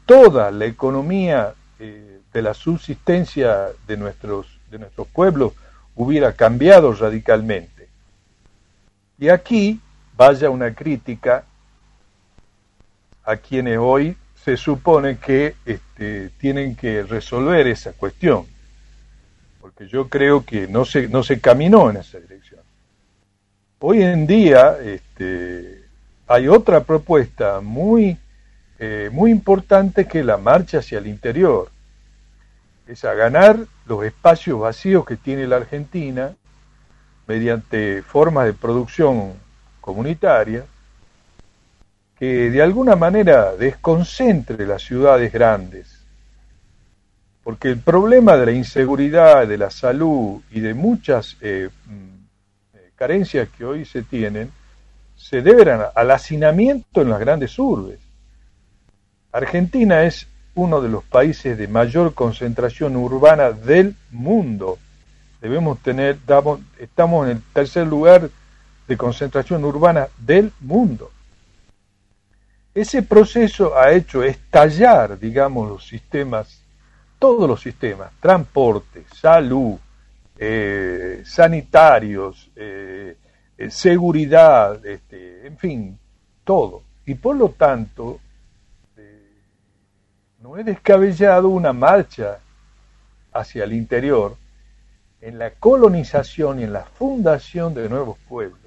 toda 0.06 0.50
la 0.50 0.66
economía 0.66 1.54
eh, 1.78 2.20
de 2.32 2.42
la 2.42 2.54
subsistencia 2.54 3.68
de 3.86 3.96
nuestros, 3.96 4.46
de 4.70 4.78
nuestros 4.78 5.08
pueblos 5.08 5.54
hubiera 5.94 6.34
cambiado 6.34 6.92
radicalmente. 6.92 7.88
Y 9.18 9.28
aquí 9.30 9.80
vaya 10.22 10.50
una 10.50 10.72
crítica 10.72 11.44
a 13.24 13.36
quienes 13.36 13.76
hoy 13.78 14.16
se 14.36 14.56
supone 14.56 15.18
que 15.18 15.56
este, 15.66 16.30
tienen 16.38 16.76
que 16.76 17.02
resolver 17.02 17.66
esa 17.66 17.92
cuestión, 17.92 18.46
porque 19.60 19.88
yo 19.88 20.08
creo 20.08 20.44
que 20.44 20.68
no 20.68 20.84
se, 20.84 21.08
no 21.08 21.24
se 21.24 21.40
caminó 21.40 21.90
en 21.90 21.96
esa 21.96 22.20
dirección. 22.20 22.60
Hoy 23.80 24.02
en 24.02 24.28
día, 24.28 24.78
este, 24.80 25.82
hay 26.28 26.46
otra 26.46 26.84
propuesta 26.84 27.60
muy, 27.60 28.16
eh, 28.78 29.10
muy 29.12 29.32
importante 29.32 30.06
que 30.06 30.22
la 30.22 30.36
marcha 30.36 30.78
hacia 30.78 30.98
el 30.98 31.08
interior. 31.08 31.68
Es 32.86 33.04
a 33.04 33.14
ganar 33.14 33.58
los 33.86 34.04
espacios 34.04 34.60
vacíos 34.60 35.04
que 35.04 35.16
tiene 35.16 35.48
la 35.48 35.56
Argentina 35.56 36.36
mediante 37.26 38.02
formas 38.02 38.46
de 38.46 38.52
producción 38.52 39.42
comunitaria 39.82 40.64
que 42.18 42.50
de 42.50 42.62
alguna 42.62 42.96
manera 42.96 43.54
desconcentre 43.56 44.64
las 44.64 44.82
ciudades 44.82 45.32
grandes. 45.32 45.98
Porque 47.42 47.68
el 47.68 47.80
problema 47.80 48.36
de 48.36 48.46
la 48.46 48.52
inseguridad, 48.52 49.46
de 49.46 49.58
la 49.58 49.70
salud 49.70 50.40
y 50.52 50.60
de 50.60 50.72
muchas 50.72 51.36
eh, 51.40 51.68
mm, 51.86 52.94
carencias 52.94 53.48
que 53.50 53.64
hoy 53.64 53.84
se 53.84 54.02
tienen 54.02 54.52
se 55.16 55.42
deben 55.42 55.80
al 55.94 56.10
hacinamiento 56.10 57.02
en 57.02 57.10
las 57.10 57.20
grandes 57.20 57.58
urbes. 57.58 57.98
Argentina 59.32 60.04
es 60.04 60.28
uno 60.54 60.80
de 60.80 60.88
los 60.88 61.02
países 61.04 61.58
de 61.58 61.66
mayor 61.66 62.14
concentración 62.14 62.96
urbana 62.96 63.50
del 63.50 63.96
mundo. 64.10 64.78
Debemos 65.40 65.80
tener, 65.80 66.18
estamos 66.78 67.26
en 67.26 67.36
el 67.36 67.42
tercer 67.52 67.86
lugar 67.86 68.30
de 68.86 68.96
concentración 68.96 69.64
urbana 69.64 70.08
del 70.18 70.52
mundo. 70.60 71.10
Ese 72.74 73.02
proceso 73.02 73.76
ha 73.76 73.92
hecho 73.92 74.22
estallar, 74.22 75.18
digamos, 75.18 75.68
los 75.68 75.86
sistemas, 75.86 76.62
todos 77.18 77.48
los 77.48 77.60
sistemas, 77.60 78.10
transporte, 78.18 79.04
salud, 79.14 79.78
eh, 80.38 81.22
sanitarios, 81.24 82.50
eh, 82.56 83.16
seguridad, 83.68 84.84
este, 84.84 85.46
en 85.46 85.58
fin, 85.58 85.98
todo. 86.44 86.82
Y 87.06 87.14
por 87.14 87.36
lo 87.36 87.50
tanto, 87.50 88.18
eh, 88.96 89.36
no 90.40 90.56
he 90.56 90.64
descabellado 90.64 91.48
una 91.48 91.72
marcha 91.72 92.38
hacia 93.32 93.64
el 93.64 93.72
interior 93.72 94.36
en 95.20 95.38
la 95.38 95.50
colonización 95.52 96.60
y 96.60 96.64
en 96.64 96.72
la 96.72 96.84
fundación 96.84 97.74
de 97.74 97.88
nuevos 97.88 98.18
pueblos, 98.28 98.58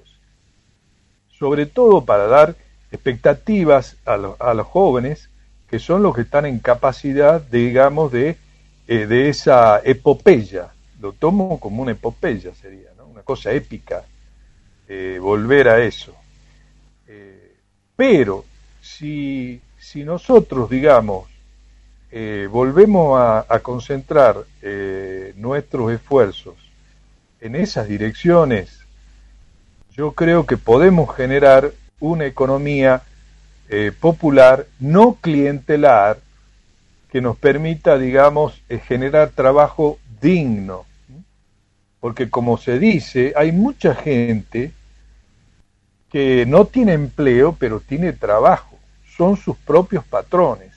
sobre 1.38 1.66
todo 1.66 2.06
para 2.06 2.28
dar 2.28 2.56
expectativas 2.92 3.98
a, 4.06 4.18
los 4.18 4.68
jóvenes 4.68 5.30
que 5.68 5.80
son 5.80 6.04
los 6.04 6.16
que 6.16 6.22
están 6.22 6.46
en 6.46 6.60
capacidad, 6.60 7.42
digamos, 7.42 8.12
de, 8.12 8.38
eh, 8.88 9.06
de 9.08 9.30
esa 9.30 9.82
epopeya. 9.84 10.70
Lo 11.02 11.12
tomo 11.14 11.60
como 11.60 11.82
una 11.82 11.92
epopeya, 11.92 12.54
sería, 12.56 12.90
una 13.12 13.24
cosa 13.24 13.52
épica 13.52 14.06
eh, 14.88 15.18
volver 15.20 15.68
a 15.68 15.84
eso. 15.84 16.14
Eh, 17.08 17.56
pero 17.96 18.46
si, 18.82 19.60
si, 19.80 20.04
nosotros, 20.04 20.70
digamos, 20.70 21.28
eh, 22.12 22.48
volvemos 22.50 23.20
a, 23.20 23.60
concentrar 23.62 24.46
nuestros 25.36 25.92
esfuerzos 25.92 26.56
en 27.42 27.56
esas 27.56 27.88
direcciones, 27.88 28.85
yo 29.96 30.12
creo 30.14 30.46
que 30.46 30.58
podemos 30.58 31.16
generar 31.16 31.72
una 32.00 32.26
economía 32.26 33.02
popular, 34.00 34.68
no 34.80 35.16
clientelar, 35.22 36.20
que 37.10 37.22
nos 37.22 37.38
permita, 37.38 37.98
digamos, 37.98 38.62
generar 38.88 39.30
trabajo 39.30 39.98
digno 40.22 40.86
porque 42.06 42.30
como 42.30 42.58
se 42.60 42.78
dice, 42.78 43.34
hay 43.36 43.52
mucha 43.52 43.96
gente 43.96 44.72
que 46.12 46.46
no 46.46 46.66
tiene 46.66 46.94
empleo, 46.94 47.56
pero 47.58 47.80
tiene 47.80 48.14
trabajo, 48.14 48.78
son 49.18 49.38
sus 49.38 49.58
propios 49.58 50.04
patrones. 50.06 50.72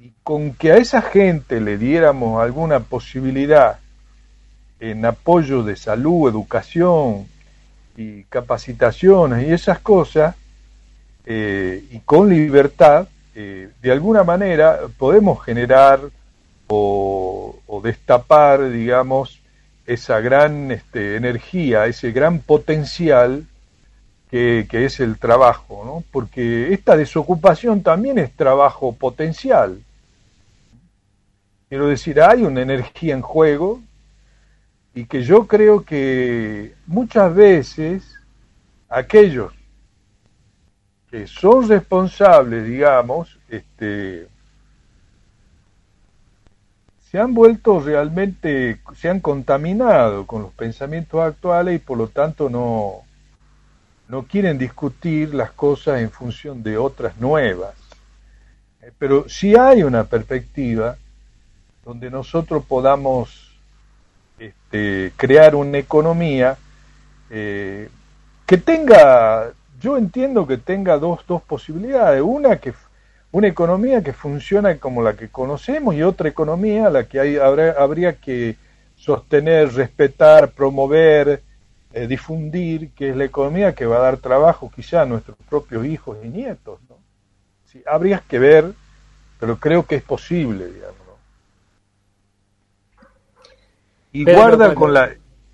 Y 0.00 0.10
con 0.24 0.52
que 0.54 0.72
a 0.72 0.78
esa 0.78 1.00
gente 1.00 1.60
le 1.60 1.78
diéramos 1.78 2.42
alguna 2.42 2.80
posibilidad 2.80 3.78
en 4.80 5.04
apoyo 5.04 5.62
de 5.62 5.76
salud, 5.76 6.28
educación 6.28 7.28
y 7.98 8.22
capacitaciones 8.24 9.48
y 9.48 9.52
esas 9.52 9.80
cosas, 9.80 10.36
eh, 11.26 11.84
y 11.90 11.98
con 11.98 12.28
libertad, 12.28 13.08
eh, 13.34 13.70
de 13.82 13.92
alguna 13.92 14.22
manera 14.22 14.82
podemos 14.96 15.44
generar 15.44 16.00
o, 16.68 17.56
destapar, 17.82 18.70
digamos, 18.70 19.40
esa 19.86 20.20
gran 20.20 20.70
este, 20.70 21.16
energía, 21.16 21.86
ese 21.86 22.12
gran 22.12 22.38
potencial 22.40 23.46
que, 24.30 24.66
que, 24.70 24.84
es 24.84 25.00
el 25.00 25.18
trabajo, 25.18 25.82
¿no? 25.84 26.04
porque 26.12 26.72
esta 26.72 26.96
desocupación 26.96 27.82
también 27.82 28.18
es 28.18 28.32
trabajo 28.32 28.92
potencial. 28.92 29.80
Quiero 31.68 31.88
decir, 31.88 32.20
hay 32.20 32.42
una 32.42 32.62
energía 32.62 33.14
en 33.14 33.22
juego 33.22 33.80
y 34.98 35.04
que 35.04 35.22
yo 35.22 35.46
creo 35.46 35.84
que 35.84 36.74
muchas 36.88 37.32
veces 37.32 38.16
aquellos 38.88 39.52
que 41.08 41.28
son 41.28 41.68
responsables, 41.68 42.66
digamos, 42.66 43.38
este, 43.48 44.26
se 47.08 47.20
han 47.20 47.32
vuelto 47.32 47.78
realmente, 47.78 48.80
se 48.96 49.08
han 49.08 49.20
contaminado 49.20 50.26
con 50.26 50.42
los 50.42 50.52
pensamientos 50.54 51.20
actuales 51.20 51.76
y 51.76 51.78
por 51.78 51.96
lo 51.96 52.08
tanto 52.08 52.50
no, 52.50 53.02
no 54.08 54.24
quieren 54.24 54.58
discutir 54.58 55.32
las 55.32 55.52
cosas 55.52 56.00
en 56.00 56.10
función 56.10 56.64
de 56.64 56.76
otras 56.76 57.16
nuevas. 57.18 57.76
Eh, 58.82 58.90
pero 58.98 59.28
si 59.28 59.54
hay 59.54 59.84
una 59.84 60.02
perspectiva 60.02 60.96
donde 61.84 62.10
nosotros 62.10 62.64
podamos 62.64 63.47
este, 64.70 65.12
crear 65.16 65.54
una 65.54 65.78
economía 65.78 66.58
eh, 67.30 67.88
que 68.46 68.58
tenga 68.58 69.52
yo 69.80 69.96
entiendo 69.96 70.46
que 70.46 70.58
tenga 70.58 70.98
dos, 70.98 71.20
dos 71.26 71.40
posibilidades. 71.42 72.20
Una 72.20 72.56
que 72.56 72.74
una 73.30 73.46
economía 73.46 74.02
que 74.02 74.12
funciona 74.12 74.76
como 74.78 75.02
la 75.02 75.14
que 75.14 75.28
conocemos 75.28 75.94
y 75.94 76.02
otra 76.02 76.28
economía 76.28 76.90
la 76.90 77.04
que 77.04 77.20
hay, 77.20 77.36
habría 77.36 78.14
que 78.14 78.56
sostener, 78.96 79.72
respetar, 79.74 80.50
promover, 80.50 81.42
eh, 81.92 82.06
difundir, 82.06 82.90
que 82.90 83.10
es 83.10 83.16
la 83.16 83.24
economía 83.24 83.74
que 83.74 83.86
va 83.86 83.98
a 83.98 84.00
dar 84.00 84.16
trabajo 84.16 84.70
quizá 84.74 85.02
a 85.02 85.06
nuestros 85.06 85.36
propios 85.48 85.86
hijos 85.86 86.18
y 86.24 86.28
nietos. 86.28 86.80
¿no? 86.88 86.96
Sí, 87.66 87.82
habría 87.86 88.22
que 88.26 88.38
ver, 88.38 88.72
pero 89.38 89.58
creo 89.58 89.86
que 89.86 89.96
es 89.96 90.02
posible, 90.02 90.66
digamos. 90.66 90.97
Y 94.12 94.24
guarda 94.24 94.74
con 94.74 94.92
la 94.94 95.10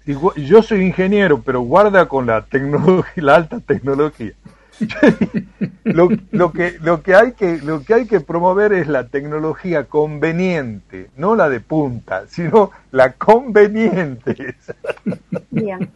yo 0.06 0.62
soy 0.62 0.82
ingeniero, 0.82 1.40
pero 1.42 1.60
guarda 1.62 2.06
con 2.06 2.26
la 2.26 2.44
tecnología, 2.44 3.22
la 3.22 3.36
alta 3.36 3.60
tecnología. 3.60 4.32
lo, 5.84 6.08
lo, 6.32 6.52
que, 6.52 6.76
lo, 6.80 7.02
que 7.02 7.14
hay 7.14 7.32
que, 7.32 7.58
lo 7.58 7.82
que 7.84 7.94
hay 7.94 8.06
que 8.06 8.20
promover 8.20 8.72
es 8.72 8.88
la 8.88 9.06
tecnología 9.06 9.84
conveniente, 9.84 11.10
no 11.16 11.36
la 11.36 11.48
de 11.48 11.60
punta, 11.60 12.26
sino 12.26 12.70
la 12.90 13.12
conveniente. 13.12 14.56
Bien. 15.50 15.90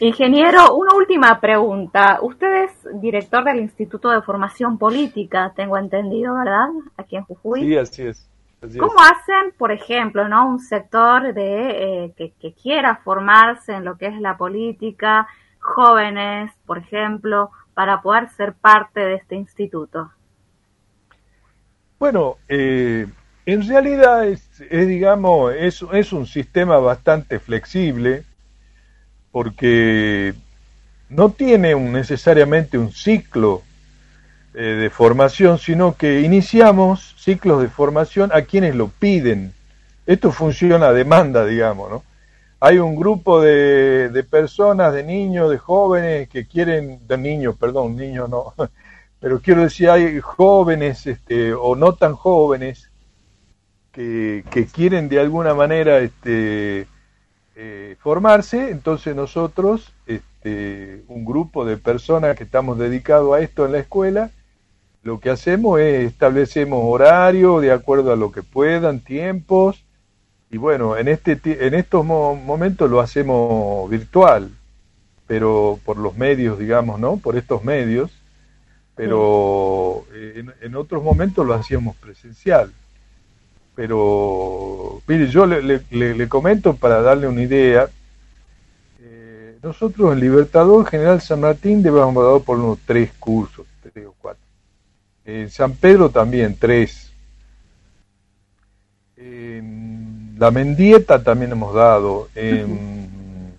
Ingeniero, 0.00 0.76
una 0.76 0.94
última 0.94 1.40
pregunta. 1.40 2.18
Usted 2.22 2.64
es 2.64 3.00
director 3.00 3.44
del 3.44 3.60
Instituto 3.60 4.10
de 4.10 4.22
Formación 4.22 4.78
Política, 4.78 5.52
tengo 5.54 5.76
entendido, 5.78 6.34
¿verdad? 6.34 6.68
Aquí 6.96 7.16
en 7.16 7.24
Jujuy. 7.24 7.62
Sí, 7.62 7.76
así 7.76 8.02
es. 8.02 8.28
¿Cómo 8.78 9.00
hacen, 9.00 9.52
por 9.58 9.72
ejemplo, 9.72 10.28
¿no? 10.28 10.48
un 10.48 10.60
sector 10.60 11.34
de 11.34 12.04
eh, 12.04 12.14
que, 12.16 12.54
quiera 12.54 12.96
formarse 13.04 13.72
en 13.72 13.84
lo 13.84 13.96
que 13.96 14.06
es 14.06 14.20
la 14.20 14.36
política, 14.36 15.26
jóvenes, 15.60 16.52
por 16.66 16.78
ejemplo, 16.78 17.50
para 17.74 18.00
poder 18.02 18.28
ser 18.30 18.54
parte 18.54 19.00
de 19.00 19.14
este 19.14 19.34
instituto? 19.34 20.10
Bueno, 21.98 22.36
eh, 22.48 23.06
en 23.46 23.68
realidad 23.68 24.26
es, 24.26 24.62
digamos, 24.70 25.54
es, 25.54 25.84
es 25.92 26.12
un 26.12 26.26
sistema 26.26 26.78
bastante 26.78 27.38
flexible 27.38 28.24
porque 29.30 30.34
no 31.08 31.30
tiene 31.30 31.74
un, 31.74 31.92
necesariamente 31.92 32.78
un 32.78 32.92
ciclo 32.92 33.62
eh, 34.54 34.62
de 34.62 34.88
formación, 34.88 35.58
sino 35.58 35.96
que 35.96 36.20
iniciamos 36.20 37.14
ciclos 37.18 37.60
de 37.60 37.68
formación 37.68 38.30
a 38.32 38.42
quienes 38.42 38.74
lo 38.74 38.88
piden. 38.88 39.52
Esto 40.06 40.30
funciona 40.30 40.86
a 40.86 40.92
demanda, 40.92 41.44
digamos, 41.44 41.90
¿no? 41.90 42.02
Hay 42.60 42.78
un 42.78 42.94
grupo 42.94 43.40
de, 43.40 44.10
de 44.10 44.22
personas, 44.22 44.94
de 44.94 45.02
niños, 45.02 45.50
de 45.50 45.58
jóvenes 45.58 46.28
que 46.28 46.46
quieren, 46.46 47.00
de 47.06 47.18
niños, 47.18 47.56
perdón, 47.56 47.96
niños 47.96 48.30
no, 48.30 48.54
pero 49.20 49.40
quiero 49.40 49.62
decir, 49.62 49.90
hay 49.90 50.20
jóvenes 50.20 51.06
este, 51.06 51.52
o 51.52 51.74
no 51.74 51.94
tan 51.94 52.14
jóvenes 52.14 52.90
que, 53.92 54.44
que 54.50 54.66
quieren 54.66 55.08
de 55.08 55.20
alguna 55.20 55.52
manera 55.52 55.98
este, 55.98 56.86
eh, 57.56 57.96
formarse, 58.00 58.70
entonces 58.70 59.14
nosotros, 59.14 59.92
este, 60.06 61.02
un 61.08 61.24
grupo 61.24 61.64
de 61.64 61.76
personas 61.76 62.36
que 62.36 62.44
estamos 62.44 62.78
dedicados 62.78 63.34
a 63.34 63.40
esto 63.40 63.64
en 63.66 63.72
la 63.72 63.78
escuela, 63.78 64.30
lo 65.04 65.20
que 65.20 65.30
hacemos 65.30 65.78
es 65.80 66.10
establecemos 66.10 66.80
horario 66.82 67.60
de 67.60 67.70
acuerdo 67.70 68.10
a 68.12 68.16
lo 68.16 68.32
que 68.32 68.42
puedan, 68.42 69.00
tiempos, 69.00 69.84
y 70.50 70.56
bueno, 70.56 70.96
en, 70.96 71.08
este, 71.08 71.38
en 71.66 71.74
estos 71.74 72.04
momentos 72.06 72.90
lo 72.90 73.00
hacemos 73.00 73.88
virtual, 73.90 74.50
pero 75.26 75.78
por 75.84 75.98
los 75.98 76.16
medios, 76.16 76.58
digamos, 76.58 76.98
¿no? 76.98 77.18
Por 77.18 77.36
estos 77.36 77.62
medios, 77.64 78.10
pero 78.94 80.04
en, 80.14 80.74
otros 80.74 81.02
momentos 81.02 81.46
lo 81.46 81.52
hacíamos 81.52 81.96
presencial. 81.96 82.72
Pero, 83.74 85.02
mire, 85.06 85.26
yo 85.26 85.44
le, 85.46 85.82
le, 85.90 86.28
comento 86.28 86.76
para 86.76 87.02
darle 87.02 87.26
una 87.26 87.42
idea, 87.42 87.88
eh, 89.02 89.58
nosotros 89.62 90.12
en 90.12 90.20
Libertador 90.20 90.86
General 90.86 91.20
San 91.20 91.40
Martín 91.40 91.82
debemos 91.82 92.14
haber 92.14 92.24
dado 92.24 92.40
por 92.40 92.58
unos 92.58 92.78
tres 92.86 93.12
cursos, 93.18 93.66
tres 93.82 94.06
o 94.06 94.14
cuatro. 94.22 94.43
En 95.24 95.50
San 95.50 95.72
Pedro 95.72 96.10
también, 96.10 96.56
tres. 96.58 97.10
En 99.16 100.36
la 100.38 100.50
Mendieta 100.50 101.22
también 101.22 101.52
hemos 101.52 101.74
dado. 101.74 102.28
En, 102.34 103.54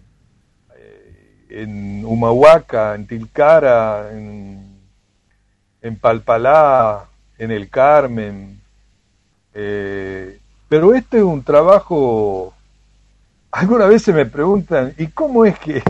en 1.49 2.05
Humahuaca, 2.05 2.95
en 2.95 3.07
Tilcara, 3.07 4.11
en, 4.11 4.66
Palpalá, 5.99 7.05
en 7.38 7.51
El 7.51 7.70
Carmen. 7.70 8.59
Eh, 9.53 10.39
pero 10.68 10.93
este 10.93 11.18
es 11.18 11.24
un 11.24 11.43
trabajo. 11.43 12.53
Alguna 13.51 13.86
vez 13.86 14.03
se 14.03 14.11
me 14.11 14.26
preguntan, 14.26 14.93
¿y 14.97 15.07
cómo 15.07 15.45
es 15.45 15.57
que 15.57 15.82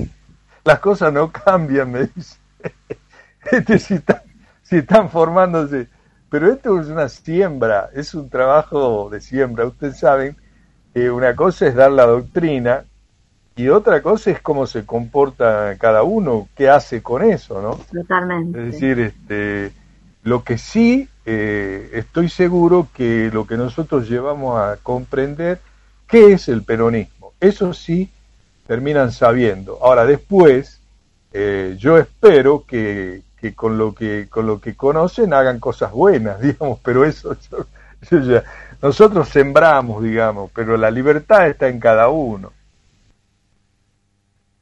las 0.63 0.79
cosas 0.79 1.11
no 1.11 1.31
cambian? 1.31 1.91
Me 1.91 2.07
dice. 2.07 2.37
Este 3.51 3.77
sí 3.77 3.93
está, 3.93 4.23
si 4.69 4.77
están 4.77 5.09
formándose. 5.09 5.87
Pero 6.29 6.51
esto 6.51 6.79
es 6.81 6.87
una 6.87 7.07
siembra, 7.07 7.89
es 7.93 8.13
un 8.13 8.29
trabajo 8.29 9.09
de 9.09 9.21
siembra. 9.21 9.65
Ustedes 9.65 9.99
saben 9.99 10.35
que 10.93 11.09
una 11.09 11.35
cosa 11.35 11.67
es 11.67 11.75
dar 11.75 11.91
la 11.91 12.05
doctrina 12.05 12.83
y 13.55 13.69
otra 13.69 14.01
cosa 14.01 14.31
es 14.31 14.41
cómo 14.41 14.67
se 14.67 14.85
comporta 14.85 15.77
cada 15.77 16.03
uno, 16.03 16.49
qué 16.55 16.67
hace 16.67 17.01
con 17.01 17.23
eso, 17.23 17.61
¿no? 17.61 17.79
Totalmente. 18.01 18.59
Es 18.59 18.73
decir, 18.73 18.99
este, 18.99 19.71
lo 20.23 20.43
que 20.43 20.57
sí 20.57 21.07
eh, 21.25 21.89
estoy 21.93 22.29
seguro 22.29 22.89
que 22.93 23.29
lo 23.33 23.47
que 23.47 23.57
nosotros 23.57 24.09
llevamos 24.09 24.59
a 24.59 24.77
comprender, 24.83 25.59
¿qué 26.07 26.33
es 26.33 26.49
el 26.49 26.63
peronismo? 26.63 27.33
Eso 27.39 27.73
sí 27.73 28.09
terminan 28.67 29.11
sabiendo. 29.11 29.79
Ahora, 29.81 30.05
después, 30.05 30.81
eh, 31.31 31.75
yo 31.79 31.97
espero 31.97 32.65
que, 32.67 33.21
que 33.45 33.53
con 33.55 33.77
lo 33.77 33.93
que 33.93 34.27
con 34.27 34.47
lo 34.47 34.59
que 34.59 34.75
conocen 34.75 35.31
hagan 35.33 35.59
cosas 35.59 35.91
buenas, 35.91 36.41
digamos, 36.41 36.79
pero 36.83 37.05
eso 37.05 37.37
ya, 38.09 38.43
nosotros 38.81 39.29
sembramos, 39.29 40.03
digamos, 40.03 40.51
pero 40.53 40.77
la 40.77 40.89
libertad 40.89 41.47
está 41.47 41.67
en 41.67 41.79
cada 41.79 42.09
uno. 42.09 42.51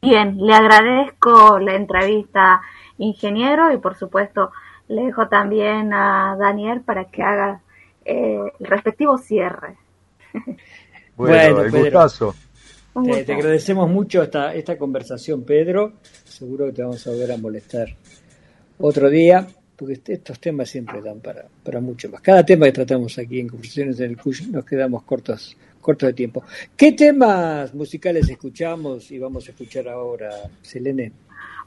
Bien, 0.01 0.37
le 0.37 0.53
agradezco 0.53 1.59
la 1.59 1.75
entrevista, 1.75 2.61
ingeniero, 2.97 3.71
y 3.71 3.77
por 3.77 3.95
supuesto 3.95 4.51
le 4.89 5.05
dejo 5.05 5.29
también 5.29 5.93
a 5.93 6.35
Daniel 6.37 6.81
para 6.81 7.05
que 7.05 7.23
haga 7.23 7.61
eh, 8.03 8.51
el 8.59 8.65
respectivo 8.65 9.17
cierre. 9.17 9.77
Bueno, 11.15 11.61
el 11.61 11.69
gustazo. 11.69 12.33
Te, 13.05 13.23
te, 13.23 13.33
agradecemos 13.33 13.87
mucho 13.87 14.23
esta, 14.23 14.51
esta 14.55 14.79
conversación, 14.79 15.43
Pedro. 15.43 15.93
Seguro 16.23 16.65
que 16.65 16.71
te 16.71 16.81
vamos 16.81 17.05
a 17.05 17.11
volver 17.11 17.31
a 17.33 17.37
molestar 17.37 17.87
otro 18.79 19.09
día, 19.09 19.47
porque 19.75 19.93
este, 19.93 20.13
estos 20.13 20.39
temas 20.39 20.69
siempre 20.69 21.01
dan 21.01 21.19
para, 21.19 21.45
para 21.63 21.79
mucho 21.79 22.09
más. 22.09 22.21
Cada 22.21 22.45
tema 22.45 22.65
que 22.65 22.71
tratamos 22.71 23.17
aquí 23.17 23.39
en 23.39 23.49
Conversaciones 23.49 23.99
en 23.99 24.11
el 24.11 24.17
CUSH 24.17 24.47
nos 24.47 24.65
quedamos 24.65 25.03
cortos, 25.03 25.57
cortos 25.81 26.07
de 26.07 26.13
tiempo. 26.13 26.43
¿Qué 26.75 26.91
temas 26.91 27.73
musicales 27.73 28.29
escuchamos 28.29 29.11
y 29.11 29.19
vamos 29.19 29.47
a 29.47 29.51
escuchar 29.51 29.87
ahora, 29.87 30.29
Selene? 30.61 31.11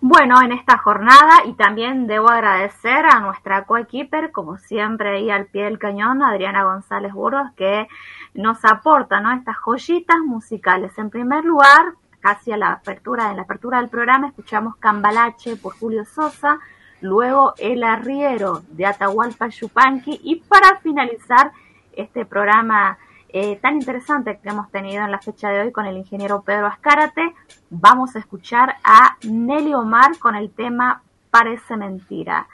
Bueno, 0.01 0.43
en 0.43 0.53
esta 0.53 0.77
jornada 0.77 1.47
y 1.47 1.55
también 1.55 2.07
debo 2.07 2.29
agradecer 2.29 3.07
a 3.07 3.21
nuestra 3.21 3.65
coequiper, 3.65 4.31
como 4.31 4.59
siempre 4.59 5.17
ahí 5.17 5.31
al 5.31 5.47
pie 5.47 5.65
del 5.65 5.79
cañón, 5.79 6.23
Adriana 6.23 6.65
González 6.65 7.15
Burgos, 7.15 7.51
que 7.57 7.89
nos 8.35 8.63
aporta 8.65 9.21
¿no? 9.21 9.33
estas 9.33 9.57
joyitas 9.57 10.19
musicales. 10.19 10.97
En 10.99 11.09
primer 11.09 11.45
lugar, 11.45 11.95
casi 12.21 12.53
a 12.53 12.59
la 12.59 12.73
apertura, 12.73 13.31
en 13.31 13.37
la 13.37 13.43
apertura 13.43 13.79
del 13.79 13.89
programa, 13.89 14.29
escuchamos 14.29 14.77
Cambalache 14.77 15.57
por 15.57 15.75
Julio 15.79 16.05
Sosa, 16.05 16.59
luego 17.01 17.55
El 17.59 17.85
Arriero 17.85 18.63
de 18.71 18.87
Atahualpa 18.87 19.49
Yupanqui 19.49 20.21
y 20.23 20.37
para 20.37 20.79
finalizar 20.81 21.53
este 21.93 22.25
programa 22.25 22.99
eh, 23.29 23.57
tan 23.57 23.75
interesante 23.75 24.39
que 24.43 24.49
hemos 24.49 24.71
tenido 24.71 25.05
en 25.05 25.11
la 25.11 25.21
fecha 25.21 25.51
de 25.51 25.61
hoy 25.61 25.73
con 25.73 25.87
el 25.87 25.97
ingeniero 25.97 26.43
Pedro 26.43 26.67
Ascárate, 26.67 27.35
vamos 27.71 28.17
a 28.17 28.19
escuchar 28.19 28.77
a 28.85 29.17
Nelly 29.29 29.75
Omar 29.75 30.19
con 30.19 30.37
el 30.37 30.51
tema 30.51 31.03
Parece 31.31 31.77
Mentira. 31.77 32.49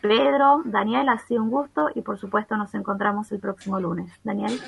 Pedro, 0.00 0.62
Daniel, 0.64 1.08
ha 1.08 1.18
sido 1.18 1.42
un 1.42 1.50
gusto 1.50 1.88
y 1.94 2.02
por 2.02 2.18
supuesto 2.18 2.56
nos 2.56 2.74
encontramos 2.74 3.30
el 3.32 3.38
próximo 3.38 3.80
lunes. 3.80 4.12
Daniel. 4.22 4.60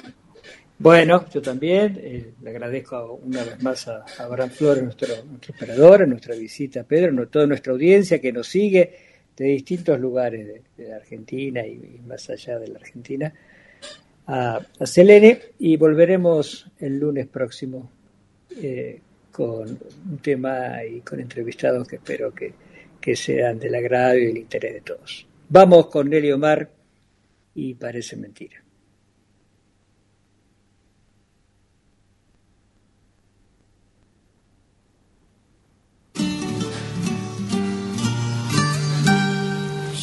Bueno, 0.79 1.25
yo 1.31 1.41
también 1.41 1.99
eh, 1.99 2.35
le 2.43 2.51
agradezco 2.51 3.21
una 3.23 3.43
vez 3.43 3.63
más 3.63 3.89
a, 3.89 4.05
Abraham 4.19 4.51
Flores, 4.51 4.85
nuestro, 4.85 5.09
operador, 5.49 6.03
a 6.03 6.07
nuestra 6.07 6.35
visita, 6.35 6.85
Pedro, 6.85 7.23
a 7.23 7.27
toda 7.27 7.47
nuestra 7.47 7.73
audiencia 7.73 8.21
que 8.21 8.33
nos 8.33 8.47
sigue 8.47 9.16
de 9.37 9.45
distintos 9.45 10.01
lugares 10.01 10.63
de, 10.77 10.89
la 10.89 10.97
Argentina 10.97 11.67
y, 11.67 12.01
más 12.07 12.29
allá 12.31 12.59
de 12.59 12.69
la 12.69 12.79
Argentina, 12.79 13.33
a, 14.27 14.61
a 14.79 14.87
Selene 14.87 15.41
y 15.59 15.77
volveremos 15.77 16.71
el 16.79 16.99
lunes 16.99 17.27
próximo 17.27 17.91
eh, 18.61 19.01
con 19.31 19.69
un 19.69 20.19
tema 20.23 20.83
y 20.83 21.01
con 21.01 21.21
entrevistados 21.21 21.87
que 21.87 21.97
espero 21.97 22.33
que, 22.35 22.55
que 22.99 23.15
sean 23.15 23.59
del 23.59 23.75
agrado 23.75 24.17
y 24.17 24.27
del 24.27 24.39
interés 24.39 24.75
de 24.75 24.81
todos. 24.81 25.27
Vamos 25.49 25.89
con 25.89 26.09
Nelly 26.09 26.33
Omar 26.33 26.71
y 27.55 27.75
parece 27.75 28.17
mentira. 28.17 28.66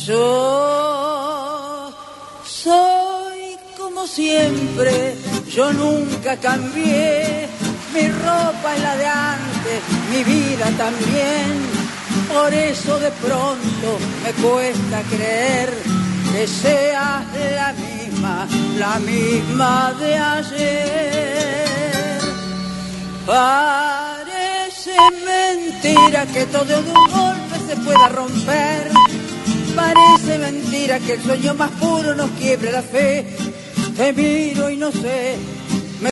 Yo 0.06 1.94
soy 2.46 3.58
como 3.78 4.06
siempre, 4.06 5.16
yo 5.50 5.72
nunca 5.72 6.36
cambié, 6.36 7.48
mi 7.94 8.10
ropa 8.10 8.76
es 8.76 8.82
la 8.82 8.98
de 8.98 9.08
antes, 9.08 9.82
mi 10.12 10.26
vida 10.26 10.66
también, 10.78 11.54
por 12.34 12.54
eso 12.54 13.00
de 13.00 13.12
pronto 13.12 13.98
me 14.26 14.34
cuesta 14.44 15.04
creer 15.10 15.70
que 16.34 16.48
seas 16.48 17.24
la 17.56 17.72
misma, 17.72 18.48
la 18.78 19.00
misma 19.00 19.94
de 20.02 20.18
ayer. 20.18 21.64
Parece 23.26 24.98
mentira 25.26 26.26
que 26.26 26.46
todo 26.48 26.66
de 26.66 26.76
un 26.76 26.94
golpe 26.94 27.58
se 27.68 27.76
pueda 27.78 28.10
romper 28.10 28.93
Parece 29.76 30.38
mentira 30.38 31.00
que 31.00 31.14
el 31.14 31.22
sueño 31.22 31.54
más 31.56 31.72
puro 31.72 32.16
nos 32.16 32.30
quiebre 32.32 32.72
la 32.72 32.82
fe. 32.82 33.26
Te 33.98 34.14
miro 34.14 34.70
y 34.70 34.78
no 34.78 34.92
sé 34.92 35.36